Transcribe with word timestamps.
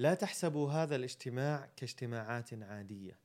لا 0.00 0.14
تحسبوا 0.14 0.70
هذا 0.70 0.96
الاجتماع 0.96 1.68
كاجتماعات 1.76 2.54
عادية 2.54 3.18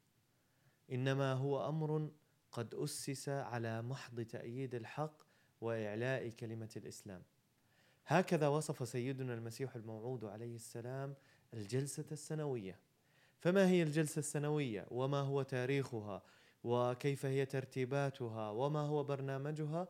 إنما 0.91 1.33
هو 1.33 1.69
أمر 1.69 2.11
قد 2.51 2.75
أسس 2.75 3.29
على 3.29 3.81
محض 3.81 4.21
تأييد 4.21 4.75
الحق 4.75 5.23
وإعلاء 5.61 6.29
كلمة 6.29 6.69
الإسلام. 6.77 7.23
هكذا 8.05 8.47
وصف 8.47 8.87
سيدنا 8.87 9.33
المسيح 9.33 9.75
الموعود 9.75 10.25
عليه 10.25 10.55
السلام 10.55 11.15
الجلسة 11.53 12.05
السنوية. 12.11 12.79
فما 13.39 13.67
هي 13.67 13.83
الجلسة 13.83 14.19
السنوية؟ 14.19 14.85
وما 14.91 15.19
هو 15.19 15.41
تاريخها؟ 15.41 16.23
وكيف 16.63 17.25
هي 17.25 17.45
ترتيباتها؟ 17.45 18.49
وما 18.49 18.79
هو 18.79 19.03
برنامجها؟ 19.03 19.87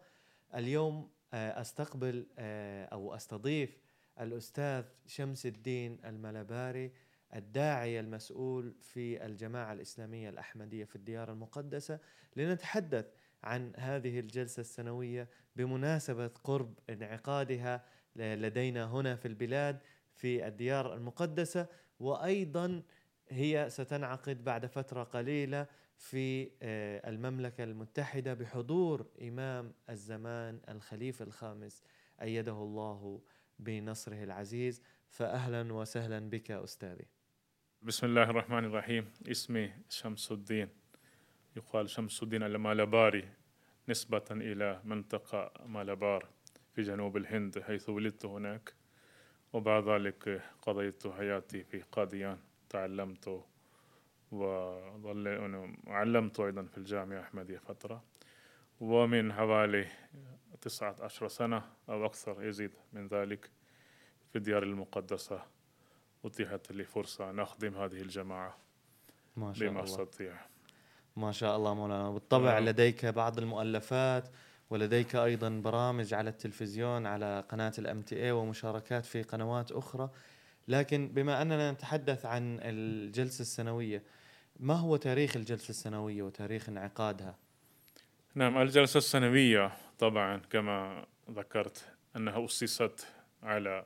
اليوم 0.55 1.09
آه، 1.33 1.61
أستقبل 1.61 2.27
آه، 2.37 2.85
أو 2.85 3.15
أستضيف 3.15 3.84
الأستاذ 4.19 4.83
شمس 5.07 5.45
الدين 5.45 5.99
الملباري 6.05 6.91
الداعية 7.35 7.99
المسؤول 7.99 8.75
في 8.81 9.25
الجماعة 9.25 9.73
الإسلامية 9.73 10.29
الأحمدية 10.29 10.85
في 10.85 10.95
الديار 10.95 11.31
المقدسة 11.31 11.99
لنتحدث 12.35 13.05
عن 13.43 13.73
هذه 13.77 14.19
الجلسة 14.19 14.61
السنوية 14.61 15.27
بمناسبة 15.55 16.27
قرب 16.27 16.73
انعقادها 16.89 17.85
لدينا 18.15 18.85
هنا 18.85 19.15
في 19.15 19.27
البلاد 19.27 19.79
في 20.13 20.47
الديار 20.47 20.93
المقدسة 20.93 21.67
وأيضا 21.99 22.81
هي 23.29 23.67
ستنعقد 23.69 24.43
بعد 24.43 24.65
فترة 24.65 25.03
قليلة 25.03 25.67
في 25.97 26.51
آه، 26.61 27.09
المملكة 27.09 27.63
المتحدة 27.63 28.33
بحضور 28.33 29.05
إمام 29.21 29.73
الزمان 29.89 30.59
الخليفة 30.69 31.25
الخامس 31.25 31.83
أيده 32.21 32.51
الله 32.51 33.21
بنصره 33.59 34.23
العزيز 34.23 34.81
فأهلا 35.09 35.73
وسهلا 35.73 36.29
بك 36.29 36.51
أستاذي. 36.51 37.07
بسم 37.81 38.07
الله 38.07 38.23
الرحمن 38.23 38.65
الرحيم. 38.65 39.11
اسمي 39.27 39.73
شمس 39.89 40.31
الدين 40.31 40.69
يقال 41.55 41.89
شمس 41.89 42.23
الدين 42.23 42.43
المالباري 42.43 43.29
نسبة 43.89 44.25
إلى 44.31 44.81
منطقة 44.83 45.51
مالبار 45.65 46.27
في 46.73 46.81
جنوب 46.81 47.17
الهند 47.17 47.59
حيث 47.59 47.89
ولدت 47.89 48.25
هناك. 48.25 48.73
وبعد 49.53 49.89
ذلك 49.89 50.41
قضيت 50.61 51.07
حياتي 51.07 51.63
في 51.63 51.81
قاديان. 51.91 52.37
تعلمت 52.69 53.43
وظل 54.31 55.27
علمت 55.87 56.39
أيضا 56.39 56.63
في 56.63 56.77
الجامعة 56.77 57.19
الأحمدية 57.19 57.57
فترة. 57.57 58.03
ومن 58.81 59.33
حوالي 59.33 59.87
تسعة 60.61 60.95
عشر 60.99 61.27
سنة 61.27 61.63
أو 61.89 62.05
أكثر 62.05 62.43
يزيد 62.43 62.71
من 62.93 63.07
ذلك 63.07 63.49
في 64.29 64.37
الديار 64.37 64.63
المقدسة. 64.63 65.43
أتيحت 66.25 66.71
لي 66.71 66.83
فرصة 66.83 67.29
أن 67.29 67.39
أخدم 67.39 67.75
هذه 67.75 68.01
الجماعة 68.01 68.57
ما 69.37 69.53
شاء 69.53 69.69
بما 69.69 69.79
الله. 69.79 69.91
أستطيع. 69.93 70.35
ما 71.15 71.31
شاء 71.31 71.57
الله 71.57 71.73
مولانا. 71.73 72.11
بالطبع 72.11 72.53
نعم. 72.53 72.65
لديك 72.65 73.05
بعض 73.05 73.37
المؤلفات 73.37 74.29
ولديك 74.69 75.15
أيضا 75.15 75.49
برامج 75.49 76.13
على 76.13 76.29
التلفزيون 76.29 77.05
على 77.05 77.43
قناة 77.49 77.73
الام 77.79 78.01
تي 78.01 78.23
اي 78.23 78.31
ومشاركات 78.31 79.05
في 79.05 79.23
قنوات 79.23 79.71
أخرى. 79.71 80.09
لكن 80.67 81.07
بما 81.07 81.41
أننا 81.41 81.71
نتحدث 81.71 82.25
عن 82.25 82.59
الجلسة 82.61 83.41
السنوية 83.41 84.03
ما 84.59 84.73
هو 84.73 84.95
تاريخ 84.95 85.35
الجلسة 85.35 85.69
السنوية 85.69 86.23
وتاريخ 86.23 86.69
انعقادها؟ 86.69 87.35
نعم 88.37 88.57
الجلسة 88.57 88.97
السنوية 88.97 89.71
طبعا 89.99 90.37
كما 90.37 91.05
ذكرت 91.31 91.93
أنها 92.15 92.45
أسست 92.45 93.07
على 93.43 93.85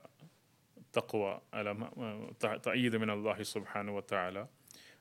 تقوى 0.94 1.42
على 1.54 1.90
تأييد 2.64 2.96
من 2.96 3.10
الله 3.10 3.44
سبحانه 3.44 3.96
وتعالى 3.96 4.48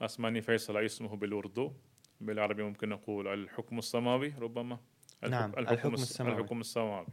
أسماني 0.02 0.42
فيصلة 0.42 0.86
اسمه 0.86 1.16
بالأردو. 1.16 1.74
بالعربي 2.22 2.64
ممكن 2.64 2.90
نقول 2.90 3.28
الحكم 3.28 3.78
السماوي 3.80 4.34
ربما؟ 4.40 4.78
الحك- 5.24 5.32
نعم، 5.32 5.54
الحكم 5.58 5.94
السماوي. 5.94 6.40
الحكم 6.40 6.60
السماوي. 6.60 7.08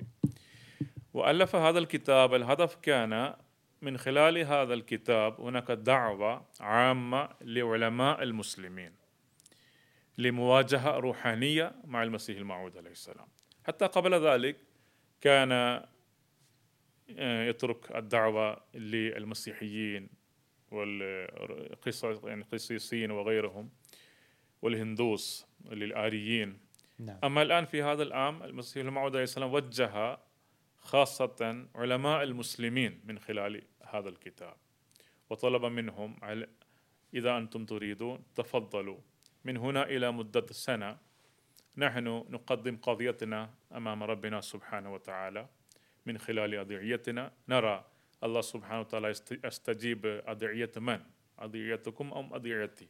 وألف 1.14 1.56
هذا 1.56 1.78
الكتاب 1.78 2.34
الهدف 2.34 2.74
كان 2.74 3.34
من 3.82 3.98
خلال 3.98 4.38
هذا 4.38 4.74
الكتاب 4.74 5.40
هناك 5.40 5.70
دعوة 5.70 6.46
عامة 6.60 7.28
لعلماء 7.40 8.22
المسلمين 8.22 8.92
لمواجهة 10.18 10.90
روحانية 10.96 11.74
مع 11.84 12.02
المسيح 12.02 12.36
الموعود 12.38 12.76
عليه 12.76 12.90
السلام. 12.90 13.26
حتى 13.66 13.86
قبل 13.86 14.14
ذلك 14.14 14.56
كان 15.20 15.52
آه، 15.52 17.48
يترك 17.48 17.96
الدعوة 17.96 18.60
للمسيحيين 18.74 20.08
والقصص 20.70 22.24
يعني 22.24 22.42
القسيسين 22.42 23.10
وغيرهم 23.10 23.70
والهندوس 24.62 25.46
للآريين. 25.64 26.58
نعم. 26.98 27.18
أما 27.24 27.42
الآن 27.42 27.64
في 27.64 27.82
هذا 27.82 28.02
العام 28.02 28.42
المسيح 28.42 28.84
الموعود 28.84 29.12
عليه 29.12 29.24
السلام 29.24 29.52
وجه 29.52 30.18
خاصة 30.78 31.66
علماء 31.74 32.22
المسلمين 32.22 33.00
من 33.04 33.18
خلال 33.18 33.62
هذا 33.82 34.08
الكتاب 34.08 34.56
وطلب 35.30 35.64
منهم 35.64 36.16
على 36.22 36.48
إذا 37.14 37.36
أنتم 37.36 37.64
تريدون 37.64 38.22
تفضلوا 38.34 38.98
من 39.44 39.56
هنا 39.56 39.82
إلى 39.82 40.12
مدة 40.12 40.46
سنة 40.50 40.98
نحن 41.76 42.24
نقدم 42.30 42.76
قضيتنا 42.76 43.50
أمام 43.76 44.02
ربنا 44.02 44.40
سبحانه 44.40 44.94
وتعالى. 44.94 45.46
من 46.06 46.18
خلال 46.18 46.54
أدعيتنا 46.54 47.32
نرى 47.48 47.84
الله 48.24 48.40
سبحانه 48.40 48.80
وتعالى 48.80 49.08
يست- 49.08 49.44
يستجيب 49.44 50.06
أدعية 50.26 50.70
من؟ 50.76 51.00
أدعيتكم 51.38 52.12
أم 52.12 52.34
أدعيتي؟ 52.34 52.86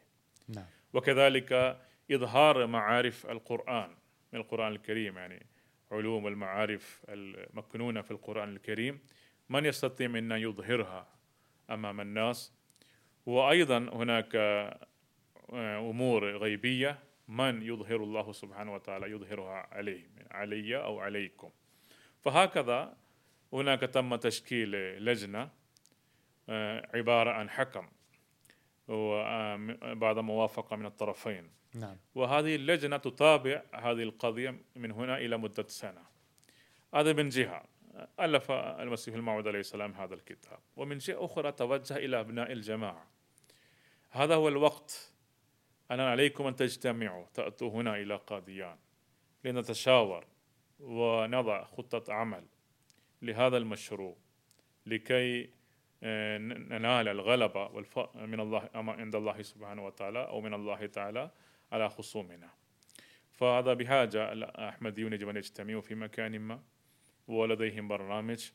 نعم. 0.48 0.64
وكذلك 0.92 1.78
إظهار 2.12 2.66
معارف 2.66 3.26
القرآن. 3.26 3.91
من 4.32 4.41
القرآن 4.41 4.72
الكريم 4.72 5.19
يعني 5.19 5.46
علوم 5.92 6.26
المعارف 6.26 7.02
المكنونة 7.08 8.02
في 8.02 8.10
القرآن 8.10 8.48
الكريم. 8.48 9.00
من 9.48 9.64
يستطيع 9.64 10.08
منا 10.08 10.36
يظهرها 10.36 11.06
أمام 11.70 12.00
الناس؟ 12.00 12.52
وأيضا 13.26 13.78
هناك 13.78 14.34
آه، 14.34 14.86
أمور 15.91 16.36
غيبية 16.36 16.98
من 17.28 17.62
يظهر 17.62 17.97
الله 17.97 18.32
سبحانه 18.32 18.75
وتعالى 18.75 19.10
يظهرها 19.10 19.69
عليه 19.72 20.09
علي 20.31 20.76
أو 20.76 21.00
عليكم. 21.00 21.50
فهكذا 22.20 22.97
هناك 23.53 23.81
تم 23.81 24.16
تشكيل 24.16 24.70
لجنة 25.04 25.50
آه، 26.48 26.91
عبارة 26.94 27.31
عن 27.31 27.50
حكم 27.50 27.88
وبعد 28.88 30.19
موافقة 30.19 30.76
من 30.76 30.87
الطرفين. 30.87 31.50
نعم. 31.75 31.97
وهذه 32.14 32.56
اللجنة 32.56 32.97
تتابع 32.97 33.62
هذه 33.75 34.03
القضية 34.03 34.60
من 34.76 34.91
هنا 34.91 35.19
إلى 35.19 35.37
مدة 35.37 35.66
سنة. 35.69 36.03
هذا 36.94 37.12
من 37.12 37.28
جهة. 37.28 37.64
ألف 38.20 38.50
المسيح 38.50 39.14
الموعود 39.14 39.48
عليه 39.48 39.60
السلام 39.60 39.93
هذا 39.93 40.14
الكتاب. 40.14 40.58
ومن 40.76 40.99
جهة 40.99 41.25
أخرى 41.25 41.52
توجه 41.52 41.96
إلى 41.96 42.20
أبناء 42.20 42.52
الجماعة. 42.52 43.06
هذا 44.11 44.34
هو 44.34 44.49
الوقت 44.49 45.12
أنا 45.91 46.11
عليكم 46.11 46.47
أن 46.47 46.56
تجتمعوا 46.56 47.27
تأتوا 47.35 47.71
هنا 47.71 47.97
إلى 47.97 48.17
قاديان 48.17 48.77
لنتشاور 49.44 50.27
ونضع 50.81 51.65
خطة 51.65 52.12
عمل 52.12 52.44
لهذا 53.23 53.56
المشروع 53.56 54.17
لكي 54.87 55.50
آه، 56.03 56.38
ننال 56.38 57.09
الغلبة. 57.09 57.69
من 58.15 58.41
الله 58.41 58.71
عند 58.75 59.15
الله 59.15 59.43
سبحانه 59.43 59.87
وتعالى 59.87 60.19
أو 60.19 60.41
من 60.41 60.55
الله 60.55 60.87
تعالى 60.87 61.31
على 61.73 61.88
خصومنا 61.88 62.50
فهذا 63.33 63.75
بحاجة 63.75 64.33
الأحمديون 64.33 65.12
يجب 65.12 65.29
أن 65.29 65.37
يجتمعوا 65.37 65.81
في 65.81 65.94
مكان 65.94 66.38
ما 66.38 66.62
ولديهم 67.29 67.88
برنامج 67.88 68.50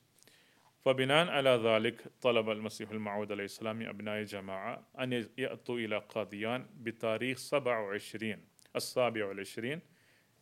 فبناء 0.85 1.27
على 1.27 1.49
ذلك 1.49 2.07
طلب 2.21 2.49
المسيح 2.49 2.89
الموعود 2.89 3.31
عليه 3.31 3.43
السلام 3.43 3.81
أبناء 3.81 4.19
الجماعة 4.19 4.87
أن 4.99 5.27
يأتوا 5.37 5.77
إلى 5.77 5.97
قاديان 5.97 6.67
بتاريخ 6.73 7.37
27 7.37 8.45
السابع 8.75 9.25
والعشرين 9.25 9.81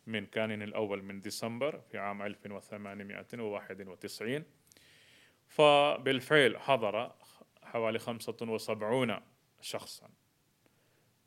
من 0.08 0.26
كان 0.26 0.62
الأول 0.62 1.04
من 1.04 1.22
ديسمبر 1.22 1.80
في 1.80 1.98
عام 1.98 2.22
1891 2.22 4.44
فبالفعل 5.48 6.60
حضر 6.60 7.12
حوالي 7.64 8.00
75 8.00 9.20
شخصا 9.62 10.10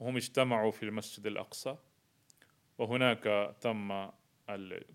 وهم 0.00 0.16
اجتمعوا 0.16 0.70
في 0.70 0.82
المسجد 0.82 1.26
الأقصى 1.26 1.76
وهناك 2.78 3.54
تم. 3.60 4.08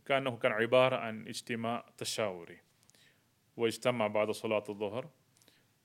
كأنه 0.05 0.37
كان 0.37 0.51
عبارة 0.51 0.95
عن 0.95 1.27
اجتماع 1.27 1.85
تشاوري 1.97 2.59
واجتمع 3.57 4.07
بعد 4.07 4.31
صلاة 4.31 4.63
الظهر 4.69 5.09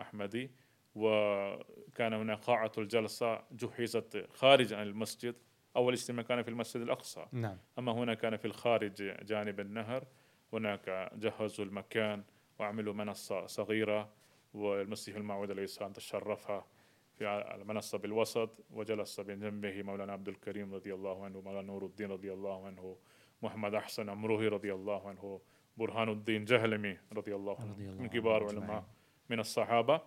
أحمدي 0.00 0.50
وكان 0.94 2.12
هناك 2.12 2.38
قاعة 2.38 2.72
الجلسة 2.78 3.42
جهزت 3.52 4.28
خارج 4.32 4.72
عن 4.72 4.82
المسجد. 4.86 5.34
أول 5.76 5.92
اجتماع 5.92 6.22
كان 6.22 6.42
في 6.42 6.50
المسجد 6.50 6.82
الأقصى. 6.82 7.26
نعم. 7.32 7.58
أما 7.78 7.92
هنا 7.92 8.14
كان 8.14 8.36
في 8.36 8.44
الخارج 8.44 9.02
جانب 9.24 9.60
النهر. 9.60 10.04
هناك 10.52 11.10
جهزوا 11.14 11.64
المكان 11.64 12.24
وعملوا 12.58 12.94
منصة 12.94 13.46
صغيرة 13.46 14.12
والمسيح 14.54 15.16
الموعود 15.16 15.50
عليه 15.50 15.62
السلام 15.64 15.92
تشرفها 15.92 16.66
في 17.14 17.24
المنصة 17.54 17.98
بالوسط 17.98 18.50
وجلس 18.70 19.20
بين 19.20 19.40
جنبه 19.40 19.82
مولانا 19.82 20.12
عبد 20.12 20.28
الكريم 20.28 20.74
رضي 20.74 20.94
الله 20.94 21.24
عنه 21.24 21.40
مولانا 21.40 21.66
نور 21.66 21.84
الدين 21.84 22.10
رضي 22.10 22.32
الله 22.32 22.66
عنه 22.66 22.96
محمد 23.42 23.74
أحسن 23.74 24.08
أمروهي 24.08 24.48
رضي 24.48 24.74
الله 24.74 25.08
عنه 25.08 25.40
برهان 25.76 26.08
الدين 26.08 26.44
جهلمي 26.44 26.98
رضي 27.12 27.34
الله 27.34 27.60
عنه 27.60 27.72
رضي 27.72 27.84
الله 27.84 28.02
من 28.02 28.08
كبار 28.08 28.44
علماء 28.44 28.84
من 29.30 29.40
الصحابة. 29.40 30.00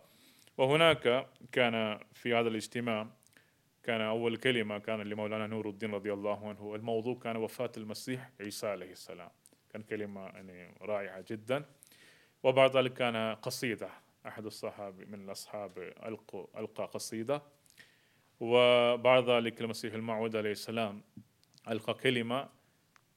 وهناك 0.58 1.28
كان 1.52 2.00
في 2.14 2.34
هذا 2.34 2.48
الاجتماع 2.48 3.08
كان 3.84 4.02
أول 4.02 4.38
كلمة 4.38 4.78
كان 4.78 5.02
لمولانا 5.02 5.48
نور 5.48 5.70
الدين 5.70 5.92
رضي 5.92 6.14
الله 6.14 6.50
عنه. 6.50 6.76
الموضوع 6.76 7.16
كان 7.16 7.36
وفاة 7.36 7.72
المسيح 7.78 8.30
عيسى 8.40 8.68
عليه 8.68 8.92
السلام. 8.92 9.30
كان 9.70 9.82
كلمة 9.82 10.26
يعني 10.26 10.76
رائعة 10.82 11.26
جدا. 11.30 11.66
وبعد 12.44 12.78
ذلك 12.78 12.94
كان 12.94 13.36
قصيدة 13.36 13.90
أحد 14.28 14.46
الصحابة 14.46 15.06
من 15.06 15.26
الأصحاب 15.26 15.78
ألقى, 15.78 16.48
ألقى 16.58 16.86
قصيدة. 16.86 17.42
وبعد 18.40 19.30
ذلك 19.30 19.62
المسيح 19.62 19.94
الموعود 19.94 20.36
عليه 20.36 20.52
السلام 20.52 21.02
ألقى 21.68 21.94
كلمة 21.94 22.50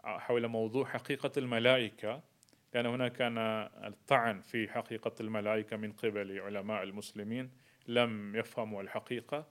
حول 0.04 0.48
موضوع 0.48 0.84
حقيقة 0.84 1.32
الملائكة. 1.36 2.29
لأن 2.74 2.86
هناك 2.86 3.12
كان 3.12 3.38
الطعن 3.84 4.40
في 4.40 4.68
حقيقة 4.68 5.12
الملائكة 5.20 5.76
من 5.76 5.92
قبل 5.92 6.40
علماء 6.40 6.82
المسلمين 6.82 7.50
لم 7.88 8.36
يفهموا 8.36 8.82
الحقيقة. 8.82 9.46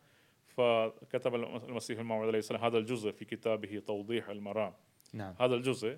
فكتب 0.48 1.36
المسيح 1.36 2.00
الموعود 2.00 2.28
عليه 2.28 2.40
السلام 2.40 2.62
هذا 2.62 2.78
الجزء 2.78 3.12
في 3.12 3.26
كتابه 3.26 3.80
توضيح 3.88 4.30
المرام. 4.30 4.74
نعم. 5.14 5.36
هذا 5.40 5.56
الجزء 5.56 5.98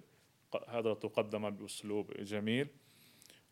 هذا 0.67 0.93
تقدم 0.93 1.49
بأسلوب 1.49 2.11
جميل. 2.11 2.67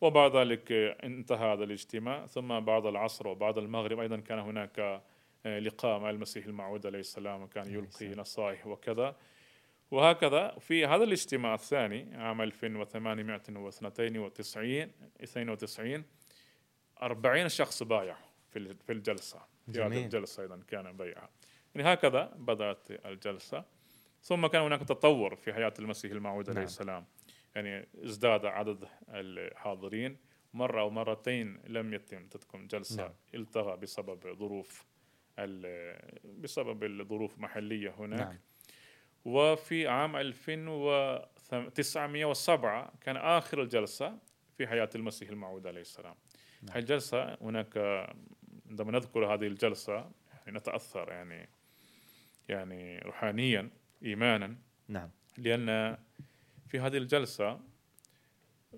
وبعد 0.01 0.36
ذلك 0.36 0.71
انتهى 1.04 1.54
هذا 1.54 1.63
الاجتماع. 1.63 2.25
ثم 2.25 2.60
بعد 2.60 2.86
العصر 2.86 3.27
وبعد 3.27 3.57
المغرب 3.57 4.00
أيضا 4.00 4.18
كان 4.18 4.39
هناك 4.39 5.01
لقاء 5.45 6.00
مع 6.00 6.10
المسيح 6.10 6.45
الموعود 6.45 6.86
عليه 6.86 7.00
السلام 7.00 7.42
وكان 7.42 7.74
يلقي 7.74 8.16
نصائح 8.16 8.68
وكذا. 8.68 9.16
وهكذا 9.92 10.56
في 10.60 10.86
هذا 10.86 11.04
الاجتماع 11.04 11.54
الثاني 11.54 12.16
عام 12.16 12.42
1892 12.42 14.92
92 15.24 16.04
40 17.02 17.50
شخص 17.50 17.84
بايع 17.84 18.18
في 18.50 18.74
في 18.74 18.92
الجلسة 18.92 19.42
في 19.74 19.82
هذه 19.82 20.04
الجلسة 20.04 20.44
أيضا 20.44 20.62
كان 20.68 20.98
بيعها 20.98 21.30
يعني 21.76 21.94
هكذا 21.94 22.34
بدأت 22.36 22.92
الجلسة 23.06 23.66
ثم 24.22 24.48
كان 24.48 24.62
هناك 24.62 24.80
تطور 24.80 25.36
في 25.36 25.54
حياة 25.54 25.74
المسيح 25.80 26.12
الموعود 26.12 26.48
نعم. 26.48 26.58
عليه 26.58 26.66
السلام 26.66 27.06
يعني 27.56 27.88
ازداد 28.04 28.46
عدد 28.46 28.88
الحاضرين 29.10 30.18
مرة 30.54 30.82
أو 30.82 30.90
مرتين 30.90 31.60
لم 31.68 31.94
يتم 31.94 32.28
تتكم 32.28 32.68
جلسة 32.68 33.04
نعم. 33.04 33.14
التغى 33.34 33.78
بسبب 33.78 34.34
ظروف 34.34 34.86
بسبب 36.24 36.84
الظروف 36.84 37.40
محلية 37.40 37.96
هناك 37.98 38.20
نعم. 38.20 38.40
وفي 39.25 39.88
عام 39.88 40.16
1907 40.16 42.94
كان 43.01 43.18
آخر 43.18 43.62
الجلسة 43.62 44.18
في 44.57 44.68
حياة 44.68 44.89
المسيح 44.95 45.30
الموعود 45.30 45.68
عليه 45.68 45.81
السلام. 45.81 46.16
نعم. 46.62 46.77
الجلسة 46.77 47.38
هناك 47.42 47.77
عندما 48.69 48.92
نذكر 48.92 49.33
هذه 49.33 49.48
الجلسة 49.48 50.12
يعني 50.33 50.57
نتأثر 50.57 51.10
يعني 51.10 51.50
يعني 52.50 53.00
روحانيا 53.00 53.69
إيمانا. 54.04 54.56
نعم. 54.88 55.10
لأن 55.38 55.98
في 56.68 56.80
هذه 56.80 56.98
الجلسة 56.98 57.60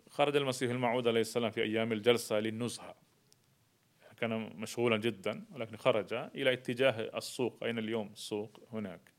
خرج 0.09 0.35
المسيح 0.35 0.71
الموعود 0.71 1.07
عليه 1.07 1.21
السلام 1.21 1.51
في 1.51 1.63
أيام 1.63 1.91
الجلسة 1.91 2.39
للنزهة. 2.39 2.95
كان 4.17 4.31
مشغولا 4.55 4.97
جدا 4.97 5.45
ولكن 5.51 5.77
خرج 5.77 6.13
إلى 6.13 6.53
اتجاه 6.53 7.17
السوق. 7.17 7.63
أين 7.63 7.79
اليوم؟ 7.79 8.12
السوق 8.13 8.67
هناك. 8.71 9.11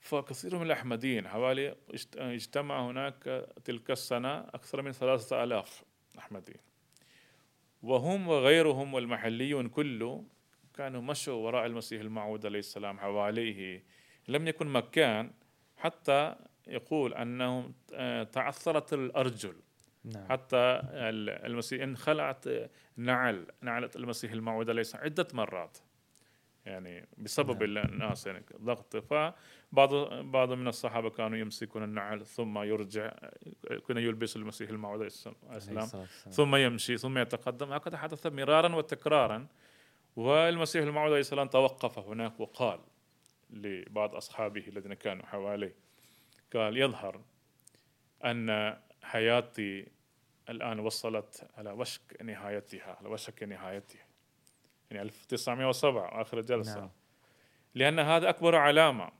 فكثير 0.00 0.56
من 0.56 0.66
الأحمديين 0.66 1.28
حوالي 1.28 1.76
اجتمع 2.16 2.86
هناك 2.90 3.46
تلك 3.64 3.90
السنة 3.90 4.38
أكثر 4.38 4.82
من 4.82 4.92
ثلاثة 4.92 5.44
آلاف 5.44 5.82
أحمديين. 6.18 6.60
وهم 7.82 8.28
وغيرهم 8.28 8.94
والمحليون 8.94 9.68
كله 9.68 10.24
كانوا 10.74 11.02
مشوا 11.02 11.34
وراء 11.34 11.66
المسيح 11.66 12.00
الموعود 12.00 12.46
عليه 12.46 12.58
السلام 12.58 12.98
حواليه. 12.98 13.84
لم 14.28 14.48
يكن 14.48 14.66
مكان 14.66 15.32
حتى 15.76 16.36
يقول 16.66 17.14
أنهم 17.14 17.74
تعثرت 18.32 18.92
الأرجل. 18.92 19.56
نعم. 20.04 20.28
حتى 20.28 20.80
المسيح 21.46 21.82
انخلعت 21.82 22.44
نعل 22.96 23.46
نعلة 23.60 23.90
المسيح 23.96 24.32
الموعود 24.32 24.70
عليه 24.70 24.80
السلام 24.80 25.04
عدة 25.04 25.28
مرات. 25.32 25.78
يعني 26.66 27.08
بسبب 27.18 27.62
نعم. 27.62 27.86
الناس 27.86 28.26
يعني 28.26 28.44
ضغط. 28.62 28.96
فبعض 28.96 29.94
بعض 30.24 30.52
من 30.52 30.68
الصحابة 30.68 31.10
كانوا 31.10 31.38
يمسكون 31.38 31.82
النعل 31.82 32.26
ثم 32.26 32.58
يرجع 32.58 33.12
كان 33.88 33.98
يلبس 33.98 34.36
المسيح 34.36 34.70
الموعود 34.70 34.98
عليه 34.98 35.06
السلام. 35.56 36.06
ثم 36.30 36.56
يمشي 36.56 36.98
ثم 36.98 37.18
يتقدم. 37.18 37.72
هكذا 37.72 37.96
حدث 37.96 38.26
مرارا 38.26 38.74
وتكرارا 38.74 39.46
والمسيح 40.16 40.82
الموعود 40.82 41.10
عليه 41.10 41.20
السلام 41.20 41.48
توقف 41.48 41.98
هناك 41.98 42.40
وقال 42.40 42.80
لبعض 43.50 44.14
أصحابه 44.14 44.68
الذين 44.68 44.94
كانوا 44.94 45.26
حواليه 45.26 45.74
قال 46.54 46.76
يظهر 46.76 47.20
أن 48.24 48.76
حياتي 49.02 49.86
الآن 50.48 50.80
وصلت 50.80 51.50
على 51.56 51.70
وشك 51.70 52.22
نهايتها 52.22 52.96
على 53.00 53.08
وشك 53.08 53.42
نهايتها. 53.42 54.09
يعني 54.90 55.02
1907 55.02 56.20
آخر 56.20 56.38
الجلسة. 56.38 56.80
نعم. 56.80 56.90
لأن 57.74 57.98
هذا 57.98 58.28
أكبر 58.28 58.54
علامة 58.54 59.10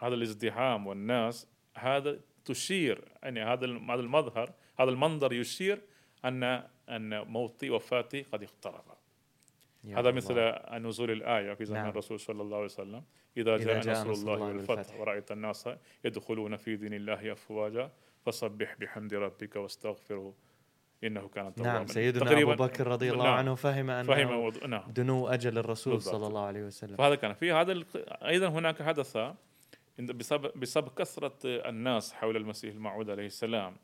هذا 0.00 0.14
الازدحام 0.14 0.86
والناس 0.86 1.46
هذا 1.76 2.20
تشير 2.44 3.04
يعني 3.22 3.42
هذا 3.42 3.66
هذا 3.66 4.00
المظهر 4.00 4.52
هذا 4.78 4.90
المنظر 4.90 5.32
يشير 5.32 5.82
أن 6.24 6.42
أن 6.88 7.20
موتي 7.20 7.70
وفاتي 7.70 8.22
قد 8.22 8.42
اقترب. 8.42 8.84
هذا 9.84 10.10
مثل 10.10 10.34
نزول 10.72 11.10
الآية 11.10 11.54
في 11.54 11.64
زمن 11.64 11.78
نعم. 11.78 11.88
الرسول 11.88 12.20
صلى 12.20 12.42
الله 12.42 12.56
عليه 12.56 12.64
وسلم. 12.64 13.04
إذا, 13.36 13.54
إذا 13.54 13.64
جاء, 13.64 13.80
جاء 13.80 14.06
نصر 14.06 14.10
الله 14.10 14.40
والفتح. 14.40 15.00
ورأيت 15.00 15.32
الناس 15.32 15.68
يدخلون 16.04 16.56
في 16.56 16.76
دين 16.76 16.94
الله 16.94 17.32
أفواجا 17.32 17.90
فسبح 18.26 18.74
بحمد 18.74 19.14
ربك 19.14 19.56
واستغفره. 19.56 20.34
إنه 21.04 21.28
كان 21.28 21.52
نعم 21.56 21.86
سيدنا 21.86 22.42
أبو 22.42 22.54
بكر 22.64 22.86
رضي 22.86 23.10
الله 23.12 23.24
نعم، 23.24 23.34
عنه 23.34 23.54
فهم 23.54 23.90
أنه 23.90 24.14
فهم 24.14 24.44
وض- 24.44 24.64
نعم. 24.64 24.92
دنو 24.92 25.28
أجل 25.28 25.58
الرسول 25.58 25.92
بالضبط. 25.92 26.14
صلى 26.14 26.26
الله 26.26 26.44
عليه 26.46 26.62
وسلم. 26.62 26.96
فهذا 26.96 27.14
كان 27.14 27.32
في 27.34 27.52
هذا 27.52 27.82
أيضا 28.26 28.48
هناك 28.48 28.82
حدث 28.82 29.16
بسبب 29.98 30.60
بسبب 30.60 30.88
كثرة 30.88 31.38
الناس 31.44 32.12
حول 32.12 32.36
المسيح 32.36 32.74
الموعود 32.74 33.10
عليه 33.10 33.26
السلام 33.26 33.76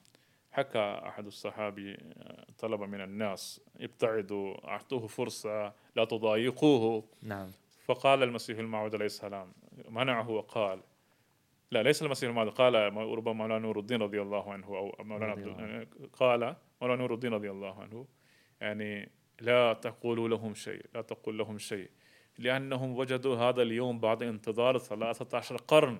حكى 0.52 0.78
أحد 1.06 1.26
الصحابي 1.26 1.92
آه، 1.94 2.46
طلب 2.58 2.80
من 2.80 3.00
الناس 3.00 3.60
ابتعدوا 3.80 4.68
أعطوه 4.68 5.06
فرصة 5.06 5.72
لا 5.96 6.04
تضايقوه. 6.04 7.04
نعم. 7.22 7.50
فقال 7.84 8.22
المسيح 8.22 8.58
الموعود 8.58 8.94
عليه 8.94 9.04
السلام 9.06 9.52
منعه 9.88 10.30
وقال 10.30 10.80
لا 11.70 11.82
ليس 11.82 12.02
المسيح 12.02 12.28
الموعود 12.28 12.48
قال 12.48 12.75
ربما 12.96 13.32
مولانا 13.32 13.58
نور 13.58 13.78
الدين 13.78 14.02
رضي 14.02 14.22
الله 14.22 14.52
عنه 14.52 14.66
أو 14.66 14.94
مولانا 14.98 15.32
عبد 15.32 15.88
قال 16.12 16.56
مولانا 16.82 17.02
نور 17.02 17.14
الدين 17.14 17.32
رضي 17.32 17.50
الله 17.50 17.82
عنه 17.82 18.06
يعني 18.60 19.10
لا 19.40 19.72
تقولوا 19.72 20.28
لهم 20.28 20.54
شيء 20.54 20.87
لا 20.94 21.02
تقول 21.02 21.38
لهم 21.38 21.58
شيء 21.58 21.90
لأنهم 22.38 22.98
وجدوا 22.98 23.37
هذا 23.37 23.62
اليوم 23.62 24.00
بعد 24.00 24.22
انتظار 24.22 24.78
13 24.78 25.56
قرن. 25.56 25.98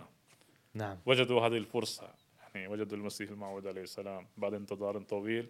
نعم. 0.75 0.99
وجدوا 1.07 1.41
هذه 1.41 1.57
الفرصة 1.57 2.15
يعني 2.55 2.69
وجدوا 2.69 2.99
المسيح 2.99 3.31
الموعود 3.31 3.67
عليه 3.67 3.83
السلام 3.83 4.27
بعد 4.37 4.55
انتظار 4.55 5.03
طويل. 5.03 5.49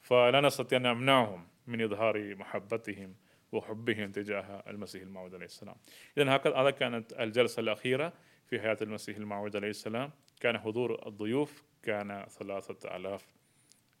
فلا 0.00 0.40
نستطيع 0.40 0.78
أن 0.78 0.82
نمنعهم 0.82 1.46
من 1.66 1.82
إظهار 1.82 2.34
محبتهم 2.34 3.14
وحبهم 3.52 4.12
تجاه 4.12 4.62
المسيح 4.66 5.02
الموعود 5.02 5.34
عليه 5.34 5.44
السلام. 5.44 5.76
إذا 6.18 6.36
هكذا 6.36 6.56
هذا 6.56 6.70
كانت 6.70 7.12
الجلسة 7.12 7.60
الأخيرة. 7.60 8.12
في 8.50 8.60
حياة 8.60 8.76
المسيح 8.82 9.16
الموعود 9.16 9.56
عليه 9.56 9.70
السلام. 9.70 10.10
كان 10.40 10.58
حضور 10.58 11.08
الضيوف 11.08 11.64
كان 11.82 12.26
ثلاثة 12.28 12.96
آلاف 12.96 13.26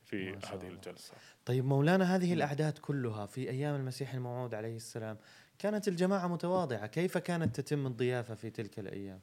في 0.04 0.30
هذه 0.30 0.54
الله. 0.54 0.68
الجلسة. 0.68 1.14
طيب 1.44 1.64
مولانا 1.64 2.16
هذه 2.16 2.32
الأعداد 2.32 2.78
كلها 2.78 3.26
في 3.26 3.50
أيام 3.50 3.74
المسيح 3.74 4.14
الموعود 4.14 4.54
عليه 4.54 4.76
السلام 4.76 5.18
كانت 5.58 5.88
الجماعة 5.88 6.28
متواضعة؟ 6.28 6.86
كيف 6.86 7.18
كانت 7.18 7.60
تتم 7.60 7.86
الضيافة 7.86 8.34
في 8.34 8.50
تلك 8.50 8.78
الأيام؟ 8.78 9.20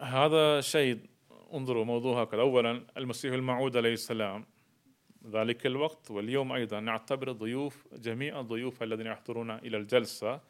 هذا 0.00 0.60
شيء 0.60 0.98
انظروا 1.54 1.84
موضوع 1.84 2.22
هكذا. 2.22 2.40
اولا 2.40 2.84
المسيح 2.96 3.32
الموعود 3.32 3.76
عليه 3.76 3.92
السلام. 3.92 4.46
ذلك 5.26 5.66
الوقت 5.66 6.10
واليوم 6.10 6.52
أيضا 6.52 6.80
نعتبر 6.80 7.30
الضيوف 7.30 7.88
جميع 7.92 8.40
الضيوف 8.40 8.82
الذين 8.82 9.06
يحضرون 9.06 9.50
إلى 9.50 9.76
الجلسة 9.76 10.40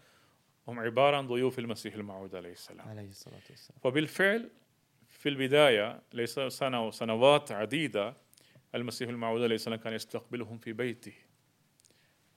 هم 0.69 0.81
عبارة 0.81 1.17
عن 1.17 1.27
ضيوف 1.27 1.59
المسيح 1.59 1.95
الموعود 1.95 2.35
عليه 2.35 2.53
السلام. 2.53 2.89
عليه 2.89 3.09
الصلاة 3.09 3.41
والسلام. 3.51 3.81
فبالفعل 3.83 4.51
في 5.09 5.29
البداية 5.29 6.03
ليس 6.13 6.41
سنة 6.41 6.87
وسنوات 6.87 7.53
عديدة 7.53 8.17
المسيح 8.75 9.09
الموعود 9.09 9.43
عليه 9.43 9.55
السلام 9.55 9.79
كان 9.79 9.93
يستقبلهم 9.93 10.59
في 10.59 10.73
بيته 10.73 11.13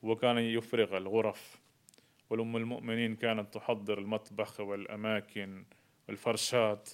وكان 0.02 0.38
يفرغ 0.38 0.96
الغرف. 0.96 1.62
والأم 2.30 2.56
المؤمنين 2.56 3.16
كانت 3.16 3.54
تحضر 3.54 3.98
المطبخ 3.98 4.60
والأماكن 4.60 5.64
والفرشات 6.08 6.90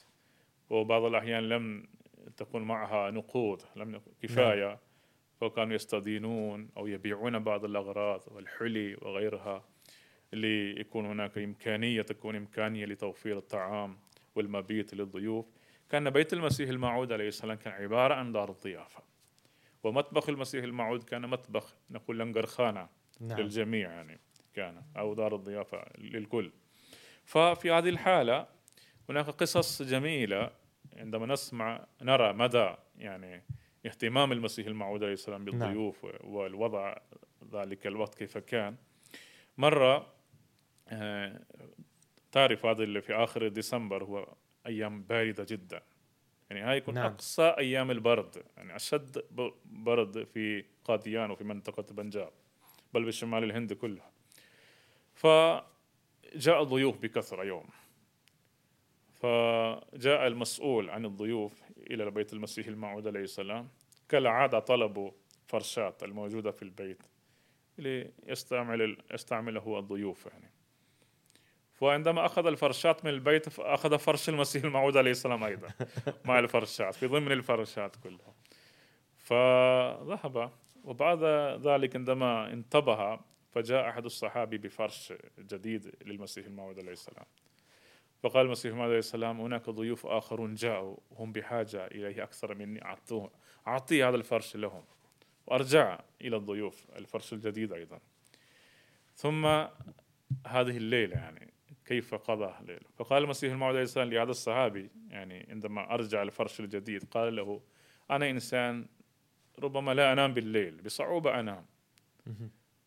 وبعض 0.71 1.03
الأحيان 1.03 1.49
لم 1.49 1.89
تكون 2.37 2.63
معها 2.63 3.11
نقود 3.11 3.63
لم 3.77 3.95
يكن 3.95 4.11
كفاية. 4.23 4.79
فكانوا 5.41 5.75
يستدينون 5.75 6.69
أو 6.77 6.87
يبيعون 6.87 7.39
بعض 7.39 7.65
الأغراض 7.65 8.23
والحلي 8.27 8.95
وغيرها. 8.95 9.65
ليكون 10.33 11.07
هناك 11.07 11.39
إمكانية 11.39 12.03
تكون 12.03 12.37
إمكانية 12.37 12.87
لتوفير 12.87 13.39
الطعام 13.39 13.99
والمبيت 14.35 14.95
للضيوف. 14.95 15.47
كان 15.91 16.11
بيت 16.11 16.33
المسيح 16.33 16.69
الموعود 16.69 17.13
عليه 17.13 17.29
السلام 17.29 17.57
كان 17.57 17.73
عبارة 17.73 18.15
عن 18.15 18.33
دار 18.33 18.51
الضيافة. 18.51 19.03
ومطبخ 19.85 20.29
المسيح 20.29 20.65
الموعود 20.65 21.03
كان 21.03 21.27
مطبخ 21.27 21.75
نقول 21.91 22.19
لنقرخانة 22.19 22.89
نعم. 23.21 23.41
للجميع 23.41 23.91
يعني 23.91 24.21
كان 24.55 24.83
أو 24.97 25.15
دار 25.15 25.35
الضيافة 25.35 25.85
للكل. 25.99 26.53
ففي 27.25 27.71
هذه 27.71 27.89
الحالة 27.89 28.47
هناك 29.09 29.27
قصص 29.27 29.83
جميلة 29.83 30.51
عندما 30.97 31.27
نسمع 31.27 31.87
نرى 32.03 32.33
مدى 32.33 32.75
يعني 32.99 33.43
اهتمام 33.87 34.33
المسيح 34.33 34.67
الموعود 34.67 35.03
عليه 35.03 35.13
السلام 35.13 35.45
بالضيوف 35.45 36.07
والوضع 36.25 36.97
ذلك 37.53 37.87
الوقت 37.87 38.15
كيف 38.15 38.39
كان. 38.39 38.77
مرة 39.59 40.18
تعرف 42.33 42.67
هذا 42.67 42.83
اللي 42.83 43.01
في 43.01 43.15
آخر 43.15 43.49
ديسمبر 43.49 44.05
هو 44.05 44.35
أيام 44.67 45.03
باردة 45.03 45.47
جدا. 45.49 45.83
يعني 46.51 46.63
هاي 46.63 46.77
يكون 46.77 46.95
نعم. 46.95 47.13
أقصى 47.13 47.43
أيام 47.59 47.91
البرد. 47.91 48.43
يعني 48.57 48.77
أشد 48.77 49.19
ب- 49.31 49.53
برد 49.65 50.25
في 50.25 50.65
قاديان 50.85 51.31
وفي 51.31 51.45
منطقة 51.45 51.95
بنجاب 51.95 52.33
بل 52.95 53.05
بشمال 53.05 53.45
الهند 53.45 53.73
كلها. 53.73 54.11
فجاء 55.15 56.63
ضيوف 56.63 56.99
بكثرة 56.99 57.45
يوم. 57.45 57.69
فجاء 59.15 60.27
المسؤول 60.27 60.91
عن 60.91 61.05
الضيوف 61.05 61.63
إلى 61.91 62.11
بيت 62.11 62.33
المسيح 62.33 62.67
الموعود 62.67 63.07
عليه 63.07 63.21
السلام. 63.21 63.69
كالعادة 64.09 64.59
طلبوا 64.59 65.11
فرشات 65.47 66.03
الموجودة 66.03 66.51
في 66.51 66.63
البيت 66.63 67.03
ليستعمل 67.79 68.99
يستعمله 69.13 69.79
الضيوف 69.79 70.27
يعني. 70.27 70.51
وعندما 71.81 72.27
أخذ 72.27 72.47
الفرشات 72.47 73.05
من 73.05 73.11
البيت 73.11 73.59
أخذ 73.59 73.99
فرش 73.99 74.29
المسيح 74.29 74.65
الموعود 74.65 74.97
عليه 74.97 75.11
السلام 75.11 75.45
أيضا 75.45 75.69
مع 76.25 76.39
الفرشات 76.39 76.95
في 76.95 77.07
ضمن 77.07 77.33
الفرشات 77.33 77.97
كلها. 77.97 78.35
فذهب 79.19 80.51
وبعد 80.85 81.25
ذلك 81.67 81.97
عندما 81.97 82.53
انتبه 82.53 83.19
فجاء 83.53 83.89
أحد 83.89 84.05
الصحابي 84.05 84.59
بفرش 84.59 85.13
جديد 85.39 85.93
للمسيح 86.07 86.47
الموعود 86.47 86.79
عليه 86.79 86.93
السلام. 86.93 87.27
فقال 88.23 88.47
المسيح 88.47 88.71
الموعود 88.71 88.91
عليه 88.91 88.99
السلام 88.99 89.41
هناك 89.41 89.71
ضيوف 89.71 90.07
آخرون 90.07 90.55
جاءوا 90.55 90.97
هم 91.17 91.33
بحاجة 91.33 91.87
إليه 91.87 92.23
أكثر 92.23 92.55
مني 92.55 92.85
أعطوه 92.85 93.31
أعطي 93.67 94.05
هذا 94.05 94.17
الفرش 94.17 94.57
لهم. 94.57 94.85
وأرجع 95.47 96.01
إلى 96.21 96.37
الضيوف 96.37 96.85
الفرش 96.97 97.33
الجديد 97.33 97.73
أيضا. 97.73 98.01
ثم 99.17 99.47
هذه 100.47 100.77
الليلة 100.77 101.17
يعني 101.17 101.48
كيف 101.89 102.15
قضى 102.15 102.55
الليلة 102.61 102.89
فقال 102.97 103.23
المسيح 103.23 103.53
الموعود 103.53 103.75
عليه 103.75 103.85
السلام 103.85 104.11
لهذا 104.13 104.31
الصحابي 104.31 104.91
يعني 105.11 105.47
عندما 105.51 105.95
أرجع 105.95 106.23
الفرش 106.23 106.61
الجديد 106.61 107.05
قال 107.05 107.37
له 107.37 107.61
أنا 108.11 108.31
إنسان 108.31 108.87
ربما 109.59 109.95
لا 109.95 110.13
أنام 110.13 110.35
بالليل 110.35 110.83
بصعوبة 110.83 111.41
أنام. 111.41 111.67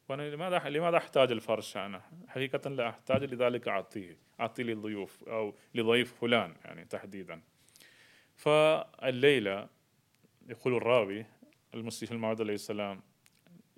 وأنا 0.09 0.29
لماذا 0.29 0.69
لماذا 0.69 0.97
أحتاج 0.97 1.31
الفرش 1.31 1.77
أنا؟ 1.77 2.01
حقيقة 2.27 2.69
لا 2.69 2.89
أحتاج 2.89 3.23
لذلك 3.33 3.67
أعطيه 3.67 4.17
أعطيه 4.39 4.63
للضيوف 4.63 5.23
أو 5.23 5.55
لضيف 5.75 6.13
فلان 6.21 6.55
يعني 6.65 6.85
تحديدا 6.85 7.41
فالليلة 8.35 9.67
يقول 10.49 10.75
الراوي 10.75 11.25
المسيح 11.73 12.11
الموعود 12.11 12.41
عليه 12.41 12.53
السلام 12.53 13.01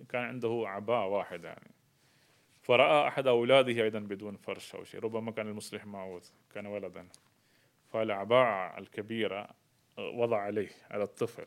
كان 0.10 0.24
عنده 0.24 0.63
عباءة 0.65 1.06
واحدة 1.06 1.48
يعني 1.48 1.73
فرأى 2.63 3.08
أحد 3.08 3.27
أولاده 3.27 3.84
أيضا 3.84 4.00
بدون 4.00 4.36
فرش 4.36 4.75
أو 4.75 4.84
شيء 4.84 5.00
ربما 5.00 5.32
كان 5.32 5.48
المصلح 5.48 5.86
موعود 5.86 6.24
كان 6.53 6.65
ولدا. 6.65 7.08
فالعباءة 7.93 8.79
الكبيرة 8.79 9.50
وضع 9.98 10.38
عليه 10.38 10.70
على 10.91 11.03
الطفل. 11.03 11.46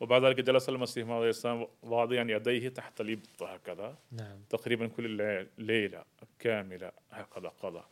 وبعد 0.00 0.24
ذلك 0.24 0.40
جلس 0.40 0.68
المسيح 0.68 1.08
عليه 1.08 1.28
السلام 1.28 1.66
واضعا 1.82 2.24
يديه 2.28 2.68
تحت 2.68 3.00
الإبط 3.00 3.42
هكذا. 3.42 3.98
نعم. 4.12 4.38
تقريبا 4.50 4.86
كل 4.86 5.46
ليلة 5.58 6.04
كاملة 6.38 6.92
هكذا 7.10 7.48
قضى 7.48 7.84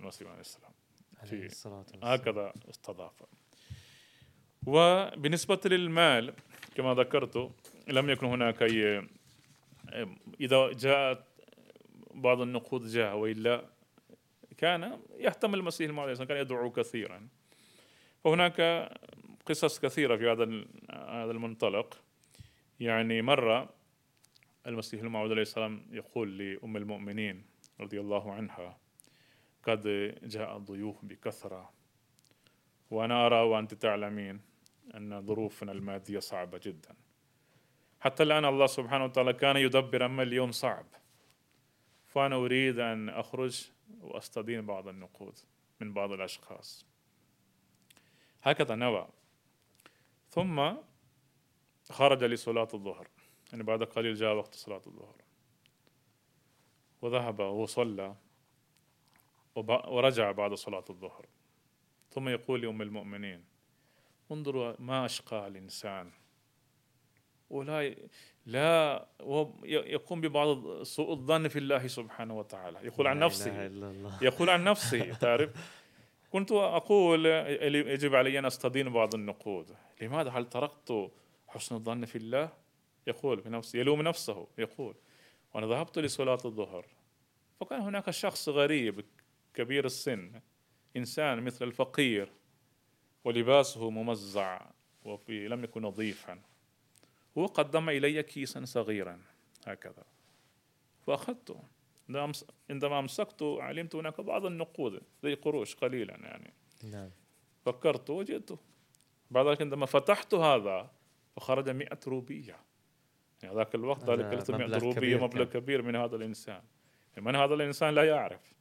المسيح 0.00 0.28
عليه 0.28 0.40
السلام. 0.40 0.72
عليه 1.22 1.46
الصلاة 1.46 1.78
والسلام. 1.78 2.04
هكذا 2.04 2.52
استضاف. 2.70 3.12
وبالنسبة 4.66 5.60
للمال 5.64 6.34
كما 6.74 6.94
ذكرت 6.94 7.50
لم 7.88 8.10
يكن 8.10 8.26
هناك 8.26 8.62
أي 8.62 9.08
إذا 10.40 10.72
جاءت 10.72 11.24
بعض 12.14 12.40
النقود 12.40 12.86
جاء 12.86 13.16
وإلا 13.16 13.64
كان 14.58 15.00
يهتم 15.16 15.54
المسيح 15.54 15.88
الموعود 15.88 16.22
كان 16.22 16.36
يدعو 16.36 16.70
كثيرا. 16.70 17.28
وهناك 18.24 18.60
قصص 19.46 19.80
كثيرة 19.80 20.16
في 20.16 20.30
هذا 20.30 20.44
هذا 20.90 21.30
المنطلق. 21.30 22.02
يعني 22.80 23.22
مرة 23.22 23.68
المسيح 24.66 25.00
الموعود 25.00 25.30
عليه 25.30 25.42
السلام 25.42 25.86
يقول 25.90 26.38
لأم 26.38 26.76
المؤمنين 26.76 27.44
رضي 27.80 28.00
الله 28.00 28.32
عنها 28.32 28.78
قد 29.62 29.82
جاء 30.22 30.56
الضيوف 30.56 31.04
بكثرة 31.04 31.72
وأنا 32.90 33.26
أرى 33.26 33.40
وأنت 33.40 33.74
تعلمين 33.74 34.40
أن 34.94 35.26
ظروفنا 35.26 35.72
المادية 35.72 36.18
صعبة 36.18 36.60
جدا. 36.62 36.94
حتى 38.00 38.22
الآن 38.22 38.44
الله 38.44 38.66
سبحانه 38.66 39.04
وتعالى 39.04 39.32
كان 39.32 39.56
يدبر 39.56 40.04
أما 40.06 40.22
اليوم 40.22 40.52
صعب. 40.52 40.86
فأنا 42.10 42.36
أريد 42.36 42.78
أن 42.78 43.08
أخرج 43.08 43.70
وأستدين 44.00 44.66
بعض 44.66 44.88
النقود 44.88 45.38
من 45.80 45.92
بعض 45.92 46.12
الأشخاص. 46.12 46.86
هكذا 48.42 48.74
نوى. 48.74 49.08
ثم 50.28 50.72
خرج 51.90 52.24
لصلاة 52.24 52.68
الظهر. 52.74 53.08
يعني 53.52 53.62
بعد 53.64 53.82
قليل 53.82 54.14
جاء 54.14 54.34
وقت 54.34 54.54
صلاة 54.54 54.82
الظهر. 54.86 55.16
وذهب 57.02 57.40
وصلى 57.40 58.14
ورجع 59.54 60.32
بعد 60.32 60.54
صلاة 60.54 60.84
الظهر. 60.90 61.26
ثم 62.10 62.28
يقول 62.28 62.62
لأم 62.62 62.82
المؤمنين 62.82 63.44
انظروا 64.32 64.74
ما 64.78 65.04
أشقى 65.04 65.46
الإنسان. 65.46 66.12
ولا 67.50 67.94
لا 68.46 69.06
يقوم 69.64 70.20
ببعض 70.20 70.82
سوء 70.82 71.12
الظن 71.12 71.48
في 71.48 71.58
الله 71.58 71.86
سبحانه 71.86 72.38
وتعالى. 72.38 72.78
يقول 72.82 73.06
عن 73.06 73.18
نفسه. 73.18 73.70
يقول 74.22 74.50
عن 74.50 74.64
نفسه 74.64 75.14
تعرف؟ 75.22 75.50
كنت 76.30 76.52
أقول 76.52 77.26
يجب 77.26 78.14
علي 78.14 78.38
أن 78.38 78.44
أستدين 78.44 78.88
بعض 78.88 79.14
النقود. 79.14 79.76
لماذا؟ 80.00 80.30
هل 80.30 80.48
تركت 80.48 81.10
حسن 81.48 81.74
الظن 81.74 82.04
في 82.04 82.16
الله؟ 82.16 82.52
يقول 83.06 83.42
في 83.42 83.48
نفسه 83.48 83.78
يلوم 83.78 84.02
نفسه 84.02 84.46
يقول. 84.58 84.94
وأنا 85.54 85.66
ذهبت 85.66 85.98
لصلاة 85.98 86.38
الظهر 86.44 86.86
فكان 87.60 87.80
هناك 87.80 88.10
شخص 88.10 88.48
غريب 88.48 89.04
كبير 89.54 89.84
السن 89.84 90.40
إنسان 90.96 91.42
مثل 91.42 91.64
الفقير 91.64 92.28
ولباسه 93.24 93.90
ممزع 93.90 94.60
وفي 95.04 95.48
لم 95.48 95.64
يكن 95.64 95.82
نظيفا. 95.82 96.38
هو 97.38 97.46
قدم 97.46 97.88
إلي 97.88 98.22
كيسا 98.22 98.64
صغيرا 98.64 99.20
هكذا. 99.66 100.04
فأخذته 101.06 101.62
عندما 102.70 102.98
أمسكت 102.98 103.42
علمت 103.42 103.94
هناك 103.94 104.20
بعض 104.20 104.46
النقود 104.46 105.02
زي 105.22 105.34
قروش 105.34 105.74
قليلا 105.74 106.16
يعني. 106.16 106.54
نعم. 106.84 107.10
فكرت 107.64 108.10
وجدته 108.10 108.58
بعد 109.30 109.46
ذلك 109.46 109.62
عندما 109.62 109.86
فتحت 109.86 110.34
هذا 110.34 110.90
فخرج 111.36 111.68
مئة 111.68 112.00
روبية. 112.06 112.56
يعني 113.42 113.54
ذاك 113.54 113.74
الوقت 113.74 114.10
ذلك 114.10 114.50
100 114.50 114.78
روبية 114.78 115.16
مبلغ 115.16 115.44
كبير 115.44 115.82
من 115.82 115.96
هذا 115.96 116.16
الإنسان. 116.16 116.62
من 117.16 117.36
هذا 117.36 117.54
الإنسان 117.54 117.94
لا 117.94 118.04
يعرف. 118.04 118.54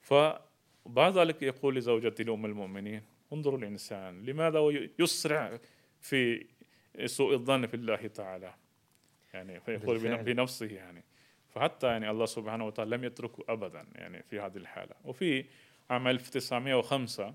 فبعد 0.00 1.18
ذلك 1.18 1.42
يقول 1.42 1.76
لزوجتي 1.76 2.24
لأم 2.24 2.46
المؤمنين 2.46 3.02
انظروا 3.32 3.58
الإنسان 3.58 4.22
لماذا 4.22 4.88
يسرع 4.98 5.58
في 6.00 6.46
سوء 7.04 7.34
الظن 7.34 7.66
في 7.66 7.74
الله 7.74 8.06
تعالى. 8.06 8.54
يعني 9.34 9.60
فيقول 9.60 9.98
بنفسه 10.22 10.66
يعني. 10.66 11.04
فحتى 11.48 11.86
يعني 11.86 12.10
الله 12.10 12.26
سبحانه 12.26 12.66
وتعالى 12.66 12.96
لم 12.96 13.04
يتركه 13.04 13.44
ابدا 13.48 13.86
يعني 13.94 14.22
في 14.22 14.40
هذه 14.40 14.56
الحالة. 14.56 14.94
وفي 15.04 15.44
عام 15.90 16.08
1905 16.08 17.34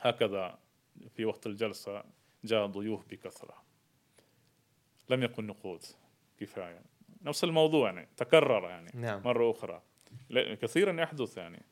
هكذا 0.00 0.58
في 1.16 1.24
وقت 1.24 1.46
الجلسة 1.46 2.04
جاء 2.44 2.66
ضيوف 2.66 3.06
بكثرة. 3.10 3.62
لم 5.10 5.22
يكن 5.22 5.46
نقود 5.46 5.82
كفاية. 6.38 6.82
نفس 7.22 7.44
الموضوع 7.44 7.92
يعني 7.92 8.08
تكرر 8.16 8.70
يعني 8.70 8.90
نعم. 8.94 9.22
مرة 9.22 9.50
أخرى. 9.50 9.82
كثيرا 10.32 11.02
يحدث 11.02 11.36
يعني. 11.36 11.62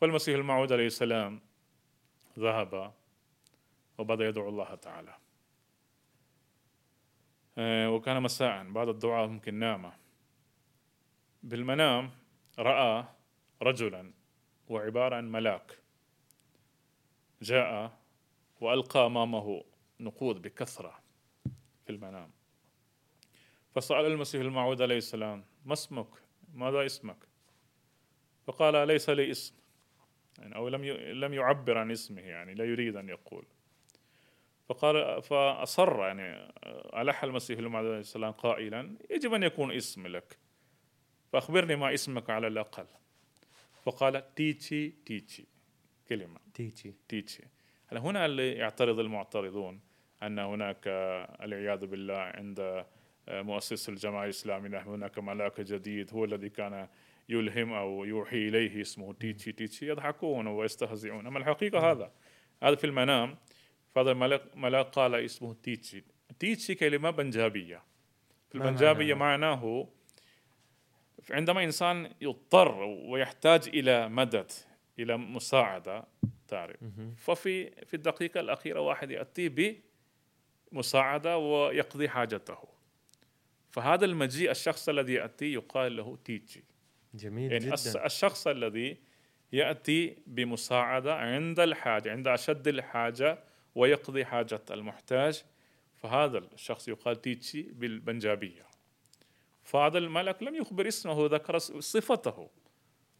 فالمسيح 0.00 0.36
الموعود 0.36 0.72
عليه 0.72 0.86
السلام 0.86 1.40
ذهب 2.38 2.92
وبدأ 3.98 4.28
يدعو 4.28 4.48
الله 4.48 4.74
تعالى. 4.74 5.14
وكان 7.58 8.22
مساء. 8.22 8.64
بعد 8.64 8.88
الدعاء 8.88 9.26
ممكن 9.26 9.54
نام. 9.54 9.92
بالمنام 11.42 12.10
رأى 12.58 13.04
رجلا 13.62 14.12
وعبارة 14.68 15.16
عن 15.16 15.32
ملاك. 15.32 15.78
جاء 17.42 17.98
وألقى 18.60 19.06
أمامه 19.06 19.64
نقود 20.00 20.42
بكثرة 20.42 21.00
في 21.84 21.92
المنام. 21.92 22.30
فسأل 23.74 24.06
المسيح 24.06 24.40
الموعود 24.40 24.82
عليه 24.82 24.96
السلام 24.96 25.44
ما 25.64 25.72
اسمك؟ 25.72 26.08
ماذا 26.54 26.86
اسمك؟ 26.86 27.28
فقال 28.46 28.88
ليس 28.88 29.10
لي 29.10 29.30
اسم. 29.30 29.54
يعني 30.38 30.56
أو 30.56 30.68
لم 31.12 31.34
يعبر 31.34 31.78
عن 31.78 31.90
اسمه 31.90 32.20
يعني 32.20 32.54
لا 32.54 32.64
يريد 32.64 32.96
أن 32.96 33.08
يقول. 33.08 33.44
فقال 34.68 35.22
فأصر 35.22 35.98
يعني 36.00 36.52
ألح 36.96 37.24
المسيح 37.24 37.58
عليه 37.58 37.98
السلام 37.98 38.32
قائلا 38.32 38.96
يجب 39.10 39.34
أن 39.34 39.42
يكون 39.42 39.72
اسم 39.72 40.06
لك 40.06 40.38
فأخبرني 41.32 41.76
ما 41.76 41.94
اسمك 41.94 42.30
على 42.30 42.46
الأقل. 42.46 42.86
فقال 43.84 44.34
تيتشي 44.34 44.88
تيتشي 44.88 45.46
كلمة. 46.08 46.40
تيتشي. 46.54 46.94
تيتشي. 47.08 47.42
هلا 47.86 48.00
هنا 48.00 48.26
اللي 48.26 48.52
يعترض 48.52 48.98
المعترضون 48.98 49.80
أن 50.22 50.38
هناك 50.38 50.80
العياذ 51.42 51.86
بالله 51.86 52.18
عند 52.18 52.84
مؤسس 53.28 53.88
الجماعة 53.88 54.24
الإسلامية 54.24 54.78
هناك 54.78 55.18
ملاك 55.18 55.60
جديد 55.60 56.14
هو 56.14 56.24
الذي 56.24 56.48
كان 56.48 56.88
يلهم 57.28 57.72
أو 57.72 58.04
يوحي 58.04 58.48
إليه 58.48 58.80
اسمه 58.80 59.12
تيتشي. 59.12 59.52
تيتشي 59.52 59.88
يضحكون 59.88 60.46
ويستهزئون. 60.46 61.26
أما 61.26 61.38
الحقيقة 61.38 61.90
هذا 61.90 62.12
هذا 62.62 62.76
في 62.76 62.84
المنام. 62.84 63.36
فهذا 63.96 64.10
الملاك 64.10 64.56
ملاك 64.56 64.86
قال 64.86 65.14
اسمه 65.14 65.56
تيتشي. 65.62 66.04
تيتشي 66.38 66.74
كلمة 66.74 67.10
بنجابية. 67.10 67.82
في 68.48 68.54
البنجابية 68.54 69.14
معناه 69.14 69.88
عندما 71.30 71.64
إنسان 71.64 72.12
يضطر 72.20 72.82
ويحتاج 72.82 73.68
إلى 73.68 74.08
مدد 74.08 74.52
إلى 74.98 75.16
مساعدة 75.16 76.04
تعرف. 76.48 76.76
ففي 77.16 77.70
في 77.70 77.94
الدقيقة 77.94 78.40
الأخيرة 78.40 78.80
واحد 78.80 79.10
يأتي 79.10 79.80
بمساعدة 80.72 81.38
ويقضي 81.38 82.08
حاجته. 82.08 82.58
فهذا 83.70 84.04
المجيء 84.04 84.50
الشخص 84.50 84.88
الذي 84.88 85.12
يأتي 85.14 85.52
يقال 85.52 85.96
له 85.96 86.18
تيتشي. 86.24 86.64
جميل 87.14 87.52
يعني 87.52 87.64
جدا. 87.64 88.06
الشخص 88.06 88.46
الذي 88.46 88.96
يأتي 89.52 90.16
بمساعدة 90.26 91.14
عند 91.14 91.60
الحاجة 91.60 92.10
عند 92.12 92.28
أشد 92.28 92.68
الحاجة 92.68 93.55
ويقضي 93.76 94.24
حاجة 94.24 94.62
المحتاج. 94.70 95.44
فهذا 95.96 96.38
الشخص 96.38 96.88
يقال 96.88 97.20
تيتشي 97.20 97.62
بالبنجابية. 97.62 98.66
فهذا 99.62 99.98
الملك 99.98 100.42
لم 100.42 100.54
يخبر 100.54 100.88
اسمه 100.88 101.26
ذكر 101.26 101.58
صفته 101.58 102.50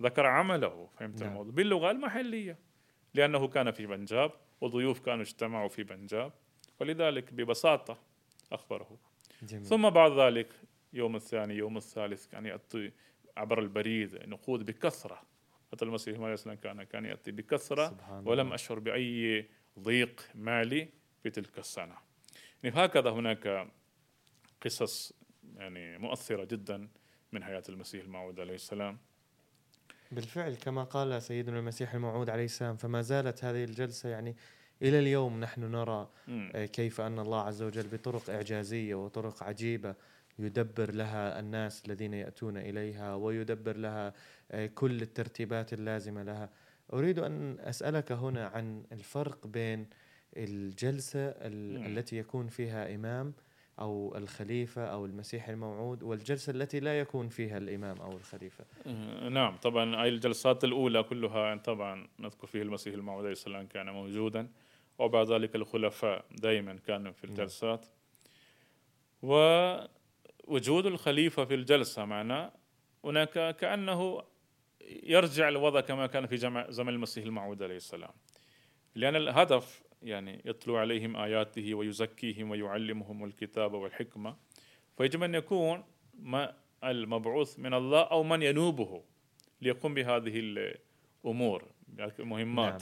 ذكر 0.02 0.26
عمله 0.26 0.88
فهمت 0.98 1.20
نعم. 1.20 1.28
الموضوع؟ 1.28 1.52
باللغة 1.52 1.90
المحلية. 1.90 2.58
لأنه 3.14 3.48
كان 3.48 3.70
في 3.70 3.86
بنجاب 3.86 4.32
وضيوف 4.60 5.00
كانوا 5.00 5.22
اجتمعوا 5.22 5.68
في 5.68 5.82
بنجاب. 5.84 6.32
ولذلك 6.80 7.32
ببساطة 7.32 7.98
أخبره. 8.52 8.98
جميل. 9.42 9.64
ثم 9.64 9.90
بعد 9.90 10.12
ذلك 10.12 10.48
يوم 10.92 11.16
الثاني 11.16 11.54
يوم 11.54 11.76
الثالث 11.76 12.26
كان 12.26 12.46
يأتي 12.46 12.92
عبر 13.36 13.58
البريد 13.58 14.14
نقود 14.28 14.66
بكثرة. 14.66 15.22
حتى 15.72 15.84
المسيح 15.84 16.20
عليه 16.20 16.34
السلام 16.34 16.56
كان 16.56 16.82
كان 16.82 17.04
يأتي 17.04 17.30
بكثرة. 17.30 18.22
ولم 18.24 18.52
أشعر 18.52 18.78
بأي 18.78 19.48
ضيق 19.78 20.20
مالي 20.34 20.88
في 21.22 21.30
تلك 21.30 21.58
السنة. 21.58 21.94
يعني 22.62 22.76
هكذا 22.76 23.10
هناك 23.10 23.68
قصص 24.62 25.12
يعني 25.56 25.98
مؤثرة 25.98 26.44
جدا 26.44 26.88
من 27.32 27.44
حياة 27.44 27.62
المسيح 27.68 28.04
الموعود 28.04 28.40
عليه 28.40 28.54
السلام. 28.54 28.98
بالفعل 30.12 30.54
كما 30.54 30.84
قال 30.84 31.22
سيدنا 31.22 31.58
المسيح 31.58 31.94
الموعود 31.94 32.30
عليه 32.30 32.44
السلام 32.44 32.76
فما 32.76 33.02
زالت 33.02 33.44
هذه 33.44 33.64
الجلسة 33.64 34.08
يعني 34.08 34.36
إلى 34.82 34.98
اليوم 34.98 35.40
نحن 35.40 35.60
نرى. 35.60 36.10
آه، 36.28 36.66
كيف 36.66 37.00
أن 37.00 37.18
الله 37.18 37.40
عز 37.40 37.62
وجل 37.62 37.88
بطرق 37.88 38.30
إعجازية 38.30 38.94
وطرق 38.94 39.42
عجيبة 39.42 39.94
يدبر 40.38 40.94
لها 40.94 41.40
الناس 41.40 41.82
الذين 41.86 42.14
يأتون 42.14 42.56
إليها 42.56 43.14
ويدبر 43.14 43.76
لها 43.76 44.12
آه، 44.50 44.66
كل 44.66 45.02
الترتيبات 45.02 45.72
اللازمة 45.72 46.22
لها. 46.22 46.50
أريد 46.92 47.18
أن 47.18 47.58
أسألك 47.60 48.12
هنا 48.12 48.46
عن 48.46 48.84
الفرق 48.92 49.46
بين 49.46 49.86
الجلسة 50.36 51.34
التي 51.86 52.16
يكون 52.16 52.48
فيها 52.48 52.94
إمام 52.94 53.34
أو 53.80 54.16
الخليفة 54.16 54.84
أو 54.84 55.06
المسيح 55.06 55.48
الموعود 55.48 56.02
والجلسة 56.02 56.50
التي 56.50 56.80
لا 56.80 57.00
يكون 57.00 57.28
فيها 57.28 57.58
الإمام 57.58 57.96
أو 58.00 58.16
الخليفة. 58.16 58.64
نعم 59.28 59.56
طبعا 59.56 60.02
أي 60.02 60.08
الجلسات 60.08 60.64
الأولى 60.64 61.02
كلها 61.02 61.56
طبعا 61.56 62.08
نذكر 62.18 62.46
فيه 62.46 62.62
المسيح 62.62 62.94
الموعود 62.94 63.22
عليه 63.24 63.32
السلام 63.32 63.66
كان 63.66 63.90
موجودا 63.90 64.48
وبعد 64.98 65.32
ذلك 65.32 65.56
الخلفاء 65.56 66.24
دائما 66.30 66.78
كانوا 66.86 67.12
في. 67.12 67.24
الجلسات. 67.24 67.86
ووجود 69.22 70.86
الخليفة 70.86 71.44
في 71.44 71.54
الجلسة 71.54 72.04
معنا 72.04 72.52
هناك 73.04 73.56
كأنه 73.56 74.22
يرجع 74.88 75.48
الوضع 75.48 75.80
كما 75.80 76.06
كان 76.06 76.26
في 76.26 76.36
زمن 76.68 76.88
المسيح 76.88 77.24
الموعود 77.24 77.62
عليه 77.62 77.76
السلام. 77.76 78.12
لأن 78.94 79.16
الهدف 79.16 79.82
يعني 80.02 80.42
يتلو 80.44 80.76
عليهم 80.76 81.16
آياته 81.16 81.74
ويزكيهم 81.74 82.50
ويعلمهم 82.50 83.24
الكتاب 83.24 83.72
والحكمة. 83.72 84.36
فيجب 84.96 85.22
أن 85.22 85.34
يكون 85.34 85.84
ما 86.14 86.56
المبعوث 86.84 87.58
من 87.58 87.74
الله 87.74 88.02
أو 88.02 88.22
من 88.22 88.42
ينوبه 88.42 89.04
ليقوم 89.60 89.94
بهذه 89.94 90.32
الأمور 91.24 91.64
المهمات. 91.98 92.72
نعم. 92.72 92.80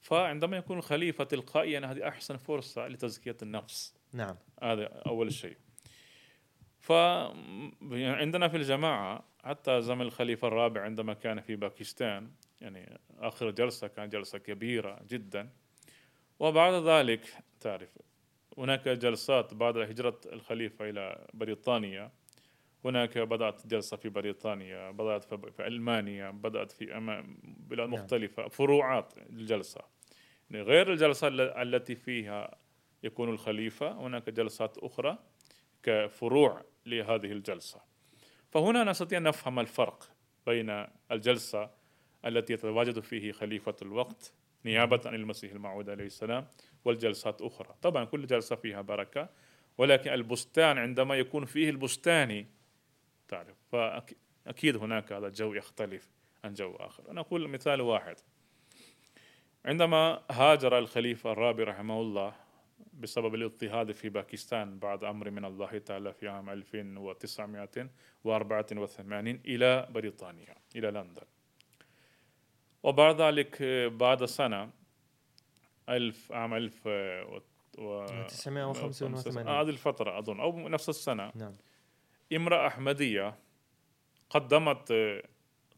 فعندما 0.00 0.56
يكون 0.56 0.78
الخليفة 0.78 1.24
تلقائيا 1.24 1.86
هذه 1.86 2.08
أحسن 2.08 2.36
فرصة 2.36 2.88
لتزكية 2.88 3.36
النفس. 3.42 3.94
نعم. 4.12 4.36
هذا 4.62 4.86
أول 4.86 5.32
شيء. 5.32 5.56
فعندنا 6.86 8.48
في 8.48 8.56
الجماعة 8.56 9.24
حتى 9.44 9.82
زمن 9.82 10.02
الخليفة 10.02 10.48
الرابع 10.48 10.82
عندما 10.82 11.14
كان 11.14 11.40
في 11.40 11.56
باكستان 11.56 12.30
يعني 12.60 12.98
آخر 13.18 13.50
جلسة 13.50 13.86
كانت 13.86 14.12
جلسة 14.12 14.38
كبيرة 14.38 15.00
جدا. 15.08 15.48
وبعد 16.38 16.74
ذلك 16.74 17.20
تعرف 17.60 17.98
هناك 18.58 18.88
جلسات 18.88 19.54
بعد 19.54 19.78
هجرة 19.78 20.20
الخليفة 20.32 20.90
إلى 20.90 21.26
بريطانيا. 21.34 22.10
هناك 22.84 23.18
بدأت 23.18 23.66
جلسة 23.66 23.96
في 23.96 24.08
بريطانيا 24.08 24.90
بدأت 24.90 25.24
في 25.24 25.66
ألمانيا 25.66 26.30
بدأت 26.30 26.72
في 26.72 26.84
بلاد 27.44 27.88
نعم. 27.88 28.00
مختلفة 28.00 28.48
فروعات 28.48 29.18
الجلسة. 29.18 29.80
يعني 30.50 30.62
غير 30.62 30.92
الجلسة 30.92 31.28
التي 31.62 31.94
فيها 31.94 32.58
يكون 33.02 33.28
الخليفة 33.28 33.92
هناك 33.92 34.30
جلسات 34.30 34.78
أخرى. 34.78 35.18
كفروع 35.86 36.64
لهذه 36.86 37.32
الجلسة. 37.32 37.80
فهنا 38.50 38.84
نستطيع 38.84 39.18
أن 39.18 39.22
نفهم 39.22 39.58
الفرق 39.60 40.10
بين 40.46 40.86
الجلسة 41.12 41.70
التي 42.24 42.52
يتواجد 42.52 43.00
فيه 43.00 43.32
خليفة 43.32 43.76
الوقت 43.82 44.32
نيابة 44.64 45.00
عن 45.06 45.14
المسيح 45.14 45.52
الموعود 45.52 45.90
عليه 45.90 46.04
السلام 46.04 46.46
والجلسات 46.84 47.42
أخرى. 47.42 47.74
طبعا 47.82 48.04
كل 48.04 48.26
جلسة 48.26 48.56
فيها 48.56 48.80
بركة 48.80 49.28
ولكن 49.78 50.12
البستان 50.12 50.78
عندما 50.78 51.14
يكون 51.14 51.44
فيه 51.44 51.70
البستاني 51.70 52.46
تعرف 53.28 53.56
فأكيد 53.72 54.76
هناك 54.76 55.12
هذا 55.12 55.26
الجو 55.26 55.54
يختلف 55.54 56.10
عن 56.44 56.54
جو 56.54 56.76
آخر. 56.76 57.10
أنا 57.10 57.20
أقول 57.20 57.48
مثال 57.48 57.80
واحد. 57.80 58.16
عندما 59.64 60.22
هاجر 60.30 60.78
الخليفة 60.78 61.32
الرابع 61.32 61.64
رحمه 61.64 62.00
الله 62.00 62.45
بسبب 62.92 63.34
الاضطهاد 63.34 63.92
في 63.92 64.08
باكستان 64.08 64.78
بعد 64.78 65.04
أمر 65.04 65.30
من 65.30 65.44
الله 65.44 65.78
تعالى 65.78 66.12
في 66.12 66.28
عام 66.28 66.50
1984 66.50 69.40
إلى 69.44 69.88
بريطانيا 69.90 70.54
إلى 70.76 70.90
لندن. 70.90 71.22
وبعد 72.82 73.20
ذلك 73.20 73.62
بعد 73.92 74.24
سنة 74.24 74.70
ألف 75.88 76.32
عام 76.32 76.54
ألف 76.54 76.86
و 76.86 77.40
985 78.28 79.48
هذه 79.48 79.68
الفترة 79.68 80.18
أظن 80.18 80.40
أو 80.40 80.68
نفس 80.68 80.88
السنة. 80.88 81.32
نعم. 81.34 81.56
امرأة 82.32 82.66
أحمدية 82.66 83.38
قدمت 84.30 84.94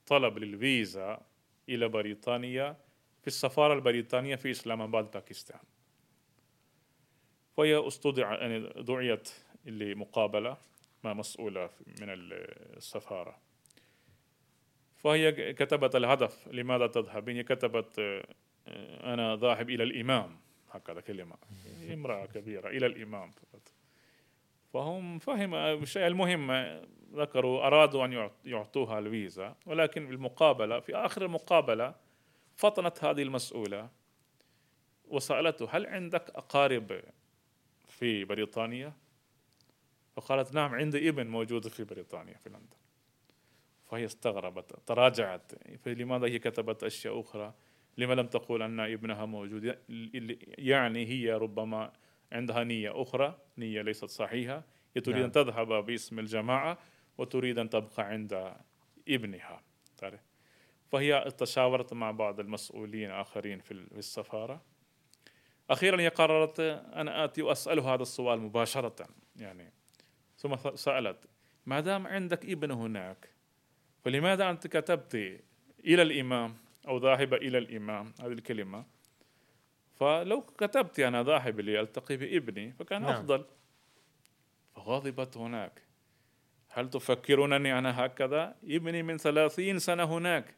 طلب 0.07 0.39
للفيزا 0.39 1.21
إلى 1.69 1.89
بريطانيا 1.89 2.77
في 3.21 3.27
السفارة 3.27 3.75
البريطانية 3.75 4.37
في 4.37 4.51
إسلام 4.51 4.83
آباد 4.83 5.11
باكستان. 5.11 5.61
وهي 7.59 7.87
استدعى 7.87 8.37
يعني 8.37 8.83
دعيت 8.83 9.31
لمقابلة 9.65 10.57
مع 11.05 11.13
مسؤولة 11.13 11.71
من 12.01 12.09
السفارة. 12.77 13.39
فهي 14.97 15.53
كتبت 15.53 15.97
الهدف 15.97 16.49
لماذا 16.49 16.87
تذهبين 16.87 17.37
هي 17.37 17.43
كتبت 17.43 17.99
آه، 17.99 19.15
أنا 19.15 19.37
ذاهب 19.37 19.71
إلى 19.71 19.83
الإمام. 19.83 20.37
هكذا 20.71 21.01
كلمة. 21.01 21.37
امرأة 21.95 22.27
كبيرة 22.27 22.69
إلى 22.69 22.87
الإمام 22.87 23.31
فهم 24.73 25.19
فهم 25.19 25.55
الشيء 25.55 26.07
المهم 26.07 26.51
ذكروا 27.13 27.67
أرادوا 27.67 28.05
أن 28.05 28.31
يعطوها 28.45 28.99
الفيزا 28.99 29.57
ولكن 29.67 30.09
بالمقابلة 30.09 30.81
في 30.81 30.97
آخر 30.97 31.25
المقابلة 31.25 31.95
فطنت 32.57 33.05
هذه 33.05 33.23
المسؤولة 33.23 33.89
وسألته 35.09 35.69
هل 35.71 35.87
عندك 35.87 36.31
أقارب 36.31 37.01
في 37.99 38.25
بريطانيا؟ 38.25 38.93
فقالت 40.17 40.55
نعم 40.55 40.75
عندي 40.75 41.09
ابن 41.09 41.27
موجود 41.27 41.69
في 41.69 41.85
بريطانيا 41.85 42.35
في 42.35 42.49
لندن. 42.49 42.77
فهي 43.87 44.05
استغربت 44.05 44.73
تراجعت. 44.87 45.53
فلماذا 45.79 46.27
هي 46.27 46.39
كتبت 46.39 46.85
أشياء 46.85 47.21
أخرى؟ 47.21 47.55
لما 47.97 48.15
لم 48.15 48.27
تقول 48.27 48.63
أن 48.63 48.81
ابنها 48.81 49.25
موجود؟ 49.25 49.79
يعني 50.59 51.07
هي 51.07 51.33
ربما 51.33 51.93
عندها 52.33 52.65
نية 52.65 53.03
أخرى 53.03 53.39
نية 53.59 53.83
ليست 53.83 54.05
صحيحة. 54.05 54.65
هي 54.97 55.01
تريد 55.01 55.17
نعم. 55.17 55.25
أن 55.25 55.33
تذهب 55.33 55.87
باسم 55.87 56.19
الجماعة 56.19 56.79
وتريد 57.19 57.59
أن 57.59 57.71
تبقى 57.71 58.03
عند 58.07 58.55
ابنها. 59.09 59.63
تعرف؟ 59.97 60.21
فهي 60.89 61.31
تشاورت 61.39 61.93
مع 61.93 62.11
بعض 62.11 62.41
المسؤولين 62.41 63.11
آخرين 63.11 63.61
في 63.61 63.73
السفارة. 63.73 64.63
أخيرا 65.71 66.01
هي 66.01 66.09
قررت 66.09 66.61
أنا 66.95 67.25
آتي 67.25 67.43
وأسأله 67.43 67.95
هذا 67.95 68.03
السؤال 68.03 68.41
مباشرة 68.41 69.07
يعني 69.37 69.73
ثم 70.37 70.57
سألت 70.75 71.27
ما 71.67 71.81
دام 71.81 72.07
عندك 72.07 72.45
ابن 72.45 72.71
هناك 72.71 73.29
فلماذا 74.05 74.51
أنت 74.51 74.67
كتبت 74.67 75.15
إلى 75.85 76.03
الإمام 76.03 76.57
أو 76.89 76.99
ذاهب 76.99 77.35
إلى 77.35 77.59
الإمام؟ 77.59 78.15
هذه 78.21 78.33
الكلمة. 78.33 78.85
فلو 79.95 80.41
كتبت 80.41 81.01
أنا 81.01 81.23
ذاهب 81.23 81.61
لألتقي 81.61 82.17
بابني 82.17 82.73
فكان 82.73 83.03
نعم. 83.03 83.11
أفضل. 83.11 83.45
فغضبت 84.75 85.37
هناك. 85.37 85.83
هل 86.69 86.91
تفكرونني 86.91 87.79
أنا 87.79 88.07
هكذا؟ 88.07 88.57
ابني 88.65 89.03
من 89.03 89.19
ثلاثين 89.19 89.79
سنة 89.79 90.05
هناك. 90.05 90.55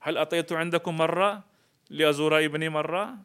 هل 0.00 0.18
أتيت 0.18 0.52
عندكم 0.52 0.96
مرة 0.96 1.44
لأزور 1.90 2.44
ابني 2.44 2.68
مرة؟ 2.68 3.18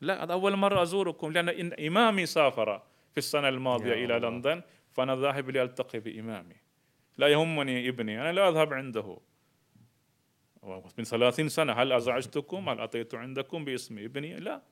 لا 0.00 0.24
هذا 0.24 0.32
أول 0.32 0.56
مرة 0.56 0.82
أزوركم 0.82 1.32
لأن 1.32 1.48
إن 1.48 1.72
إمامي 1.86 2.26
سافر 2.26 2.78
في 3.12 3.18
السنة 3.18 3.48
الماضية 3.48 3.92
إلى 3.92 4.16
الله. 4.16 4.28
لندن 4.28 4.62
فأنا 4.90 5.16
ذاهب 5.16 5.50
لألتقي 5.50 6.00
بإمامي. 6.00 6.56
لا 7.16 7.28
يهمني 7.28 7.88
ابني 7.88 8.20
أنا 8.20 8.32
لا 8.32 8.48
أذهب 8.48 8.72
عنده. 8.72 9.18
من 10.98 11.04
ثلاثين 11.04 11.48
سنة 11.48 11.72
هل 11.72 11.92
أزعجتكم؟ 11.92 12.68
هل 12.68 12.80
أتيت 12.80 13.14
عندكم 13.14 13.64
باسم 13.64 13.98
ابني؟ 13.98 14.36
لا. 14.36 14.62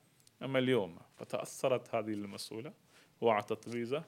أما 0.43 0.59
اليوم 0.59 0.99
فتأثرت 1.15 1.95
هذه 1.95 2.13
المسؤولة 2.13 2.73
وأعطت 3.21 3.69
فيزا 3.69 4.03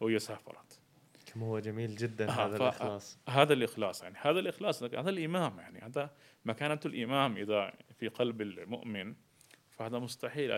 وهي 0.00 0.18
سافرت. 0.18 0.80
كم 1.26 1.42
هو 1.42 1.58
جميل 1.58 1.96
جدا 1.96 2.28
آه 2.28 2.46
هذا 2.46 2.56
الإخلاص. 2.56 3.18
هذا 3.28 3.52
الإخلاص 3.52 4.02
يعني 4.02 4.18
هذا 4.20 4.38
الإخلاص 4.38 4.82
هذا 4.82 5.10
الإمام 5.10 5.58
يعني 5.58 5.78
هذا 5.78 6.10
مكانة 6.44 6.80
الإمام 6.86 7.36
إذا 7.36 7.72
في 7.98 8.08
قلب 8.08 8.40
المؤمن. 8.40 9.14
فهذا 9.80 9.98
مستحيل. 9.98 10.52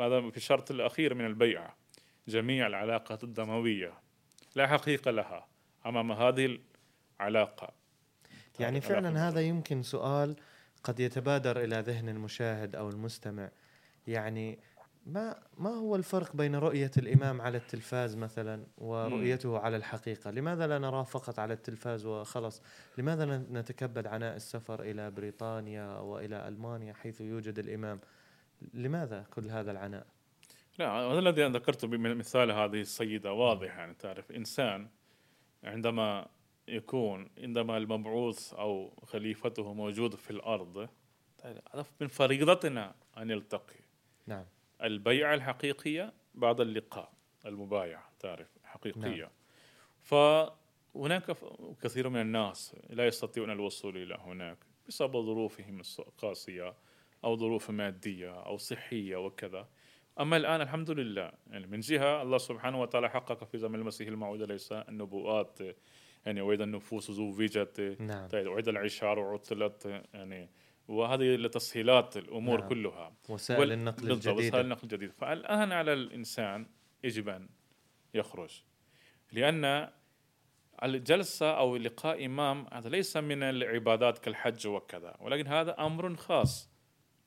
هذا 0.00 0.30
في 0.30 0.36
الشرط 0.36 0.70
الأخير 0.70 1.14
من 1.14 1.26
البيعة 1.26 1.76
جميع 2.28 2.66
العلاقات 2.66 3.24
الدموية. 3.24 3.92
لا 4.56 4.66
حقيقة 4.66 5.10
لها 5.10 5.46
أمام 5.86 6.12
هذه 6.12 6.58
العلاقة. 7.20 7.72
يعني 8.60 8.80
فعلا 8.80 9.28
هذا 9.28 9.40
يمكن 9.40 9.82
سؤال 9.82 10.36
قد 10.84 11.00
يتبادر 11.00 11.64
إلى 11.64 11.76
ذهن 11.76 12.08
المشاهد 12.08 12.76
أو 12.76 12.88
المستمع. 12.88 13.50
يعني 14.06 14.58
ما 15.06 15.42
ما 15.58 15.70
هو 15.70 15.96
الفرق 15.96 16.36
بين 16.36 16.54
رؤية 16.54 16.90
الإمام 16.96 17.40
على 17.40 17.58
التلفاز 17.58 18.16
مثلا 18.16 18.66
ورؤيته. 18.78 19.58
على 19.58 19.76
الحقيقة؟ 19.76 20.30
لماذا 20.30 20.66
لا 20.66 20.78
نراه 20.78 21.02
فقط 21.02 21.38
على 21.38 21.54
التلفاز 21.54 22.06
وخلص 22.06 22.62
لماذا 22.98 23.24
نتكبد 23.52 24.06
عناء 24.06 24.36
السفر 24.36 24.82
إلى 24.82 25.10
بريطانيا 25.10 25.98
وإلى 25.98 26.48
ألمانيا 26.48 26.92
حيث 26.92 27.20
يوجد 27.20 27.58
الإمام؟ 27.58 28.00
لماذا 28.74 29.26
كل 29.34 29.50
هذا 29.50 29.70
العناء؟ 29.70 30.06
لا 30.78 30.90
هذا 30.90 31.18
الذي 31.18 31.46
أنا 31.46 31.58
ذكرته 31.58 31.88
بمثال 31.88 32.50
هذه 32.50 32.80
السيدة 32.80 33.32
واضح 33.32 33.76
يعني 33.76 33.94
تعرف 33.94 34.32
إنسان 34.32 34.88
عندما 35.64 36.28
يكون 36.68 37.30
عندما 37.38 37.76
المبعوث 37.76 38.54
أو 38.54 38.92
خليفته 39.06 39.72
موجود 39.72 40.14
في 40.14 40.30
الأرض 40.30 40.88
من 42.00 42.06
فريضتنا 42.06 42.94
أن 43.16 43.26
نلتقي 43.26 43.80
نعم. 44.26 44.44
البيعة 44.82 45.34
الحقيقية 45.34 46.12
بعد 46.34 46.60
اللقاء 46.60 47.12
المبايعة 47.46 48.12
تعرف 48.20 48.48
حقيقية. 48.64 49.22
نعم. 49.22 49.30
فهناك 50.02 51.36
كثير 51.82 52.08
من 52.08 52.20
الناس 52.20 52.76
لا 52.90 53.06
يستطيعون 53.06 53.50
الوصول 53.50 53.96
إلى 53.96 54.14
هناك 54.20 54.58
بسبب 54.88 55.12
ظروفهم 55.12 55.82
القاسية. 55.98 56.74
أو 57.24 57.36
ظروف 57.36 57.70
مادية 57.70 58.42
أو 58.46 58.56
صحية 58.56 59.16
وكذا. 59.16 59.68
أما 60.20 60.36
الآن 60.36 60.60
الحمد 60.60 60.90
لله 60.90 61.32
يعني 61.46 61.66
من 61.66 61.80
جهة 61.80 62.22
الله 62.22 62.38
سبحانه 62.38 62.80
وتعالى 62.80 63.10
حقق 63.10 63.44
في 63.44 63.58
زمن 63.58 63.74
المسيح 63.74 64.08
الموعود 64.08 64.42
ليس 64.42 64.72
النبوءات. 64.72 65.58
يعني 66.26 66.40
وإذا 66.40 66.64
النفوس 66.64 67.10
زوجت 67.10 67.96
نعم. 68.00 68.28
طيب 68.28 68.46
وإذا 68.46 68.70
العشار 68.70 69.20
عطلت 69.20 70.02
يعني 70.14 70.50
وهذه 70.88 71.36
لتسهيلات 71.36 72.16
الأمور 72.16 72.60
نعم. 72.60 72.68
كلها. 72.68 73.12
وسائل 73.28 73.60
وال... 73.60 73.72
النقل 73.72 74.12
الجديده 74.12 74.34
وسائل 74.34 74.64
النقل 74.64 74.82
الجديدة. 74.82 75.12
فالآن 75.12 75.72
على 75.72 75.92
الإنسان 75.92 76.66
يجب 77.04 77.28
ان 77.28 77.48
يخرج. 78.14 78.62
لأن 79.32 79.88
الجلسة 80.82 81.50
أو 81.50 81.76
لقاء 81.76 82.26
إمام 82.26 82.66
هذا 82.72 82.88
ليس 82.88 83.16
من 83.16 83.42
العبادات 83.42 84.18
كالحج 84.18 84.66
وكذا 84.66 85.16
ولكن 85.20 85.46
هذا 85.46 85.86
أمر 85.86 86.16
خاص. 86.16 86.77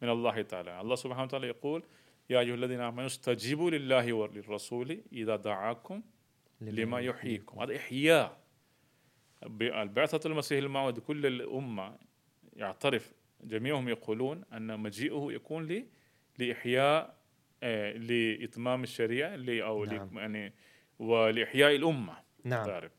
من 0.02 0.10
الله 0.10 0.42
تعالى. 0.42 0.82
الله 0.82 0.96
سبحانه 0.96 1.24
وتعالى 1.24 1.48
يقول 1.48 1.84
يا 2.30 2.40
أيها 2.40 2.56
الذين 2.56 2.80
آمنوا 2.80 3.06
استجيبوا 3.06 3.72
لله 3.72 4.14
وللرسول 4.14 5.02
إذا 5.14 5.36
دعاكم 5.36 6.02
لما 6.62 7.00
يحييكم. 7.00 7.60
هذا 7.60 7.78
إحياء. 7.78 8.42
البعثة 9.62 10.30
المسيح 10.30 10.60
الموعود 10.64 11.00
كل 11.00 11.26
الأمة 11.26 11.98
يعترف. 12.56 13.14
جميعهم 13.44 13.90
يقولون 13.90 14.44
أن 14.54 14.80
مجيئه 14.80 15.28
يكون 15.32 15.66
لي 15.66 15.88
لإحياء 16.40 17.22
آه، 17.64 17.92
لإتمام 17.92 18.84
الشريعة 18.84 19.38
أو 19.68 19.86
نعم. 19.86 20.18
يعني 20.18 20.54
ولإحياء 21.00 21.76
الأمة. 21.76 22.18
نعم. 22.44 22.66
تعرف. 22.66 22.92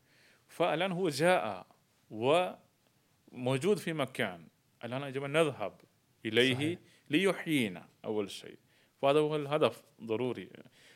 فالآن 0.49 0.93
هو 0.93 1.09
جاء 1.09 1.67
وموجود 2.11 3.77
في 3.79 3.93
مكان. 3.93 4.47
الآن 4.85 5.03
يجب 5.03 5.25
أن 5.25 5.33
نذهب 5.33 5.81
إليه 6.27 6.55
صحيح. 6.55 6.79
ليحيينا 7.13 7.89
أول 8.05 8.31
شيء. 8.31 8.57
فهذا 9.03 9.19
هو 9.19 9.37
الهدف 9.37 9.83
ضروري. 10.03 10.49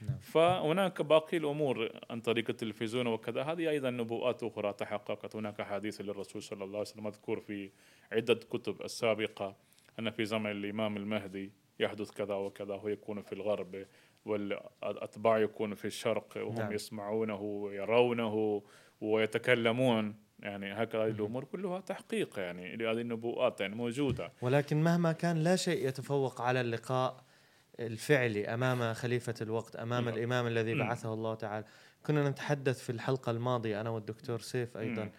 نعم. 0.03 0.19
فهناك 0.19 1.03
باقي 1.03 1.37
الأمور 1.37 1.91
عن 2.11 2.21
طريق 2.21 2.51
التلفزيون 2.51 3.07
وكذا. 3.07 3.43
هذه 3.43 3.71
أيضا 3.71 3.91
نبوءات 3.91 4.43
أخرى 4.43 4.73
تحققت. 4.73 5.37
هناك 5.37 5.63
حديث 5.63 6.01
للرسول 6.01 6.43
صلى 6.43 6.65
الله 6.65 6.79
عليه 6.79 6.89
وسلم 6.89 7.05
مذكور 7.05 7.41
في 7.41 7.71
عدة 8.13 8.35
كتب 8.35 8.83
السابقة 8.83 9.57
أن 9.99 10.11
في 10.11 10.25
زمن 10.25 10.51
الإمام 10.51 10.97
المهدي 10.97 11.53
يحدث 11.81 12.11
كذا 12.11 12.35
وكذا 12.35 12.75
هو 12.75 12.89
يكون 12.89 13.23
في 13.23 13.33
الغرب 13.33 13.87
والأتباع 14.25 15.39
يكون 15.39 15.75
في 15.75 15.85
الشرق 15.85 16.37
وهم 16.37 16.59
نعم. 16.59 16.73
يسمعونه 16.73 17.41
ويرونه 17.41 18.63
ويتكلمون. 19.01 20.15
يعني 20.39 20.73
هكذا 20.73 21.05
الأمور 21.05 21.45
كلها 21.45 21.81
تحقيق 21.81 22.39
يعني 22.39 22.77
لهذه 22.77 23.01
النبوءات 23.01 23.61
يعني 23.61 23.75
موجودة. 23.75 24.33
ولكن 24.43 24.83
مهما 24.83 25.13
كان 25.13 25.37
لا 25.37 25.57
شيء 25.57 25.89
يتفوق 25.89 26.41
على 26.41 26.61
اللقاء 26.61 27.25
الفعلي 27.81 28.55
أمام 28.55 28.95
خليفة 28.95 29.35
الوقت 29.41 29.77
أمام. 29.77 30.09
الإمام 30.09 30.47
الذي 30.47 30.75
بعثه 30.75 31.15
الله 31.15 31.35
تعالى. 31.35 31.67
كنا 32.07 32.31
نتحدث 32.31 32.83
في 32.83 32.91
الحلقة 32.91 33.31
الماضية 33.31 33.81
أنا 33.81 33.91
والدكتور 33.91 34.41
سيف 34.41 34.77
أيضا 34.77 35.11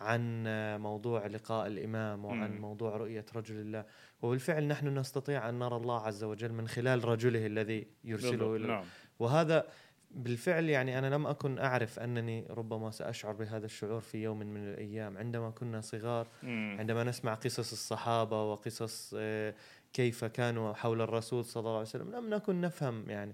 عن 0.00 0.44
موضوع 0.80 1.26
لقاء 1.26 1.66
الإمام 1.66 2.24
وعن 2.24 2.58
موضوع 2.58 2.96
رؤية 2.96 3.24
رجل 3.36 3.56
الله. 3.56 3.84
وبالفعل 4.22 4.68
نحن 4.68 4.98
نستطيع 4.98 5.48
أن 5.48 5.58
نرى 5.58 5.76
الله 5.76 6.00
عز 6.00 6.24
وجل 6.24 6.52
من 6.52 6.68
خلال 6.68 7.04
رجله 7.04 7.46
الذي 7.46 7.86
يرسله 8.04 8.56
إلى 8.56 8.66
نعم. 8.66 8.84
وهذا 9.18 9.66
بالفعل 10.10 10.64
يعني 10.64 10.98
أنا 10.98 11.14
لم 11.14 11.26
أكن 11.26 11.58
أعرف 11.58 11.98
أنني 11.98 12.46
ربما 12.50 12.90
سأشعر 12.90 13.32
بهذا 13.32 13.66
الشعور 13.66 14.00
في 14.00 14.22
يوم 14.22 14.38
من 14.38 14.70
الأيام. 14.70 15.18
عندما 15.18 15.50
كنا 15.50 15.80
صغار 15.80 16.28
عندما 16.78 17.04
نسمع 17.04 17.34
قصص 17.34 17.72
الصحابة 17.72 18.52
وقصص 18.52 19.14
آه، 19.18 19.54
كيف 19.92 20.24
كانوا 20.24 20.72
حول 20.72 21.00
الرسول 21.00 21.44
صلى 21.44 21.60
الله 21.60 21.72
عليه 21.72 21.80
وسلم 21.80 22.10
لم 22.10 22.30
نكن 22.34 22.60
نفهم 22.60 23.10
يعني. 23.10 23.32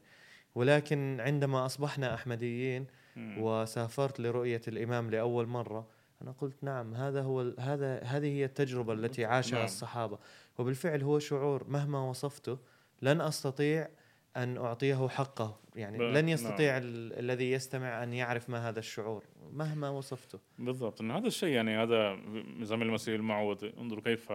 ولكن 0.54 1.20
عندما 1.20 1.66
أصبحنا 1.66 2.14
أحمديين 2.14 2.87
وسافرت 3.16 4.20
لرؤية 4.20 4.60
الإمام 4.68 5.10
لأول 5.10 5.46
مرة 5.46 5.87
أنا 6.22 6.32
قلت 6.32 6.64
نعم 6.64 6.94
هذا 6.94 7.22
هو 7.22 7.52
هذا 7.58 8.02
هذه 8.02 8.26
هي 8.26 8.44
التجربة 8.44 8.92
التي 8.92 9.24
عاشها 9.24 9.56
نعم. 9.56 9.64
الصحابة. 9.64 10.18
وبالفعل 10.58 11.02
هو 11.02 11.18
شعور 11.18 11.64
مهما 11.68 11.98
وصفته 11.98 12.58
لن 13.02 13.20
أستطيع 13.20 13.88
أن 14.36 14.56
أعطيه 14.56 15.08
حقه. 15.08 15.60
يعني 15.76 15.98
لن 15.98 16.12
نعم. 16.12 16.28
يستطيع 16.28 16.78
نعم. 16.78 16.88
الذي 17.18 17.50
يستمع 17.50 18.02
أن 18.02 18.12
يعرف 18.12 18.50
ما 18.50 18.68
هذا 18.68 18.78
الشعور 18.78 19.24
مهما 19.52 19.88
وصفته. 19.88 20.38
بالضبط. 20.58 21.00
إن 21.00 21.10
هذا 21.10 21.26
الشيء 21.26 21.48
يعني 21.48 21.76
هذا 21.76 22.16
زمن 22.60 22.82
المسيح 22.82 23.14
المعوض 23.14 23.64
انظروا 23.78 24.02
كيف 24.02 24.32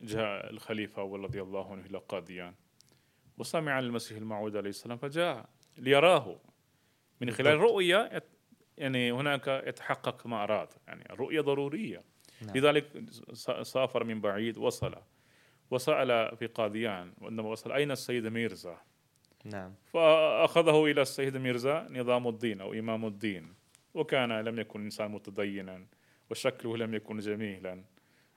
جاء 0.00 0.50
الخليفة 0.50 1.02
رضي 1.02 1.42
الله 1.42 1.72
عنه 1.72 1.86
إلى 1.86 1.98
قاديان 2.08 2.54
وسمع 3.38 3.78
المسيح 3.78 4.18
الموعود 4.18 4.56
عليه 4.56 4.70
السلام 4.70 4.98
فجاء 4.98 5.48
ليراه. 5.78 6.40
من 7.20 7.30
خلال 7.30 7.58
رؤية 7.60 8.22
يعني 8.78 9.12
هناك 9.12 9.62
يتحقق 9.66 10.26
ما 10.26 10.44
أراد. 10.44 10.68
يعني 10.86 11.12
الرؤية 11.12 11.40
ضرورية. 11.40 12.02
نعم. 12.42 12.56
لذلك 12.56 13.04
سافر 13.62 14.04
من 14.04 14.20
بعيد 14.20 14.58
وصل. 14.58 14.94
وسأل 15.70 16.36
في 16.36 16.46
قاديان 16.46 17.12
وعندما 17.20 17.48
وصل 17.48 17.72
أين 17.72 17.90
السيد 17.90 18.26
ميرزا؟ 18.26 18.80
نعم. 19.44 19.74
فأخذه 19.92 20.84
إلى 20.84 21.02
السيد 21.02 21.36
ميرزا 21.36 21.88
نظام 21.90 22.28
الدين 22.28 22.60
أو 22.60 22.72
إمام 22.72 23.06
الدين. 23.06 23.54
وكان 23.94 24.32
لم 24.32 24.58
يكن 24.58 24.84
إنسان 24.84 25.10
متدينا 25.10 25.86
وشكله 26.30 26.76
لم 26.76 26.94
يكن 26.94 27.18
جميلا. 27.18 27.84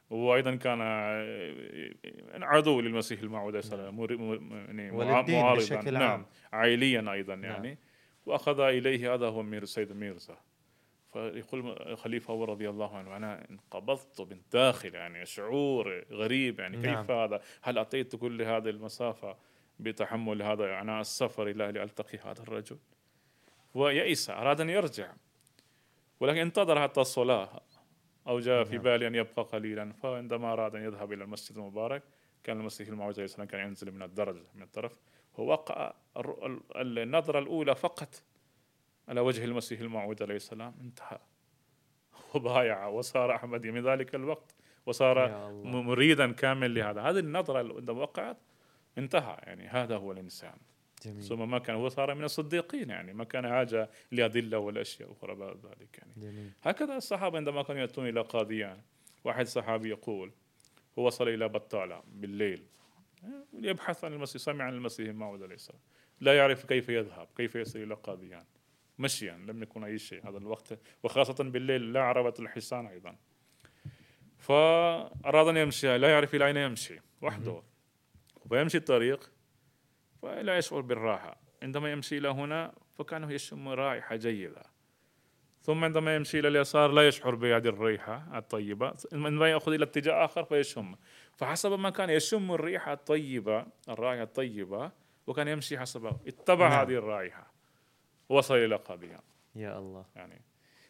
وأيضا 0.09 0.55
كان 0.55 0.79
آه، 0.81 1.93
عدو 2.33 2.81
للمسيح 2.81 3.21
الموعود 3.21 3.55
عليه 3.55 3.59
السلام 3.59 3.99
يعني 3.99 4.91
معارضا. 4.91 5.91
نعم. 5.91 6.25
عائليا 6.53 7.11
أيضا 7.11 7.35
نعم. 7.35 7.51
يعني. 7.51 7.77
وأخذ 8.25 8.59
إليه 8.59 9.13
هذا 9.13 9.27
هو 9.27 9.43
مير 9.43 9.63
السيد 9.63 9.91
ميرزا. 9.91 10.37
فيقول 11.13 11.75
الخليفة 11.87 12.45
رضي 12.45 12.69
الله 12.69 12.97
عنه 12.97 13.15
أنا 13.15 13.49
انقبضت 13.49 14.21
من 14.21 14.41
داخل 14.51 14.95
يعني 14.95 15.25
شعور 15.25 16.05
غريب 16.11 16.59
يعني 16.59 16.77
نعم. 16.77 17.01
كيف 17.01 17.11
هذا؟ 17.11 17.41
هل 17.61 17.77
اتيت 17.77 18.15
كل 18.15 18.41
هذه 18.41 18.69
المسافة 18.69 19.37
بتحمل 19.79 20.41
هذا 20.41 20.67
يعني 20.67 21.01
السفر 21.01 21.47
إلى 21.47 21.71
لالتقي 21.71 22.17
هذا 22.17 22.41
الرجل. 22.41 22.77
ويئس 23.73 24.29
أراد 24.29 24.61
أن 24.61 24.69
يرجع. 24.69 25.13
ولكن 26.19 26.39
انتظر 26.39 26.81
حتى 26.81 27.01
الصلاة. 27.01 27.61
أو 28.27 28.39
جاء 28.39 28.63
في 28.63 28.75
نعم. 28.75 28.83
بالي 28.83 29.07
أن 29.07 29.15
يبقى 29.15 29.43
قليلا. 29.43 29.91
فعندما 29.91 30.53
أراد 30.53 30.75
أن 30.75 30.83
يذهب 30.83 31.13
إلى 31.13 31.23
المسجد 31.23 31.57
المبارك 31.57 32.03
كان 32.43 32.59
المسيح 32.59 32.87
الموعود 32.87 33.13
عليه 33.13 33.23
السلام 33.23 33.47
كان 33.47 33.67
ينزل 33.67 33.91
من 33.91 34.01
الدرجة 34.01 34.43
من 34.55 34.61
الطرف. 34.61 34.99
ووقع 35.37 35.93
النظرة 36.75 37.39
الأولى 37.39 37.75
فقط 37.75 38.23
على 39.07 39.21
وجه 39.21 39.45
المسيح 39.45 39.79
الموعود 39.79 40.21
عليه 40.21 40.35
السلام. 40.35 40.75
انتهى. 40.81 41.19
وبايع 42.35 42.87
وصار 42.87 43.35
أحمدي 43.35 43.71
من 43.71 43.87
ذلك 43.87 44.15
الوقت. 44.15 44.55
وصار 44.85 45.51
مريدا 45.63 46.31
كامل 46.31 46.75
لهذا. 46.75 47.01
هذه 47.01 47.19
النظرة 47.19 47.75
عندما 47.75 48.01
وقعت. 48.01 48.37
انتهى 48.97 49.37
يعني 49.43 49.67
هذا 49.67 49.97
هو 49.97 50.11
الإنسان. 50.11 50.57
جميل. 51.05 51.23
ثم 51.23 51.49
ما 51.49 51.59
كان 51.59 51.75
هو 51.75 51.89
صار 51.89 52.13
من 52.13 52.23
الصديقين 52.23 52.89
يعني 52.89 53.13
ما 53.13 53.23
كان 53.23 53.49
حاجة 53.49 53.89
لأدلة 54.11 54.59
ولا 54.59 54.81
أشياء 54.81 55.11
أخرى 55.11 55.35
بعد 55.35 55.57
ذلك 55.65 55.97
يعني. 55.97 56.13
جميل. 56.17 56.51
هكذا 56.63 56.97
الصحابة 56.97 57.37
عندما 57.37 57.63
كانوا 57.63 57.81
يأتون 57.81 58.09
إلى 58.09 58.21
قاديان 58.21 58.81
واحد 59.23 59.47
صحابي 59.47 59.89
يقول 59.89 60.31
هو 60.99 61.07
وصل 61.07 61.27
إلى 61.27 61.49
بطالة 61.49 62.03
بالليل 62.07 62.63
يبحث 63.53 64.03
عن 64.03 64.13
المسيح 64.13 64.41
سمع 64.41 64.65
عن 64.65 64.73
المسيح 64.73 65.09
الموعود 65.09 65.43
عليه 65.43 65.55
السلام. 65.55 65.81
لا 66.21 66.37
يعرف 66.37 66.65
كيف 66.65 66.89
يذهب 66.89 67.27
كيف 67.37 67.55
يصل 67.55 67.79
إلى 67.79 67.95
قاديان. 67.95 68.43
مشيا 68.99 69.37
لم 69.47 69.63
يكن 69.63 69.83
أي 69.83 69.97
شيء 69.97 70.29
هذا 70.29 70.37
الوقت. 70.37 70.79
وخاصة 71.03 71.43
بالليل 71.43 71.93
لا 71.93 72.01
عربة 72.01 72.33
الحصان 72.39 72.87
أيضا. 72.87 73.15
فأراد 74.37 75.47
أن 75.47 75.57
يمشي 75.57 75.97
لا 75.97 76.09
يعرف 76.09 76.35
إلى 76.35 76.45
أين 76.45 76.57
يمشي. 76.57 76.99
وحده. 77.21 77.63
فيمشي 78.49 78.77
الطريق 78.77 79.31
فلا 80.21 80.57
يشعر 80.57 80.81
بالراحة. 80.81 81.37
عندما 81.63 81.91
يمشي 81.91 82.17
إلى 82.17 82.27
هنا 82.27 82.73
فكأنه 82.97 83.31
يشم 83.31 83.69
رائحة 83.69 84.15
جيدة. 84.15 84.63
ثم 85.61 85.83
عندما 85.83 86.15
يمشي 86.15 86.39
إلى 86.39 86.47
اليسار 86.47 86.91
لا 86.91 87.07
يشعر 87.07 87.35
بهذه 87.35 87.67
الريحة 87.67 88.37
الطيبة. 88.37 88.93
عندما 89.13 89.51
يأخذ 89.51 89.73
إلى 89.73 89.85
اتجاه 89.85 90.25
آخر 90.25 90.43
فيشم. 90.43 90.95
فحسب 91.35 91.79
ما 91.79 91.89
كان 91.89 92.09
يشم 92.09 92.51
الريحة 92.51 92.93
الطيبة 92.93 93.65
الرائحة 93.89 94.23
الطيبة 94.23 94.91
وكان 95.27 95.47
يمشي 95.47 95.79
حسب 95.79 96.05
اتبع 96.05 96.69
نعم. 96.69 96.79
هذه 96.79 96.93
الرائحة 96.93 97.51
وصل 98.29 98.55
إلى 98.55 98.75
قاديان 98.75 99.21
يا 99.55 99.77
الله. 99.77 100.05
يعني 100.15 100.41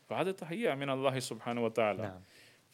فهذا 0.09 0.31
تهيئة 0.31 0.75
من 0.75 0.89
الله 0.89 1.19
سبحانه 1.19 1.65
وتعالى. 1.65 2.01
نعم. 2.01 2.21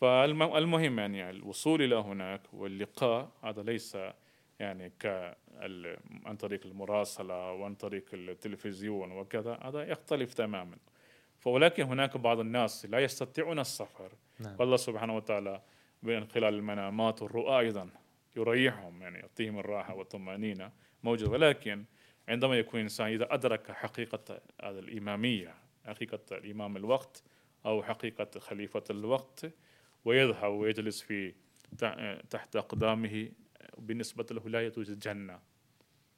فالمهم 0.02 1.00
يعني 1.00 1.30
الوصول 1.30 1.82
إلى 1.82 1.96
هناك 1.96 2.42
واللقاء 2.54 3.32
هذا 3.44 3.64
ليس 3.64 3.98
يعني 4.62 4.92
ك 5.00 5.38
عن 6.26 6.36
طريق 6.40 6.66
المراسلة 6.66 7.52
وعن 7.52 7.76
طريق 7.76 8.06
التلفزيون 8.14 9.12
وكذا 9.12 9.60
هذا 9.64 9.84
يختلف 9.84 10.34
تماما. 10.34 10.78
ولكن 11.46 11.84
هناك 11.84 12.18
بعض 12.18 12.40
الناس 12.40 12.86
لا 12.86 13.00
يستطيعون 13.00 13.60
السفر. 13.60 14.12
نعم. 14.40 14.56
والله 14.60 14.78
سبحانه 14.78 15.16
وتعالى 15.16 15.62
من 16.04 16.28
خلال 16.28 16.54
المنامات 16.54 17.22
والرؤى 17.22 17.60
أيضا 17.60 17.90
يريحهم 18.36 19.02
يعني 19.02 19.20
يعطيهم 19.20 19.60
الراحة 19.60 19.96
والطمأنينة 19.96 20.72
موجود 21.04 21.30
ولكن 21.30 21.86
عندما 22.28 22.56
يكون 22.56 22.80
الإنسان 22.80 23.08
إذا 23.08 23.34
أدرك 23.34 23.72
حقيقة 23.72 24.42
الإمامية 24.64 25.56
حقيقة 25.86 26.20
الإمام 26.32 26.78
الوقت 26.78 27.24
أو 27.66 27.84
حقيقة 27.84 28.40
خليفة 28.40 28.84
الوقت 28.90 29.52
ويذهب 30.06 30.52
ويجلس 30.52 31.02
في 31.02 31.34
تحت 32.30 32.56
أقدامه 32.56 33.30
بالنسبة 33.78 34.26
له 34.32 34.50
لا 34.50 34.62
يوجد 34.62 35.00
جنة 35.00 35.40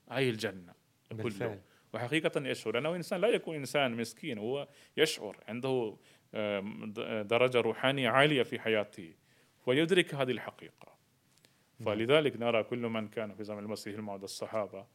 هاي 0.09 0.29
الجنة 0.29 0.73
بالفعل. 1.11 1.49
كله 1.49 1.61
وحقيقة 1.93 2.47
يشعر. 2.47 2.77
أنه 2.77 2.95
إنسان 2.95 3.21
لا 3.21 3.27
يكون 3.27 3.55
إنسان 3.55 3.97
مسكين 3.97 4.37
هو 4.37 4.67
يشعر. 4.97 5.37
عنده 5.47 5.97
درجة 7.23 7.61
روحانية 7.61 8.09
عالية 8.09 8.43
في 8.43 8.59
حياته 8.59 9.13
ويدرك 9.65 10.15
هذه 10.15 10.31
الحقيقة. 10.31 10.93
نعم. 11.79 11.95
فلذلك 11.95 12.37
نرى 12.37 12.63
كل 12.63 12.77
من 12.77 13.07
كان 13.07 13.33
في 13.33 13.43
زمن 13.43 13.59
المسيح 13.59 13.95
الموعود 13.95 14.23
الصحابة 14.23 14.85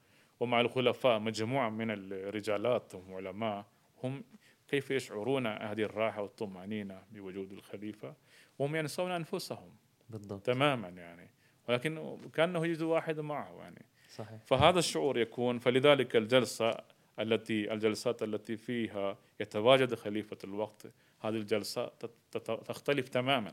ومع 0.40 0.60
الخلفاء 0.60 1.18
مجموعة 1.18 1.70
من 1.70 1.90
الرجالات 1.90 2.94
هم 2.94 3.14
علماء 3.14 3.66
هم 4.04 4.24
كيف 4.68 4.90
يشعرون 4.90 5.46
هذه 5.46 5.82
الراحة 5.82 6.22
والطمأنينة 6.22 7.02
بوجود 7.10 7.52
الخليفة؟ 7.52 8.14
وهم 8.58 8.76
ينسون 8.76 9.10
أنفسهم. 9.10 9.76
بالضبط. 10.10 10.46
تماما 10.46 10.88
يعني. 10.88 11.30
ولكن 11.68 12.18
كأنه 12.34 12.66
يوجد 12.66 12.82
واحد 12.82 13.20
معه 13.20 13.58
يعني. 13.60 13.84
صحيح. 14.14 14.38
فهذا 14.46 14.78
الشعور 14.78 15.18
يكون 15.18 15.58
فلذلك 15.58 16.16
الجلسة 16.16 16.74
التي 17.20 17.72
الجلسات 17.72 18.22
التي 18.22 18.56
فيها 18.56 19.18
يتواجد 19.40 19.94
خليفة 19.94 20.38
الوقت 20.44 20.86
هذه 21.20 21.36
تت- 22.30 22.60
تختلف 22.66 23.08
تماما. 23.08 23.52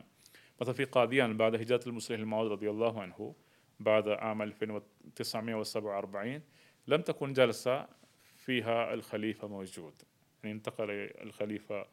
مثلا 0.60 0.74
في 0.74 0.84
قاديان 0.84 1.36
بعد 1.36 1.54
هجرة 1.54 1.80
المسلم 1.86 2.20
المعود 2.20 2.50
رضي 2.52 2.70
الله 2.70 3.02
عنه 3.02 3.34
بعد 3.80 4.08
عام 4.08 4.42
1947 4.42 6.42
لم 6.86 7.00
تكن 7.02 7.32
جلسة 7.32 7.86
فيها 8.36 8.94
الخليفة 8.94 9.48
موجود. 9.48 9.94
يعني 10.44 10.56
انتقل 10.56 10.86
الخليفة 11.22 11.86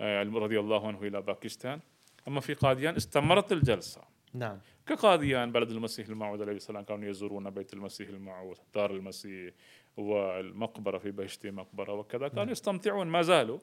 آه، 0.00 0.22
رضي 0.22 0.60
الله 0.60 0.88
عنه 0.88 1.02
إلى 1.02 1.22
باكستان. 1.22 1.80
أما 2.28 2.40
في 2.40 2.54
قاديان 2.54 2.96
استمرت 2.96 3.52
الجلسة. 3.52 4.11
نعم. 4.34 4.58
كقاديان 4.86 5.52
بلد 5.52 5.70
المسيح 5.70 6.08
الموعود 6.08 6.42
عليه 6.42 6.52
السلام 6.52 6.84
كانوا 6.84 7.08
يزورون 7.08 7.50
بيت 7.50 7.74
المسيح 7.74 8.08
الموعود 8.08 8.56
دار 8.74 8.90
المسيح 8.90 9.54
والمقبرة 9.96 10.98
في 10.98 11.10
بهشتي 11.10 11.50
مقبرة 11.50 11.92
وكذا. 11.92 12.28
كانوا 12.28 12.52
يستمتعون 12.52 13.06
ما 13.06 13.22
زالوا. 13.22 13.58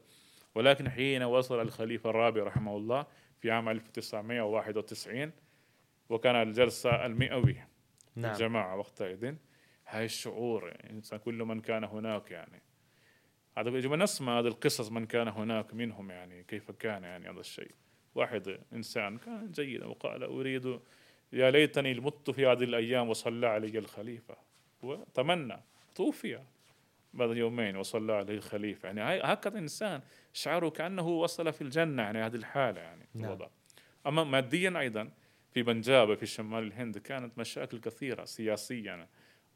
ولكن 0.56 0.90
حين 0.90 1.24
وصل 1.24 1.62
الخليفة 1.62 2.10
الرابع 2.10 2.44
رحمه 2.44 2.78
الله 2.78 3.06
في 3.40 3.52
عام 3.52 3.70
1991 3.70 5.32
وكان 6.10 6.36
الجلسة 6.36 7.06
المئوي 7.06 7.56
نعم. 8.16 8.32
الجماعة 8.32 8.78
وقتئذ 8.78 9.36
هاي 9.88 10.06
الشعور 10.06 10.68
يعني 10.68 10.90
إنسان 10.90 11.20
كل 11.20 11.34
من 11.34 11.60
كان 11.60 11.84
هناك 11.84 12.32
يعني. 12.32 12.62
هذا 13.58 13.70
يجب 13.70 13.94
أن 13.94 14.04
نسمع 14.04 14.40
هذه 14.40 14.48
القصص 14.48 14.92
من 14.92 15.06
كان 15.06 15.28
هناك 15.28 15.74
منهم 15.74 16.12
يعني 16.12 16.44
كيف 16.44 16.72
كان 16.72 17.04
يعني 17.04 17.30
هذا 17.30 17.40
الشيء. 17.40 17.72
واحد 18.16 18.60
إنسان 18.74 19.18
كان 19.18 19.52
جيدا 19.52 19.86
وقال 19.86 20.24
أريد 20.24 20.80
يا 21.34 21.52
ليتني 21.52 21.94
مت 21.94 22.30
في 22.30 22.46
هذه 22.46 22.64
الأيام 22.64 23.10
وصلى 23.10 23.48
علي 23.48 23.80
الخليفة. 23.80 24.36
وتمنى 24.84 25.58
توفي 25.96 26.40
بعد 27.14 27.38
يومين 27.38 27.76
وصلى 27.76 28.14
عليه 28.14 28.34
الخليفة. 28.34 28.88
يعني 28.88 29.22
هكذا 29.24 29.60
إنسان 29.60 30.02
شعره 30.34 30.70
كأنه 30.70 31.08
وصل 31.08 31.54
في 31.54 31.62
الجنة 31.62 32.04
يعني 32.04 32.20
هذه 32.20 32.36
الحالة 32.36 32.82
يعني 32.82 33.06
نعم. 33.14 33.26
الوضع. 33.26 33.48
أما 34.08 34.24
ماديا 34.24 34.80
أيضا 34.80 35.12
في 35.52 35.64
بنجاب 35.64 36.16
في 36.16 36.26
شمال 36.26 36.64
الهند 36.64 36.98
كانت 36.98 37.38
مشاكل 37.38 37.80
كثيرة 37.80 38.26
سياسيا 38.26 39.08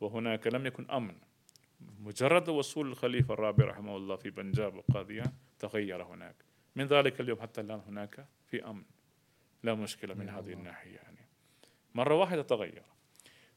وهناك 0.01 0.47
لم 0.47 0.65
يكن 0.65 0.91
أمن. 0.91 1.15
مجرد 1.99 2.49
وصول 2.49 2.87
الخليفة 2.87 3.33
الرابع 3.33 3.65
رحمه 3.65 3.97
الله 3.97 4.15
في 4.15 4.29
بنجاب 4.29 4.75
وقاديان 4.75 5.31
تغير 5.59 6.03
هناك. 6.03 6.35
من 6.75 6.85
ذلك 6.87 7.21
اليوم 7.21 7.41
حتى 7.41 7.61
الآن 7.61 7.81
هناك 7.87 8.25
في 8.47 8.65
أمن 8.65 8.83
لا 9.63 9.73
مشكلة 9.73 10.13
من 10.13 10.29
هذه. 10.29 10.53
الناحية 10.53 10.95
يعني 10.95 11.17
مرة 11.95 12.15
واحدة 12.15 12.41
تغير 12.41 12.83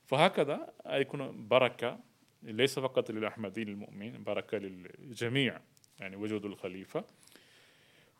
فهكذا 0.05 0.73
يكون 0.87 1.49
بركة 1.49 1.99
ليس 2.43 2.79
فقط 2.79 3.11
للأحمدين 3.11 3.69
المؤمن 3.69 4.23
بركة 4.25 4.59
للجميع 4.59 5.61
يعني 6.01 6.17
وجود 6.17 6.45
الخليفة 6.45 7.05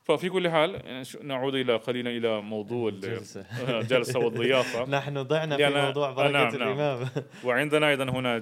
ففي 0.05 0.29
كل 0.29 0.49
حال 0.49 1.03
نعود 1.23 1.55
إلى 1.55 1.77
قليلا 1.77 2.11
إلى 2.11 2.41
موضوع 2.41 2.89
ال- 2.89 2.95
الجلسة. 2.95 3.41
الجلسة 3.81 4.19
والضيافة 4.21 4.85
نحن 4.99 5.23
ضعنا 5.23 5.57
في 5.57 5.63
موضوع 5.87 6.09
آه، 6.09 6.15
بركة 6.15 6.31
نعم، 6.33 6.43
نعم. 6.59 6.63
الإمام 6.63 7.09
وعندنا 7.45 7.89
أيضا 7.89 8.05
هنا 8.05 8.37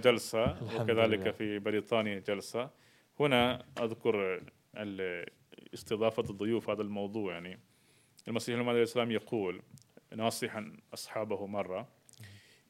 الحمد 0.62 0.90
وكذلك 0.90 1.18
لله. 1.20 1.30
في 1.30 1.58
بريطانيا 1.58 2.18
جلسة 2.18 2.70
هنا 3.20 3.64
أذكر 3.82 4.42
ال- 4.76 5.30
استضافة 5.74 6.24
الضيوف 6.30 6.70
هذا 6.70 6.82
الموضوع 6.82 7.32
يعني 7.32 7.58
المسيح 8.28 8.54
الموعود 8.54 8.74
عليه 8.74 8.82
السلام 8.82 9.10
يقول 9.10 9.62
ناصحا 10.16 10.76
أصحابه 10.94 11.46
مرة 11.46 11.88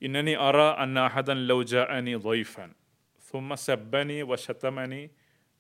إنني 0.03 0.37
أرى 0.37 0.77
أن 0.83 0.99
أحدا 0.99 1.35
لو 1.35 1.63
جاءني 1.63 2.15
ضيفا 2.15 2.73
ثم 3.21 3.55
سبني 3.55 4.23
وشتمني 4.23 5.11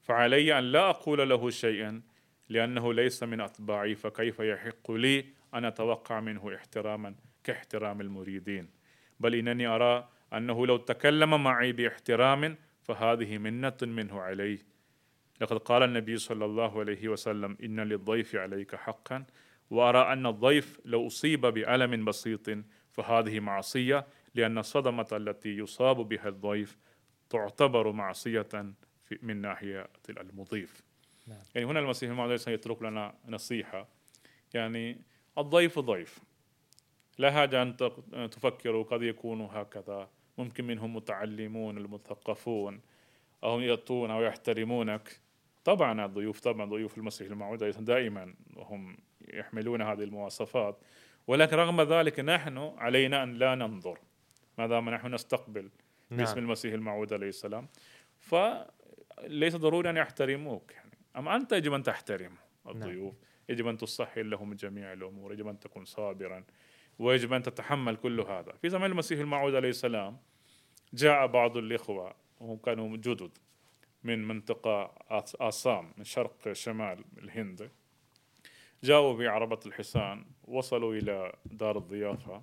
فعلي 0.00 0.59
أن 0.59 0.64
لا 0.64 0.90
أقول 0.90 1.28
له 1.28 1.50
شيئا 1.50 2.02
لأنه 2.48 2.94
ليس 2.94 3.22
من 3.22 3.40
أتباعي 3.40 3.94
فكيف 3.94 4.40
يحق 4.40 4.90
لي 4.90 5.24
أن 5.54 5.64
أتوقع 5.64 6.20
منه 6.20 6.54
احتراما 6.54 7.14
كاحترام 7.44 8.00
المريدين؟ 8.00 8.70
بل 9.20 9.35
إنني 9.35 9.66
أرى 9.66 10.09
أنه 10.33 10.66
لو 10.66 10.76
تكلم 10.76 11.44
معي 11.44 11.72
باحترام 11.72 12.57
فهذه 12.83 13.38
منة 13.38 13.78
منه 13.83 14.20
علي 14.20 14.59
لقد 15.40 15.57
قال 15.59 15.83
النبي 15.83 16.16
صلى 16.16 16.44
الله 16.44 16.81
عليه 16.81 17.09
وسلم 17.09 17.57
إن 17.64 17.81
للضيف 17.81 18.37
عليك 18.37 18.75
حقا. 18.75 19.25
وأرى 19.70 20.12
أن 20.12 20.27
الضيف 20.27 20.81
لو 20.85 21.07
أصيب 21.07 21.40
بألم 21.47 22.05
بسيط 22.05 22.51
فهذه 22.92 23.40
معصية 23.40 24.07
لأن 24.35 24.59
الصدمة 24.59 25.07
التي 25.12 25.49
يصاب 25.57 25.97
بها 25.97 26.29
الضيف 26.29 26.79
تعتبر 27.31 27.92
معصية 27.92 28.42
في- 29.05 29.18
من 29.23 29.40
ناحية 29.40 29.87
المضيف. 30.09 30.83
نعم. 31.27 31.38
يعني 31.55 31.66
هنا 31.66 31.81
المسيح 31.81 32.11
الموعود 32.11 32.31
عليه 32.31 32.55
يترك 32.55 32.83
لنا 32.83 33.14
نصيحة. 33.29 33.88
يعني 34.55 35.01
الضيف 35.38 35.79
ضيف. 35.79 36.18
لا 37.18 37.31
حاجة 37.33 37.62
أن 37.62 37.77
تفكروا 38.31 38.85
قد 38.85 39.03
يكونوا 39.03 39.49
هكذا. 39.53 40.09
ممكن 40.38 40.64
منهم 40.64 40.97
متعلمون 40.97 41.79
المثقفون 41.79 42.81
أو 43.44 43.61
يأتون 43.61 44.11
أو 44.11 44.23
يحترمونك. 44.23 45.20
طبعا 45.64 46.05
الضيوف 46.05 46.40
طبعا 46.40 46.64
ضيوف 46.70 46.98
المسيح 46.98 47.31
الموعود 47.31 47.64
دائما 47.64 48.35
وهم 48.57 48.96
يحملون 49.29 49.83
هذه 49.83 50.03
المواصفات. 50.03 50.79
ولكن 51.27 51.57
رغم 51.57 51.81
ذلك 51.81 52.20
نحن 52.20 52.59
علينا 52.59 53.22
أن 53.22 53.35
لا 53.35 53.55
ننظر 53.55 53.98
ما 54.59 54.66
دام 54.66 54.90
نحن 54.90 55.14
نستقبل 55.14 55.70
باسم 56.11 56.35
نعم 56.35 56.44
المسيح 56.44 56.74
الموعود 56.74 57.12
عليه 57.12 57.29
السلام. 57.29 57.68
فليس 58.18 59.57
ضروري 59.57 59.90
أن 59.90 59.96
يحترموك 59.96 60.72
يعني. 60.72 60.98
أما 61.16 61.37
أنت 61.37 61.53
يجب 61.53 61.72
أن 61.72 61.83
تحترم 61.83 62.33
الضيوف 62.68 63.14
يجب 63.48 63.66
أن 63.66 63.77
تسهل 63.77 64.31
لهم 64.31 64.55
جميع 64.55 64.92
الأمور 64.92 65.33
يجب 65.33 65.48
أن 65.48 65.61
تكون 65.61 65.85
صابرا 65.85 66.44
ويجب 66.98 67.33
أن 67.33 67.42
تتحمل 67.42 67.96
كل 67.96 68.20
هذا. 68.20 68.53
في 68.53 68.68
زمان 68.68 68.90
المسيح 68.90 69.20
الموعود 69.20 69.55
عليه 69.55 69.68
السلام 69.68 70.18
جاء 70.94 71.27
بعض 71.27 71.57
الإخوة 71.57 72.14
وهم 72.40 72.57
كانوا 72.57 72.96
جدد 72.96 73.31
من 74.05 74.29
منطقة 74.29 74.87
آس- 75.11 75.37
آسام 75.40 75.93
من 75.97 76.05
شرق 76.05 76.53
شمال 76.53 77.05
الهند. 77.19 77.71
جاءوا 78.83 79.12
بعربة 79.19 79.61
الحصان 79.67 80.25
وصلوا 80.45 80.95
إلى 80.95 81.33
دار 81.45 81.79
الضيافة 81.79 82.43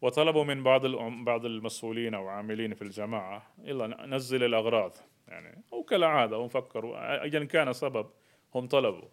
وطلبوا 0.00 0.44
من 0.44 0.62
بعض 0.62 0.86
بعض 1.24 1.44
المسؤولين 1.44 2.14
أو 2.14 2.28
عاملين 2.28 2.74
في 2.74 2.82
الجماعة 2.82 3.54
يلا 3.58 4.06
نزل 4.06 4.44
الأغراض 4.44 4.92
يعني 5.28 5.62
أو 5.72 5.82
كالعادة 5.82 6.36
هم 6.36 6.48
فكروا 6.48 7.22
أيا 7.22 7.44
كان 7.44 7.72
سبب 7.72 8.10
هم 8.54 8.66
طلبوا. 8.66 9.08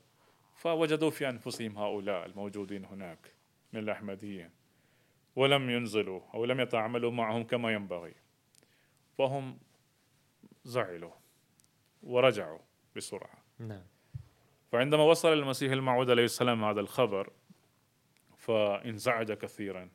فوجدوا 0.56 1.10
في 1.10 1.29
أنفسهم 1.29 1.77
هؤلاء 1.77 2.25
الموجودين 2.25 2.86
هناك 2.86 3.34
من 3.73 3.79
الأحمديين 3.79 4.49
ولم 5.36 5.69
ينزلوا 5.69 6.21
أو 6.34 6.45
لم 6.45 6.60
يتعاملوا 6.60 7.12
معهم 7.12 7.43
كما 7.43 7.73
ينبغي. 7.73 8.13
فهم 9.17 9.60
زعلوا. 10.63 11.12
ورجعوا 12.03 12.59
بسرعة. 12.95 13.43
نعم. 13.59 13.83
فعندما 14.71 15.03
وصل 15.03 15.33
المسيح 15.33 15.71
الموعود 15.71 16.09
عليه 16.09 16.23
السلام 16.23 16.63
هذا 16.63 16.79
الخبر 16.79 17.29
فانزعج 18.37 19.31
كثيرا 19.31 19.89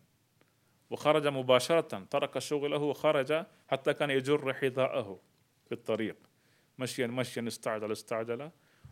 وخرج 0.91 1.27
مباشرة 1.27 2.05
ترك 2.11 2.39
شغله 2.39 2.79
وخرج 2.79 3.45
حتى 3.69 3.95
كان 3.95 4.11
يجر 4.11 4.55
حذاءه 4.55 5.21
في 5.67 5.73
الطريق. 5.73 6.17
مشيا 6.79 7.07
مشيا 7.07 7.47
استعجل 7.47 7.93
استعجل 7.93 8.51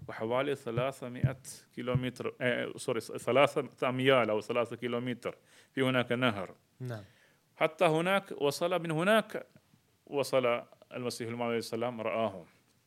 وحوالي 0.09 0.55
300 0.55 1.37
كيلومتر 1.75 2.35
آه 2.41 2.73
سوري 2.77 3.01
ثلاثة 3.01 3.89
أميال 3.89 4.31
أو 4.31 4.41
ثلاثة 4.41 4.77
كيلومتر 4.77 5.37
في 5.73 5.83
هناك 5.83 6.13
نهر. 6.13 6.55
نعم. 6.81 7.05
حتى 7.57 7.85
هناك 7.85 8.33
وصل 8.41 8.83
من 8.83 8.91
هناك 8.91 9.47
وصل 10.07 10.63
المسيح 10.95 11.29
الموعود 11.29 11.51
عليه 11.51 11.59
السلام 11.59 12.01
رآهم 12.01 12.47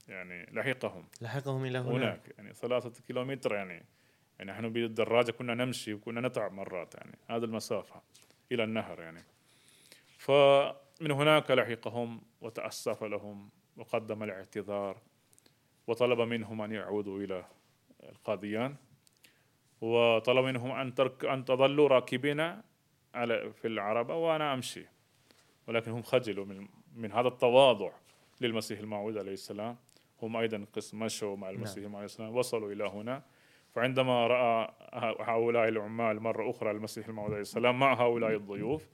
يعني 0.10 0.50
لحقهم. 0.52 1.06
لحقهم 1.22 1.66
إلى 1.66 1.78
هناك. 1.78 1.96
هناك 1.96 2.34
يعني 2.38 2.54
ثلاثة 2.54 3.04
كيلومتر 3.08 3.56
يعني 3.56 3.86
يعني 4.40 4.52
نحن 4.52 4.70
بالدراجة 4.70 5.32
كنا 5.32 5.54
نمشي 5.54 5.94
وكنا 5.94 6.28
نتعب 6.28 6.54
مرات 6.54 6.96
يعني 6.96 7.18
هذا 7.30 7.46
المسافة 7.46 8.02
إلى 8.52 8.64
النهر 8.64 9.02
يعني. 9.02 9.24
فمن 10.18 11.12
هناك 11.12 11.52
لحقهم 11.52 12.22
وتأسف 12.42 13.04
لهم 13.04 13.50
وقدم 13.78 14.24
الاعتذار 14.24 14.98
وطلب 15.88 16.22
منهم 16.22 16.62
أن 16.62 16.72
يعودوا 16.72 17.20
إلى 17.20 17.46
القاديان 18.04 18.76
وطلب 19.82 20.46
منهم 20.46 20.72
أن 20.72 20.96
ترك 20.96 21.26
أن 21.26 21.46
تظلوا 21.46 21.88
راكبين 21.88 22.62
على 23.14 23.54
في 23.54 23.68
العربة 23.68 24.16
وأنا 24.16 24.54
أمشي. 24.54 24.86
ولكن 25.68 25.92
هم 25.92 26.02
خجلوا 26.02 26.46
من 26.46 26.68
من 26.96 27.12
هذا 27.12 27.28
التواضع 27.28 27.92
للمسيح 28.42 28.80
الموعود 28.80 29.18
عليه 29.18 29.34
السلام. 29.34 29.78
هم 30.22 30.38
أيضا 30.38 30.66
قسم 30.74 31.00
مشوا 31.00 31.36
مع 31.36 31.50
المسيح 31.50 31.94
عليه 31.94 32.06
السلام 32.06 32.36
وصلوا 32.36 32.72
إلى 32.72 32.84
هنا. 32.84 33.24
فعندما 33.76 34.28
رأى 34.28 34.74
هؤلاء 35.20 35.68
العمال 35.68 36.20
مرة 36.20 36.50
أخرى 36.50 36.72
المسيح 36.72 37.08
الموعود 37.08 37.32
عليه 37.32 37.42
السلام 37.42 37.80
مع 37.80 37.94
هؤلاء 37.94 38.36
الضيوف 38.36 38.90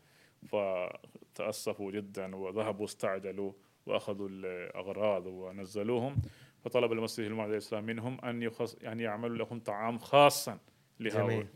فتأسفوا 0.47 1.91
جدا 1.91 2.35
وذهبوا 2.35 2.85
استعجلوا 2.85 3.51
وأخذوا 3.85 4.29
الأغراض 4.29 5.25
ونزلوهم. 5.25 6.21
فطلب 6.63 6.91
المسيح 6.91 7.25
الموعود 7.25 7.49
عليه 7.49 7.57
السلام 7.57 7.83
منهم 7.83 8.21
أن 8.21 8.41
يخص 8.43 8.77
يعني 8.81 9.03
يعملوا 9.03 9.37
لهم 9.37 9.59
طعام 9.59 9.97
خاصا. 9.97 10.59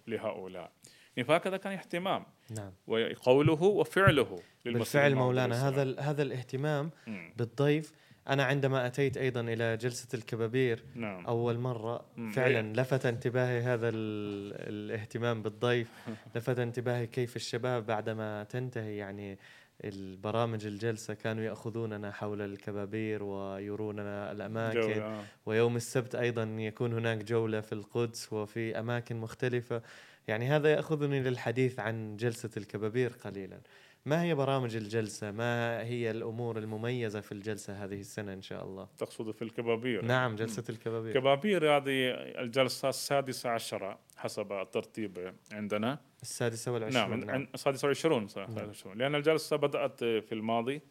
لهؤلاء. 0.07 0.71
يعني 1.15 1.27
فهكذا 1.27 1.57
كان 1.57 1.73
اهتمام. 1.73 2.25
نعم. 2.51 2.71
وقوله 2.87 3.63
وفعله 3.63 4.39
بالفعل 4.65 5.15
مولانا 5.15 5.67
هذا 5.67 5.99
هذا 5.99 6.21
الاهتمام 6.21 6.89
مم. 7.07 7.33
بالضيف 7.37 7.91
أنا 8.29 8.43
عندما 8.43 8.85
أتيت 8.87 9.17
أيضا 9.17 9.41
إلى 9.41 9.77
جلسة 9.77 10.07
الكبابير 10.13 10.83
نعم 10.95 11.25
أول 11.25 11.57
مرة. 11.59 12.05
فعلا 12.33 12.81
لفت 12.81 13.05
انتباهي 13.05 13.59
هذا 13.61 13.89
ال- 13.89 14.53
الاهتمام 14.69 15.41
بالضيف 15.41 15.89
لفت 16.35 16.59
انتباهي 16.59 17.07
كيف 17.07 17.35
الشباب 17.35 17.85
بعدما 17.85 18.43
تنتهي 18.43 18.97
يعني 18.97 19.37
البرامج 19.83 20.65
الجلسة 20.65 21.13
كانوا 21.13 21.43
يأخذوننا 21.43 22.11
حول 22.11 22.41
الكبابير 22.41 23.23
ويروننا 23.23 24.31
الأماكن 24.31 24.79
جولة، 24.81 25.01
آه. 25.05 25.23
ويوم 25.45 25.75
السبت 25.75 26.15
أيضا 26.15 26.43
يكون 26.43 26.93
هناك 26.93 27.23
جولة 27.23 27.61
في 27.61 27.73
القدس 27.73 28.33
وفي 28.33 28.79
أماكن 28.79 29.15
مختلفة 29.17 29.81
يعني 30.27 30.47
هذا 30.47 30.69
يأخذني 30.71 31.19
للحديث 31.19 31.79
عن 31.79 32.17
جلسة 32.17 32.49
الكبابير 32.57 33.11
قليلا 33.23 33.59
ما 34.05 34.23
هي 34.23 34.35
برامج 34.35 34.75
الجلسة؟ 34.75 35.31
ما 35.31 35.83
هي 35.83 36.11
الأمور 36.11 36.57
المميزة 36.57 37.21
في 37.21 37.31
الجلسة 37.31 37.83
هذه 37.85 37.99
السنة 37.99 38.33
إن 38.33 38.41
شاء 38.41 38.63
الله؟ 38.63 38.87
تقصد 38.97 39.31
في 39.31 39.41
الكبابير. 39.41 40.05
نعم 40.05 40.35
جلسة 40.35 40.63
الكبابير. 40.69 41.13
كبابير 41.13 41.77
هذه 41.77 42.09
الجلسة 42.41 42.89
السادسة 42.89 43.49
عشرة 43.49 43.99
حسب 44.17 44.51
الترتيب 44.53 45.33
عندنا. 45.51 45.99
السادسة 46.21 46.71
والعشرون 46.71 47.09
نعم, 47.19 47.19
نعم. 47.19 47.47
السادسة 47.53 47.85
والعشرون 47.85 48.27
صح- 48.27 48.49
نعم. 48.49 48.71
لأن 48.95 49.15
الجلسة 49.15 49.55
بدأت 49.55 49.99
في 50.03 50.31
الماضي 50.31 50.81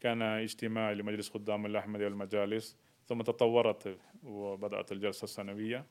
كان 0.00 0.22
اجتماع 0.22 0.92
لمجلس 0.92 1.30
خدام 1.30 1.66
الأحمدية 1.66 2.04
والمجالس 2.04 2.76
ثم 3.06 3.22
تطورت 3.22 3.98
وبدأت 4.22 4.92
الجلسة 4.92 5.24
السنوية. 5.24 5.86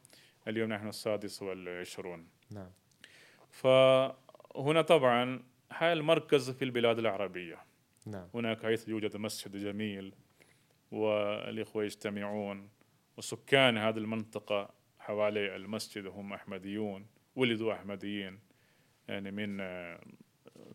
اليوم 0.48 0.70
نحن 0.74 0.88
السادس 0.88 1.42
والعشرون. 1.42 2.28
نعم. 2.52 2.70
فهنا 3.52 4.82
طبعا 4.88 5.44
المركز 5.82 6.50
في 6.52 6.66
البلاد 6.66 7.00
العربية. 7.00 7.58
نعم. 8.06 8.28
هناك 8.34 8.64
حيث 8.64 8.88
يوجد 8.88 9.18
مسجد 9.18 9.58
جميل 9.58 10.14
والإخوة 10.92 11.84
يجتمعون 11.84 12.70
وسكان 13.18 13.78
هذه 13.78 13.98
المنطقة 13.98 14.70
حوالي 15.00 15.56
المسجد 15.56 16.06
هم 16.06 16.34
أحمديون 16.34 17.06
ولدوا 17.36 17.74
أحمديين 17.74 18.40
يعني 19.08 19.32
من 19.32 19.62
آه، 19.62 20.02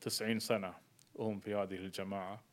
تسعين 0.01 0.38
سنة 0.38 0.74
وهم 1.14 1.40
في 1.40 1.55
هذه 1.55 1.74
الجماعة. 1.74 2.44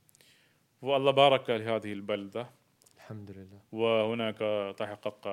والله 0.81 1.11
بارك 1.11 1.49
لهذه 1.49 1.93
البلدة. 1.93 2.49
الحمد 2.95 3.31
لله. 3.31 3.59
وهناك 3.71 4.37
تحقق 4.77 5.27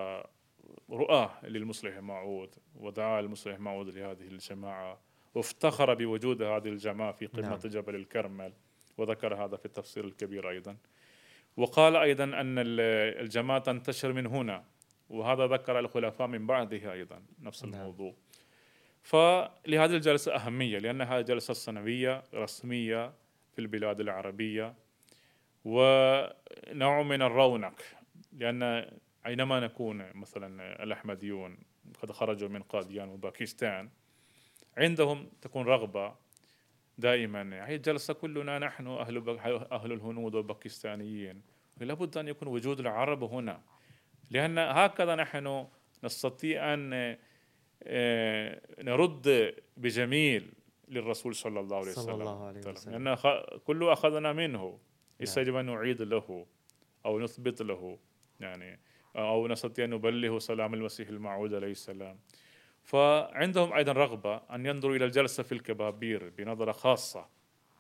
رؤاه 0.91 1.47
للمصلح 1.47 1.97
معود 1.97 2.55
ودعا 2.75 3.21
المصلح 3.21 3.59
معود 3.59 3.89
لهذه 3.89 4.29
الجماعة. 4.29 5.01
وافتخر 5.35 5.95
بوجود 5.95 6.43
هذه 6.43 6.69
الجماعة 6.69 7.13
في 7.13 7.27
قمة 7.27 7.43
نعم. 7.49 7.59
جبل 7.59 7.95
الكرمل 7.95 8.53
وذكر 8.99 9.35
هذا 9.45 9.57
في 9.57 9.65
التفسير 9.67 10.05
الكبير 10.05 10.51
أيضا 10.51 10.77
وقال 11.57 11.97
أيضا 11.97 12.25
أن 12.25 12.59
ال- 12.59 12.81
الجماعة 13.21 13.59
تنتشر 13.61 14.13
من 14.13 14.27
هنا 14.27 14.65
وهذا 15.11 15.47
ذكر 15.47 15.79
الخلفاء 15.79 16.27
من 16.27 16.47
بعده 16.47 16.93
أيضا 16.93 17.23
نفس 17.41 17.65
نعم. 17.65 17.75
الموضوع 17.75 18.15
فلهذه 19.03 19.97
الجلسة 19.97 20.35
أهمية 20.37 20.79
لأنها 20.79 21.21
جلسة 21.21 21.55
سنوية 21.55 22.23
رسمية 22.35 23.13
في 23.53 23.59
البلاد 23.59 24.01
العربية 24.01 24.75
ونوع 25.65 27.03
من 27.03 27.23
الرونق 27.23 27.81
لأن 28.33 28.91
أينما 29.27 29.61
نكون 29.61 30.05
مثلا 30.15 30.83
الأحمديون 30.83 31.59
قد 32.03 32.11
خرجوا 32.13 32.49
من 32.49 32.63
قاديان 32.63 33.09
وباكستان 33.09 33.91
عندهم 34.77 35.29
تكون 35.43 35.67
رغبة 35.67 36.15
دائما. 36.99 37.67
هي 37.67 37.75
الجلسة 37.77 38.15
كلنا 38.15 38.59
نحن 38.59 38.87
أهل 38.87 39.29
أهل 39.73 39.93
الهنود 39.93 40.35
والباكستانيين. 40.35 41.43
لابد 41.81 42.19
أن 42.19 42.29
يكون 42.29 42.49
وجود 42.49 42.81
العرب 42.81 43.23
هنا. 43.23 43.61
لأن 44.31 44.59
هكذا 44.59 45.15
نحن 45.15 45.67
نستطيع 46.05 46.75
أن 46.75 47.17
آه، 47.83 48.61
نرد 48.83 49.55
بجميل 49.77 50.53
للرسول 50.89 51.35
صلى 51.35 51.61
الله 51.61 51.77
عليه 51.77 51.91
وسلم. 51.91 52.05
صلى 52.05 52.15
الله 52.15 52.47
عليه 52.47 52.61
وسلم. 52.61 53.09
لأن 53.09 53.17
كله 53.65 53.93
أخذنا 53.93 54.33
منه. 54.33 54.79
ليس 55.21 55.37
يجب 55.37 55.57
أن 55.57 55.67
نعيد 55.67 56.03
له 56.03 56.47
أو 57.07 57.21
نثبت 57.21 57.63
له. 57.63 57.99
يعني 58.41 58.81
أو 59.17 59.49
نستطيع 59.49 59.85
أن 59.85 59.91
نبلغ 59.91 60.39
سلام 60.39 60.75
المسيح 60.75 61.09
الموعود 61.09 61.55
عليه 61.55 61.71
السلام. 61.71 62.19
فعندهم 62.83 63.73
أيضا 63.73 63.93
رغبة 63.93 64.37
أن 64.37 64.67
ينظروا 64.67 64.97
إلى 64.97 65.05
الجلسة 65.05 65.43
في 65.43 65.53
الكبابير 65.53 66.29
بنظرة 66.39 66.73
خاصة. 66.73 67.29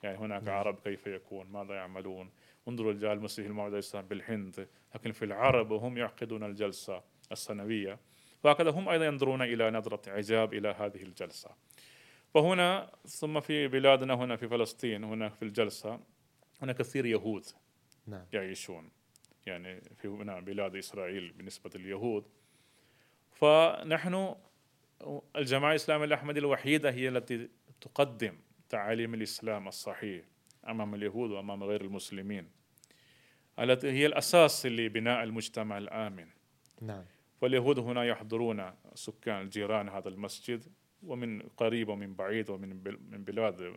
يعني 0.02 0.18
هناك 0.18 0.42
نعم. 0.42 0.54
عرب 0.54 0.78
كيف 0.84 1.06
يكون؟ 1.06 1.46
ماذا 1.46 1.74
يعملون؟ 1.74 2.30
انظروا 2.68 2.92
رجال 2.92 3.12
المسيح 3.12 3.46
الموعود 3.46 3.70
عليه 3.70 3.78
السلام 3.78 4.06
بالهند. 4.06 4.68
لكن 4.94 5.12
في 5.12 5.24
العرب 5.24 5.72
هم 5.72 5.98
يعقدون 5.98 6.44
الجلسة 6.44 7.02
السنوية. 7.32 7.98
وهكذا 8.44 8.70
هم 8.70 8.88
أيضا 8.88 9.06
ينظرون 9.06 9.42
إلى 9.42 9.70
نظرة 9.70 10.10
إعجاب 10.10 10.54
إلى 10.54 10.68
هذه 10.68 11.02
الجلسة. 11.02 11.50
فهنا 12.34 12.90
ثم 13.06 13.40
في 13.40 13.68
بلادنا 13.68 14.14
هنا 14.14 14.36
في 14.36 14.48
فلسطين 14.48 15.04
هناك 15.04 15.34
في 15.34 15.42
الجلسة 15.42 16.00
هناك 16.62 16.76
كثير 16.76 17.06
يهود 17.06 17.44
نعم. 18.06 18.24
يعيشون. 18.32 18.90
يعني 19.46 19.80
في 19.80 20.08
هنا 20.08 20.40
بلاد 20.40 20.76
إسرائيل 20.76 21.32
بالنسبة 21.32 21.70
لليهود. 21.74 22.24
فنحن 23.30 24.34
الجماعة 25.36 25.70
الإسلامية 25.70 26.04
الأحمدية 26.04 26.40
الوحيدة 26.40 26.90
هي 26.90 27.08
التي 27.08 27.48
تقدم 27.80 28.38
تعاليم 28.68 29.14
الإسلام 29.14 29.68
الصحيح 29.68 30.24
أمام 30.68 30.94
اليهود 30.94 31.30
وأمام 31.30 31.64
غير 31.64 31.80
المسلمين. 31.80 32.50
التي 33.58 33.90
هي 33.90 34.06
الأساس 34.06 34.66
لبناء 34.66 35.22
المجتمع 35.22 35.78
الآمن. 35.78 36.26
نعم. 36.80 37.04
فاليهود 37.40 37.78
هنا 37.78 38.04
يحضرون 38.04 38.72
سكان 38.94 39.48
جيران 39.48 39.88
هذا 39.88 40.08
المسجد 40.08 40.64
ومن 41.02 41.42
قريب 41.42 41.88
ومن 41.88 42.14
بعيد 42.14 42.50
ومن 42.50 42.68
من 43.10 43.24
بلاد 43.24 43.74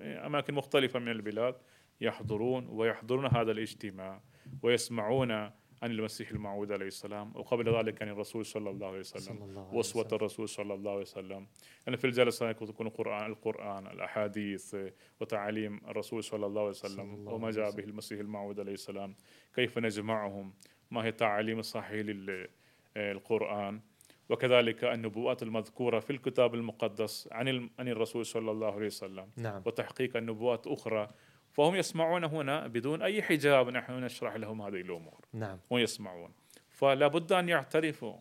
أماكن 0.00 0.54
مختلفة 0.54 0.98
من 0.98 1.08
البلاد 1.08 1.54
يحضرون 2.00 2.66
ويحضرون 2.68 3.26
هذا 3.26 3.52
الاجتماع 3.52 4.22
ويسمعون 4.62 5.50
عن 5.82 5.90
المسيح 5.90 6.30
الموعود 6.30 6.72
عليه 6.72 6.86
السلام 6.86 7.32
وقبل 7.36 7.76
ذلك 7.76 8.02
عن 8.02 8.08
الرسول 8.08 8.46
صلى 8.46 8.70
الله 8.70 8.86
عليه 8.86 8.98
وسلم 8.98 9.66
وصوة. 9.72 10.08
الرسول 10.12 10.48
صلى 10.48 10.74
الله 10.74 10.90
عليه 10.90 11.00
وسلم. 11.00 11.46
يعني 11.86 11.96
في 11.96 12.06
الجلسة 12.06 12.52
تكون 12.52 12.86
القرآن 12.86 13.30
القرآن 13.30 13.86
الأحاديث 13.86 14.76
وتعاليم 15.20 15.80
الرسول 15.88 16.24
صلى 16.24 16.46
الله 16.46 16.60
عليه 16.60 16.70
وسلم 16.70 17.14
الله 17.14 17.32
وما 17.32 17.50
جاء. 17.50 17.70
به 17.70 17.84
المسيح 17.84 18.20
الموعود 18.20 18.60
عليه 18.60 18.72
السلام. 18.72 19.14
كيف 19.54 19.78
نجمعهم؟ 19.78 20.54
ما 20.90 21.04
هي 21.04 21.08
التعاليم 21.08 21.58
الصحيحة 21.58 22.50
للقرآن 22.96 23.80
وكذلك 24.28 24.84
النبوءات 24.84 25.42
المذكورة 25.42 26.00
في 26.00 26.10
الكتاب 26.10 26.54
المقدس 26.54 27.28
عن 27.32 27.70
عن 27.78 27.88
الرسول 27.88 28.26
صلى 28.26 28.50
الله 28.50 28.74
عليه 28.74 28.86
وسلم. 28.86 29.30
نعم. 29.36 29.62
وتحقيق 29.66 30.16
النبوات 30.16 30.66
أخرى 30.66 31.08
فهم 31.52 31.74
يسمعون 31.74 32.24
هنا 32.24 32.66
بدون 32.66 33.02
أي 33.02 33.22
حجاب 33.22 33.68
نحن 33.68 33.92
نشرح 33.92 34.36
لهم 34.36 34.62
هذه 34.62 34.80
الأمور. 34.80 35.24
نعم. 35.32 35.58
ويسمعون 35.70 36.32
فلا 36.70 37.06
بد 37.06 37.32
أن 37.32 37.48
يعترفوا 37.48 38.16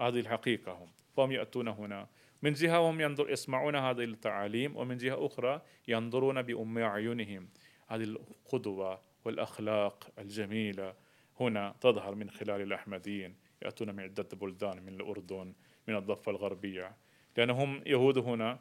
هذه 0.00 0.20
الحقيقة 0.20 0.72
هم. 0.72 0.88
فهم 1.16 1.32
يأتون 1.32 1.68
هنا. 1.68 2.08
من 2.42 2.52
جهة 2.52 2.90
هم 2.90 3.00
ينظر 3.00 3.30
يسمعون 3.30 3.76
هذه 3.76 4.04
التعاليم 4.04 4.76
ومن 4.76 4.96
جهة 4.96 5.26
أخرى 5.26 5.62
ينظرون 5.88 6.42
بأم 6.42 6.78
أعينهم. 6.78 7.48
هذه 7.88 8.02
القدوة 8.02 9.00
والأخلاق 9.24 10.10
الجميلة 10.18 10.94
هنا 11.40 11.74
تظهر 11.80 12.14
من 12.14 12.30
خلال 12.30 12.60
الأحمديين. 12.60 13.36
يأتون 13.62 13.94
من 13.94 14.02
عدة 14.02 14.28
بلدان 14.32 14.82
من 14.82 14.88
الأردن 14.88 15.54
من 15.88 15.96
الضفة 15.96 16.30
الغربية. 16.30 16.96
لأنهم 17.36 17.82
يهود 17.86 18.18
هنا 18.18 18.58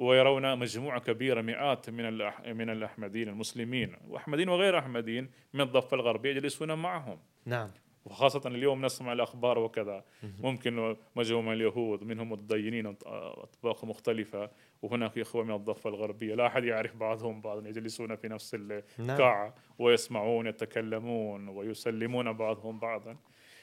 ويرون 0.00 0.58
مجموعة 0.58 1.00
كبيرة 1.00 1.40
مئات 1.42 1.90
من 1.90 2.04
الأح- 2.18 2.46
من 2.48 2.70
الأحمديين 2.70 3.28
المسلمين 3.28 3.96
وأحمديين 4.08 4.48
وغير 4.48 4.78
أحمديين 4.78 5.30
من 5.54 5.60
الضفة 5.60 5.94
الغربية 5.94 6.30
يجلسون 6.30 6.74
معهم. 6.74 7.18
نعم. 7.44 7.70
وخاصة 8.04 8.48
اليوم 8.48 8.84
نسمع 8.84 9.12
الأخبار 9.12 9.58
وكذا. 9.58 10.04
ممكن 10.22 10.96
مجموعة 11.16 11.42
من 11.42 11.52
اليهود 11.52 12.04
منهم 12.04 12.32
متدينين 12.32 12.86
أطباق 13.06 13.84
مختلفة 13.84 14.50
وهناك 14.82 15.18
إخوة 15.18 15.44
من 15.44 15.54
الضفة 15.54 15.90
الغربية. 15.90 16.34
لا 16.34 16.46
أحد 16.46 16.64
يعرف 16.64 16.96
بعضهم 16.96 17.40
بعضا 17.40 17.68
يجلسون 17.68 18.16
في 18.16 18.28
نفس 18.28 18.54
نعم. 18.54 18.82
القاعة 19.00 19.54
ويسمعون 19.78 20.46
يتكلمون 20.46 21.48
ويسلمون 21.48 22.32
بعضهم 22.32 22.78
بعضا. 22.78 23.16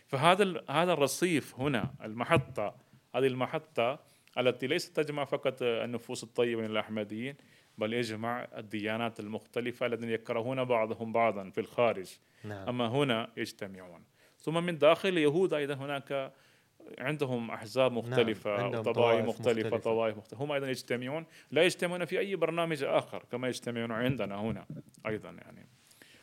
فهذا 0.07 0.63
هذا 0.69 0.93
الرصيف 0.93 1.59
هنا 1.59 1.93
المحطة 2.03 2.75
هذه 3.15 3.27
المحطة 3.27 3.99
التي 4.37 4.67
ليست 4.67 4.95
تجمع 4.95 5.25
فقط 5.25 5.61
النفوس 5.61 6.23
الطيبة 6.23 6.61
من 6.61 6.71
الأحمديين 6.71 7.35
بل 7.77 7.93
يجمع 7.93 8.47
الديانات 8.57 9.19
المختلفة 9.19 9.85
الذين 9.85 10.09
يكرهون 10.09 10.63
بعضهم 10.63 11.11
بعضا 11.11 11.49
في 11.49 11.61
الخارج. 11.61 12.17
نعم. 12.43 12.69
أما 12.69 12.87
هنا 12.87 13.29
يجتمعون. 13.37 14.03
ثم 14.39 14.63
من 14.63 14.77
داخل 14.77 15.09
اليهود 15.09 15.53
أيضا 15.53 15.73
هناك 15.73 16.33
عندهم 16.99 17.51
أحزاب 17.51 17.91
مختلفة 17.91 18.49
نعم، 18.49 18.59
أو 18.59 18.65
عندهم 18.65 18.83
طوائف 18.83 18.97
طوائف 18.97 19.25
مختلفة 19.25 19.51
مختلفة. 19.51 19.77
طوائف 19.77 20.17
مختلفة. 20.17 20.43
هم 20.43 20.51
أيضا 20.51 20.69
يجتمعون 20.69 21.25
لا 21.51 21.63
يجتمعون 21.63 22.05
في 22.05 22.19
أي 22.19 22.35
برنامج 22.35 22.83
آخر 22.83 23.23
كما 23.31 23.47
يجتمعون 23.47 23.91
عندنا 23.91 24.41
هنا 24.41 24.65
أيضا 25.07 25.29
يعني. 25.29 25.67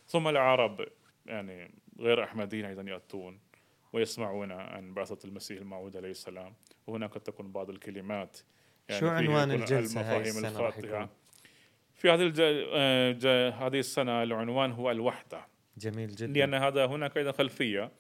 ثم 0.07 0.29
العرب 0.29 0.87
يعني 1.27 1.75
غير 2.01 2.25
أحمديين 2.25 2.65
أيضا 2.65 2.83
يأتون. 2.83 3.39
ويسمعون 3.95 4.53
عن 4.53 4.95
بعثة 4.95 5.19
المسيح 5.29 5.59
الموعود 5.61 5.97
عليه 5.97 6.11
السلام. 6.11 6.55
وهناك 6.87 7.15
تكون 7.15 7.53
بعض 7.53 7.71
الكلمات 7.71 8.37
شو 8.91 8.99
فيها 8.99 9.11
عنوان 9.11 9.51
الجلسة 9.51 10.01
هاي 10.01 10.21
السنة 10.21 10.61
راح 10.61 10.79
يكون؟ 10.79 11.09
في 11.95 12.11
هذه 12.11 12.23
الج... 12.23 12.41
آه، 12.75 13.13
ج- 13.13 13.53
هذه 13.53 13.79
السنة 13.79 14.23
العنوان 14.23 14.73
هو 14.73 14.91
الوحدة. 14.91 15.47
جميل 15.79 16.09
جدا. 16.09 16.33
لأن 16.33 16.55
هذا 16.55 16.87
هناك 16.87 17.17
أيضا 17.17 17.33
خلفية. 17.33 17.91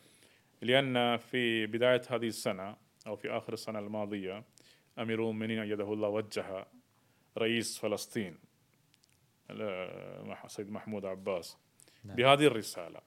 لأن 0.63 1.17
في 1.17 1.67
بداية 1.67 2.03
هذه 2.11 2.27
السنة 2.29 2.77
أو 3.07 3.17
في 3.17 3.31
آخر 3.31 3.53
السنة 3.53 3.79
الماضية 3.79 4.45
أمير 4.99 5.19
المؤمنين 5.19 5.59
أيده 5.59 5.93
الله 5.93 6.09
وجه 6.09 6.67
رئيس 7.39 7.79
فلسطين 7.79 8.39
ال- 9.51 10.27
مح- 10.29 10.47
سيد 10.47 10.71
محمود 10.71 11.05
عباس. 11.05 11.57
نعم. 12.05 12.17
بهذه 12.17 12.47
الرسالة 12.47 13.01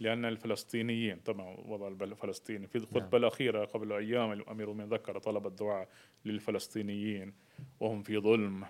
لأن 0.00 0.24
الفلسطينيين 0.24 1.16
طبعا 1.16 1.56
وضع 1.66 1.88
الفلسطيني 1.88 2.66
في 2.66 2.78
الخطبة 2.78 3.18
الأخيرة 3.18 3.64
قبل 3.64 3.92
أيام 3.92 4.32
الأمير 4.32 4.70
المؤمنين 4.70 4.94
ذكر 4.94 5.18
طلب 5.18 5.46
الدعاء 5.46 5.88
للفلسطينيين 6.24 7.34
وهم 7.80 8.02
في 8.02 8.18
ظلم 8.18 8.66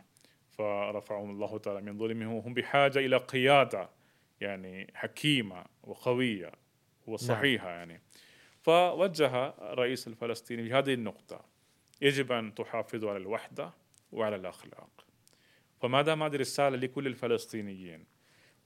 فرفعهم 0.50 1.30
الله 1.30 1.58
تعالى 1.58 1.80
من 1.80 1.98
ظلمهم. 1.98 2.32
وهم 2.32 2.54
بحاجة 2.54 2.98
إلى 2.98 3.16
قيادة 3.16 3.90
يعني 4.40 4.92
حكيمة 4.94 5.64
وقوية 5.82 6.52
وصحيحة 7.06 7.68
يعني. 7.68 8.00
فوجه 8.62 9.46
الرئيس 9.46 10.08
الفلسطيني 10.08 10.68
بهذه 10.68 10.94
النقطة 10.94 11.44
يجب 12.00 12.32
أن 12.32 12.54
تحافظوا 12.54 13.10
على 13.10 13.18
الوحدة 13.18 13.70
وعلى 14.12 14.36
الأخلاق. 14.36 15.06
فما 15.80 16.02
دام 16.02 16.22
هذه 16.22 16.36
رسالة 16.36 16.76
لكل 16.76 17.06
الفلسطينيين؟ 17.06 18.04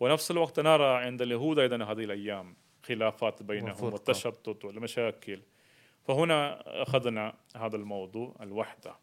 ونفس 0.00 0.30
الوقت 0.30 0.60
نرى 0.60 0.96
عند 0.96 1.22
اليهود 1.22 1.58
أيضا 1.58 1.76
هذه 1.84 2.04
الأيام 2.04 2.56
خلافات 2.82 3.42
بينهم. 3.42 3.84
والتشتت 3.84 4.64
والمشاكل 4.64 5.42
فهنا 6.04 6.62
أخذنا 6.82 7.34
هذا 7.56 7.76
الموضوع 7.76 8.36
الوحدة 8.40 8.96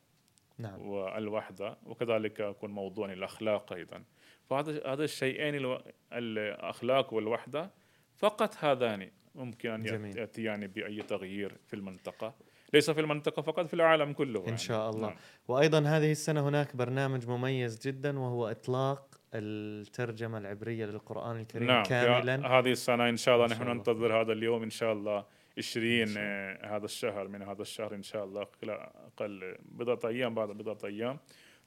نعم 0.58 0.82
والوحدة 0.88 1.78
وكذلك 1.86 2.40
يكون 2.40 2.72
موضوع 2.72 3.14
الأخلاق 3.14 3.74
أيضا 3.74 4.04
فهذا 4.50 4.88
هذا 4.94 5.04
الشيئين 5.04 5.56
الو- 5.56 5.82
الأخلاق 6.14 7.14
والوحدة 7.14 7.72
فقط 8.18 8.56
هذان 8.60 9.12
ممكن 9.36 9.70
أن 9.70 9.84
جميل. 9.84 10.18
يأتيان 10.18 10.68
بأي 10.68 11.02
تغيير 11.02 11.58
في 11.68 11.76
المنطقة 11.76 12.34
ليس 12.74 12.90
في 12.90 13.02
المنطقة 13.02 13.42
فقط 13.42 13.66
في 13.66 13.74
العالم 13.74 14.14
كله 14.14 14.40
إن 14.40 14.46
يعني. 14.46 14.58
شاء 14.58 14.90
الله. 14.90 15.08
نعم. 15.08 15.18
وأيضا 15.48 15.80
هذه 15.80 16.12
السنة 16.12 16.48
هناك 16.50 16.76
برنامج 16.76 17.28
مميز 17.28 17.88
جدا 17.88 18.20
وهو 18.20 18.48
إطلاق 18.52 19.13
الترجمة 19.34 20.38
العبرية 20.38 20.86
للقرآن 20.86 21.40
الكريم 21.40 21.68
نعم 21.68 21.84
كاملا 21.84 22.48
هذه 22.48 22.72
السنة 22.72 23.10
إن 23.10 23.18
شاء 23.18 23.36
الله 23.36 23.48
نحن. 23.48 23.68
ننتظر 23.68 24.22
هذا 24.22 24.34
اليوم 24.34 24.64
إن 24.64 24.70
شاء 24.70 24.94
الله 24.94 25.26
20 25.58 25.86
إن 26.02 26.08
شاء 26.08 26.24
آه، 26.24 26.78
هذا 26.78 26.86
الشهر 26.86 27.28
من 27.28 27.42
هذا 27.42 27.62
الشهر 27.62 27.96
إن 27.96 28.04
شاء 28.04 28.24
الله 28.24 28.48
خلال 28.62 28.78
أقل 28.80 29.56
بضعة 29.62 30.10
أيام 30.10 30.36
بعد 30.36 30.50
بضعة 30.50 30.90
أيام 30.90 31.20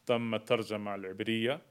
تم 0.07 0.35
الترجمة 0.35 0.95
العبرية 0.95 1.63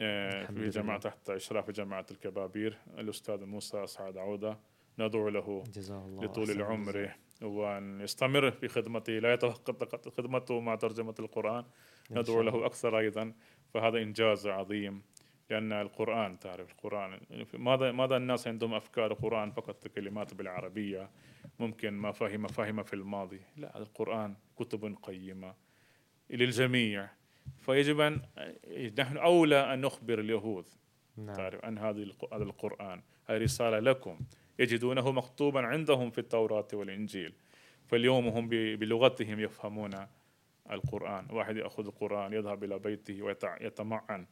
آه، 0.00 0.44
في. 0.46 0.68
جماعة 0.68 0.98
تحت 0.98 1.30
إشراف 1.30 1.70
جماعة 1.70 2.06
الكبابير 2.10 2.78
الأستاذ 2.98 3.44
موسى 3.44 3.86
سعد 3.86 4.16
عودة 4.16 4.58
ندعو 4.98 5.28
له 5.28 5.64
جزاه 5.74 6.06
الله 6.06 6.24
لطول 6.24 6.50
العمر. 6.50 7.10
وأن 7.42 8.00
يستمر 8.00 8.50
في 8.50 8.68
خدمته 8.68 9.12
لا 9.12 9.32
يتوقف 9.32 10.08
خدمته 10.16 10.60
مع 10.60 10.74
ترجمة 10.74 11.14
القرآن 11.18 11.64
ندعو 12.10 12.42
له. 12.42 12.66
أكثر 12.66 12.98
أيضا 12.98 13.32
فهذا 13.74 13.98
إنجاز 13.98 14.46
عظيم 14.46 15.02
لأن 15.50 15.72
القرآن 15.72 16.38
تعرف 16.38 16.72
القرآن 16.72 17.20
ماذا 17.54 17.92
ماذا 17.92 18.16
الناس 18.16 18.48
عندهم 18.48 18.74
أفكار 18.74 19.12
القرآن 19.12 19.50
فقط 19.50 19.88
كلمات 19.88 20.34
بالعربية؟ 20.34 21.10
ممكن 21.58 21.90
ما 21.90 22.12
فهم 22.12 22.46
فهم 22.46 22.82
في 22.82 22.94
الماضي. 22.94 23.40
لا 23.56 23.78
القرآن 23.78 24.36
كتب 24.56 24.96
قيمة 25.02 25.54
للجميع. 26.30 27.08
فيجب 27.58 28.00
أن 28.00 28.22
نحن 28.98 29.16
أولى 29.16 29.74
أن 29.74 29.80
نخبر 29.80 30.20
اليهود 30.20 30.68
نعم. 31.16 31.36
تعرف 31.36 31.64
عن 31.64 31.78
هذه 31.78 32.12
هذا 32.32 32.42
القرآن 32.42 33.02
هذه 33.26 33.38
رسالة 33.38 33.78
لكم. 33.78 34.18
يجدونه 34.58 35.12
مكتوبا 35.12 35.60
عندهم 35.60 36.10
في 36.10 36.18
التوراة 36.18 36.68
والإنجيل. 36.72 37.34
فاليوم 37.86 38.26
هم 38.28 38.48
بلغتهم 38.48 39.40
يفهمون 39.40 39.90
القرآن. 40.70 41.26
واحد 41.30 41.56
يأخذ 41.56 41.86
القرآن 41.86 42.32
يذهب 42.32 42.64
إلى 42.64 42.78
بيته 42.78 43.22
ويتمعن 43.22 44.26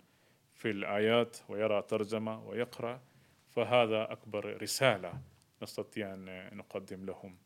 في 0.55 0.70
الآيات 0.70 1.37
ويرى 1.49 1.82
ترجمة 1.82 2.45
ويقرأ 2.49 3.01
فهذا 3.49 4.12
أكبر 4.12 4.62
رسالة 4.62 5.20
نستطيع 5.62 6.14
أن 6.14 6.57
نقدم 6.57 7.05
لهم. 7.05 7.37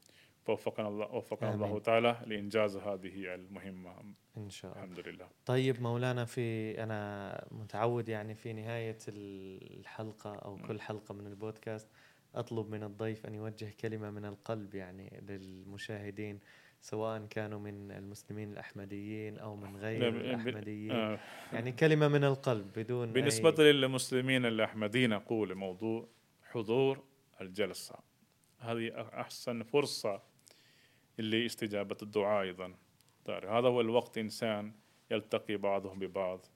فوفقنا 0.43 0.89
الله 0.89 1.15
وفقنا. 1.15 1.55
الله 1.55 1.79
تعالى 1.79 2.17
لإنجاز 2.27 2.77
هذه 2.77 3.35
المهمة. 3.35 4.15
إن 4.37 4.51
شاء 4.51 4.73
الله. 4.73 4.85
الحمد 4.85 5.09
لله. 5.09 5.29
طيب 5.47 5.83
مولانا 5.83 6.25
في 6.25 6.83
أنا 6.83 7.45
متعود 7.51 8.09
يعني 8.09 8.35
في 8.35 8.53
نهاية 8.53 8.99
الحلقة 9.09 10.35
أو 10.35 10.57
كل 10.57 10.81
حلقة 10.81 11.15
من 11.15 11.27
البودكاست 11.27 11.89
أطلب 12.35 12.71
من 12.71 12.83
الضيف 12.83 13.27
أن 13.27 13.35
يوجه 13.35 13.73
كلمة 13.81 14.11
من 14.11 14.25
القلب 14.25 14.75
يعني 14.75 15.23
للمشاهدين. 15.29 16.41
سواء 16.81 17.27
كانوا 17.31 17.59
من 17.59 17.91
المسلمين 17.91 18.53
الأحمديين 18.53 19.39
أو 19.39 19.57
من 19.57 19.77
غير 19.77 20.01
نعم، 20.11 20.13
ب- 20.13 20.17
الأحمديين. 20.17 20.91
آه، 20.91 21.19
يعني 21.53 21.73
كلمة 21.73 22.09
من 22.09 22.25
القلب 22.25 22.67
بدون 22.77 23.13
بالنسبة 23.13 23.55
أي... 23.59 23.73
للمسلمين 23.73 24.47
الأحمديين 24.47 25.13
أقول 25.13 25.55
موضوع 25.55 26.09
حضور 26.51 27.05
الجلسة. 27.41 27.95
هذه 28.59 29.09
أحسن 29.15 29.63
فرصة 29.63 30.23
لاستجابة 31.19 31.97
الدعاء 32.03 32.43
أيضا. 32.43 32.75
هذا 33.29 33.69
هو 33.69 33.81
الوقت 33.81 34.19
إنسان 34.19 34.73
يلتقي 35.11 35.57
بعضهم 35.57 35.99
ببعض 35.99 36.47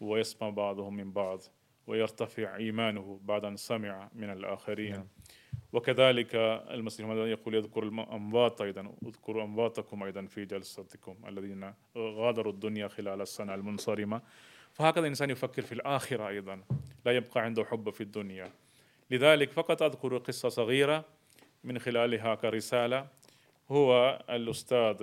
ويسمع 0.00 0.50
بعضهم 0.50 0.96
من 0.96 1.12
بعض 1.12 1.40
ويرتفع 1.86 2.56
إيمانه 2.56 3.20
بعد 3.24 3.44
أن 3.44 3.56
سمع 3.56 4.10
من 4.14 4.30
الآخرين. 4.30 4.92
نعم. 4.92 5.06
وكذلك 5.72 6.34
المسيح 6.70 7.08
يقول 7.08 7.54
يذكر 7.54 7.82
الأموات 7.82 8.60
أيضا. 8.60 8.92
اذكروا 9.06 9.44
أمواتكم 9.44 10.02
أيضا 10.02 10.26
في 10.26 10.44
جلستكم 10.44 11.16
الذين 11.28 11.74
غادروا 11.96 12.52
الدنيا 12.52 12.88
خلال 12.88 13.20
السنة 13.20 13.54
المنصرمة. 13.54 14.22
فهكذا 14.72 15.00
الإنسان 15.00 15.30
يفكر 15.30 15.62
في 15.62 15.72
الآخرة 15.72 16.28
أيضا. 16.28 16.62
لا 17.04 17.12
يبقى 17.12 17.40
عنده 17.40 17.64
حب 17.64 17.90
في 17.90 18.00
الدنيا. 18.00 18.52
لذلك 19.10 19.50
فقط 19.50 19.82
أذكر 19.82 20.18
قصة 20.18 20.48
صغيرة 20.48 21.04
من 21.64 21.78
خلالها 21.78 22.34
كرسالة. 22.34 23.06
هو 23.70 24.22
الأستاذ 24.30 24.96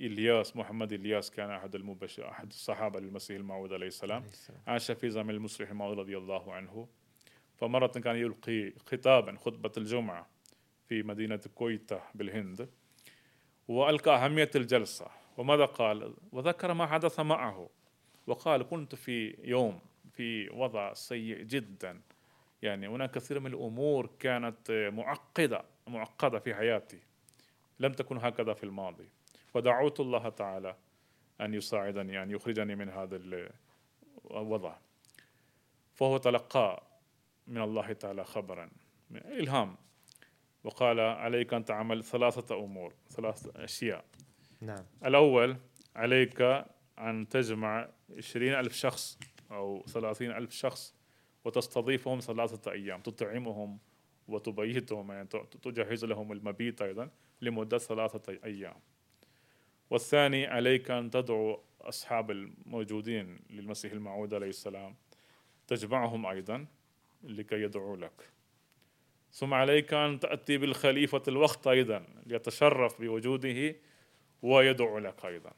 إلياس 0.00 0.56
محمد 0.56 0.92
إلياس 0.92 1.30
كان 1.30 1.50
أحد 1.50 1.74
المبشر 1.74 2.28
أحد 2.28 2.48
الصحابة 2.48 3.00
للمسيح 3.00 3.36
الموعود 3.36 3.72
عليه 3.72 3.86
السلام. 3.86 4.22
عليه 4.22 4.30
السلام. 4.30 4.60
عاش 4.66 4.90
في 4.90 5.10
زمن 5.10 5.30
المسيح 5.30 5.70
الموعود 5.70 5.98
رضي 5.98 6.18
الله 6.18 6.52
عنه. 6.52 6.88
فمرة 7.56 7.86
كان 7.86 8.16
يلقي 8.16 8.72
خطابا 8.86 9.36
خطبة 9.36 9.72
الجمعة 9.76 10.26
في 10.88 11.02
مدينة 11.02 11.40
كويتا 11.54 12.02
بالهند 12.14 12.68
وألقى 13.68 14.24
أهمية 14.24 14.50
الجلسة. 14.54 15.06
وماذا 15.36 15.64
قال؟ 15.64 16.14
وذكر 16.32 16.74
ما 16.74 16.86
حدث 16.86 17.20
معه. 17.20 17.70
وقال 18.26 18.62
كنت 18.62 18.94
في 18.94 19.36
يوم 19.42 19.80
في 20.12 20.48
وضع 20.48 20.92
سيء 20.92 21.42
جدا. 21.42 22.00
يعني 22.62 22.88
هناك 22.88 23.10
كثير 23.10 23.40
من 23.40 23.46
الأمور 23.46 24.10
كانت 24.18 24.90
معقدة 24.92 25.64
معقدة 25.86 26.38
في 26.38 26.54
حياتي. 26.54 26.98
لم 27.80 27.92
تكن 27.92 28.18
هكذا 28.18 28.54
في 28.54 28.64
الماضي. 28.64 29.08
ودعوت 29.54 30.00
الله 30.00 30.28
تعالى 30.28 30.76
أن 31.40 31.54
يساعدني 31.54 32.22
أن 32.22 32.30
يخرجني 32.30 32.74
من 32.74 32.88
هذا 32.88 33.20
الوضع 34.30 34.76
فهو 35.94 36.16
تلقى 36.16 36.82
من 37.46 37.62
الله 37.62 37.92
تعالى 37.92 38.24
خبرا. 38.24 38.70
إلهام. 39.14 39.76
وقال 40.64 41.00
عليك 41.00 41.54
أن 41.54 41.64
تعمل 41.64 42.04
ثلاثة 42.04 42.64
أمور 42.64 42.94
ثلاثة 43.10 43.64
أشياء. 43.64 44.04
نعم. 44.60 44.84
الأول 45.04 45.56
عليك 45.96 46.42
أن 46.98 47.28
تجمع 47.28 47.88
عشرين 48.16 48.54
ألف 48.54 48.72
شخص 48.72 49.18
أو 49.50 49.84
ثلاثين 49.86 50.30
ألف 50.30 50.52
شخص 50.52 50.94
وتستضيفهم 51.44 52.20
ثلاثة 52.20 52.72
أيام 52.72 53.00
تطعمهم 53.00 53.78
وتبيتهم 54.28 55.12
يعني 55.12 55.28
تجهز 55.62 56.04
لهم 56.04 56.32
المبيت 56.32 56.82
أيضا 56.82 57.10
لمدة 57.40 57.78
ثلاثة 57.78 58.38
أيام. 58.44 58.76
والثاني 59.90 60.46
عليك 60.46 60.90
أن 60.90 61.10
تدعو 61.10 61.60
أصحاب 61.80 62.30
الموجودين 62.30 63.38
للمسيح 63.50 63.92
الموعود 63.92 64.34
عليه 64.34 64.48
السلام 64.48 64.94
تجمعهم 65.66 66.26
أيضا 66.26 66.66
لكي 67.24 67.62
يدعوا 67.62 67.96
لك. 67.96 68.34
ثم 69.34 69.54
عليك 69.54 69.94
أن 69.94 70.20
تأتي 70.20 70.58
بالخليفة 70.58 71.22
الوقت 71.28 71.66
أيضا 71.66 72.04
ليتشرف 72.26 73.00
بوجوده 73.00 73.76
ويدعو 74.42 74.98
لك 74.98 75.24
أيضا. 75.24 75.52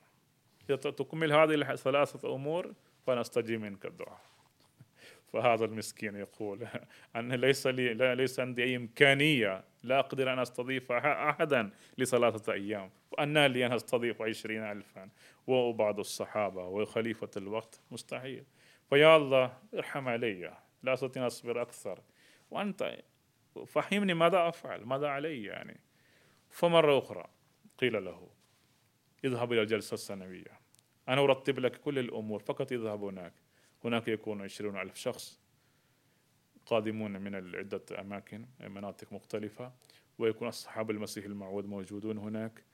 تكمل 0.68 1.32
هذه 1.32 1.54
الثلاثة 1.54 2.34
أمور 2.34 2.72
فنستجيب 3.06 3.60
منك 3.60 3.86
الدعاء. 3.86 4.20
فهذا 5.32 5.64
المسكين 5.64 6.16
يقول 6.16 6.66
أن 7.16 7.32
ليس 7.32 7.66
لي 7.66 7.94
لا 7.94 8.14
ليس 8.14 8.40
عندي 8.40 8.64
أي 8.64 8.76
إمكانية 8.76 9.64
لا 9.82 9.98
أقدر 9.98 10.32
أن 10.32 10.38
أستضيف 10.38 10.92
أحدا 10.92 11.70
لثلاثة 11.98 12.52
أيام. 12.52 12.90
وأن 13.10 13.46
لي 13.46 13.66
أن 13.66 13.72
أستضيف 13.72 14.22
عشرين 14.22 14.62
ألفا. 14.62 15.08
وبعض 15.46 15.98
الصحابة 15.98 16.66
وخليفة 16.66 17.30
الوقت. 17.36 17.80
مستحيل. 17.90 18.44
فيا 18.90 19.16
الله 19.16 19.58
ارحم 19.74 20.08
علي. 20.08 20.65
لا 20.86 20.94
أستطيع 20.94 21.22
أن 21.22 21.26
أصبر 21.26 21.62
أكثر. 21.62 22.00
وأنت 22.50 22.96
فهمني 23.66 24.14
ماذا 24.14 24.48
أفعل 24.48 24.84
ماذا 24.84 25.08
علي 25.08 25.44
يعني. 25.44 25.80
فمرة 26.50 26.98
أخرى 26.98 27.26
قيل 27.78 28.04
له 28.04 28.28
اذهب 29.24 29.52
إلى 29.52 29.62
الجلسة 29.62 29.94
السنوية. 29.94 30.60
أنا 31.08 31.20
أرتب 31.20 31.58
لك 31.58 31.76
كل 31.76 31.98
الأمور 31.98 32.40
فقط 32.40 32.72
اذهب 32.72 33.04
هناك. 33.04 33.32
هناك 33.84 34.08
يكون 34.08 34.42
عشرون 34.42 34.80
ألف 34.80 34.96
شخص 34.96 35.40
قادمون 36.66 37.20
من 37.20 37.34
عدة 37.56 37.82
أماكن 38.00 38.46
مناطق 38.60 39.12
مختلفة 39.12 39.72
ويكون 40.18 40.48
أصحاب 40.48 40.90
المسيح 40.90 41.24
الموعود 41.24 41.66
موجودون 41.66 42.18
هناك 42.18 42.64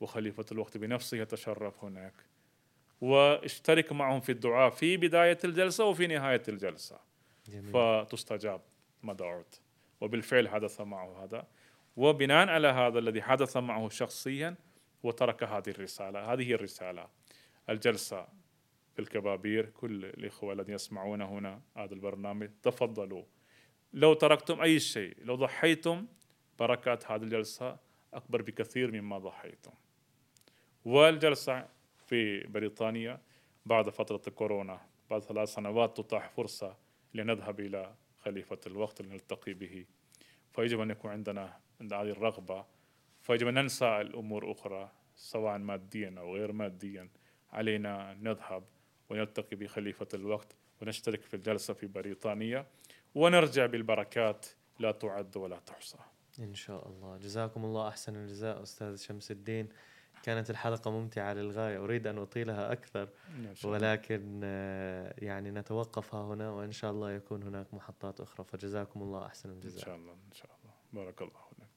وخليفة 0.00 0.44
الوقت 0.52 0.76
بنفسه 0.76 1.16
يتشرف 1.16 1.84
هناك. 1.84 2.14
واشترك 3.00 3.92
معهم 3.92 4.20
في 4.20 4.32
الدعاء 4.32 4.70
في 4.70 4.96
بداية 4.96 5.38
الجلسة 5.44 5.84
وفي 5.84 6.06
نهاية 6.06 6.42
الجلسة. 6.48 7.11
جميل. 7.46 7.72
فتستجاب 7.72 8.60
ما 9.02 9.12
دعوت 9.12 9.60
وبالفعل 10.00 10.48
حدث 10.48 10.80
معه 10.80 11.24
هذا. 11.24 11.46
وبناء 11.96 12.48
على 12.48 12.68
هذا 12.68 12.98
الذي 12.98 13.22
حدث 13.22 13.56
معه 13.56 13.88
شخصيا 13.88 14.56
وترك 15.02 15.42
هذه 15.42 15.68
الرسالة. 15.70 16.32
هذه 16.32 16.52
الرسالة. 16.52 17.08
الجلسة 17.70 18.26
بالكبابير. 18.96 19.66
كل 19.70 20.04
الإخوة 20.04 20.52
الذين 20.52 20.74
يسمعون 20.74 21.22
هنا 21.22 21.60
هذا 21.76 21.94
البرنامج 21.94 22.50
تفضلوا. 22.62 23.24
لو 23.92 24.14
تركتم 24.14 24.60
أي 24.60 24.80
شيء 24.80 25.16
لو 25.24 25.34
ضحيتم 25.34 26.06
بركات 26.58 27.10
هذه 27.10 27.22
الجلسة 27.22 27.76
أكبر 28.14 28.42
بكثير 28.42 28.90
مما 28.90 29.18
ضحيتم. 29.18 29.72
والجلسة 30.84 31.68
في 32.06 32.46
بريطانيا 32.46 33.20
بعد 33.66 33.88
فترة 33.88 34.20
الكورونا 34.26 34.80
بعد 35.10 35.22
ثلاث 35.22 35.48
سنوات 35.48 36.00
تتاح 36.00 36.30
فرصة 36.30 36.76
لنذهب 37.14 37.60
إلى 37.60 37.94
خليفة 38.18 38.58
الوقت 38.66 39.02
لنلتقي 39.02 39.54
به. 39.54 39.86
فيجب 40.52 40.80
أن 40.80 40.90
يكون 40.90 41.10
عندنا 41.10 41.60
عند 41.80 41.92
هذه 41.92 42.10
الرغبة 42.10 42.66
فيجب 43.22 43.48
أن 43.48 43.54
ننسى 43.54 44.00
الأمور 44.00 44.52
أخرى 44.52 44.90
سواء 45.16 45.58
ماديا 45.58 46.14
أو 46.18 46.34
غير 46.34 46.52
ماديا. 46.52 47.08
علينا 47.52 48.12
أن 48.12 48.22
نذهب 48.22 48.64
ونلتقي 49.10 49.56
بخليفة 49.56 50.08
الوقت 50.14 50.56
ونشترك 50.82 51.22
في 51.22 51.34
الجلسة 51.34 51.74
في 51.74 51.86
بريطانيا 51.86 52.66
ونرجع 53.14 53.66
بالبركات 53.66 54.46
لا 54.78 54.92
تعد 54.92 55.36
ولا 55.36 55.58
تحصى. 55.58 55.98
إن 56.38 56.54
شاء 56.54 56.88
الله. 56.88 57.16
جزاكم 57.16 57.64
الله 57.64 57.88
أحسن 57.88 58.16
الجزاء 58.16 58.62
أستاذ 58.62 58.96
شمس 58.96 59.30
الدين. 59.30 59.68
كانت 60.22 60.50
الحلقة 60.50 60.90
ممتعة 60.90 61.32
للغاية 61.32 61.84
أريد 61.84 62.06
أن 62.06 62.18
أطيلها 62.18 62.72
أكثر 62.72 63.08
ولكن 63.64 64.40
آه، 64.44 65.14
يعني 65.18 65.50
نتوقف 65.50 66.14
ها 66.14 66.34
هنا 66.34 66.50
وإن 66.50 66.72
شاء 66.72 66.90
الله 66.90 67.12
يكون 67.12 67.42
هناك 67.42 67.74
محطات 67.74 68.20
أخرى 68.20 68.44
فجزاكم 68.44 69.02
الله 69.02 69.26
أحسن 69.26 69.50
الجزاء. 69.50 69.80
إن 69.80 69.86
شاء 69.86 69.96
الله 69.96 70.12
إن 70.12 70.32
شاء 70.32 70.50
الله. 70.62 71.04
بارك 71.04 71.22
الله 71.22 71.42
لك 71.58 71.68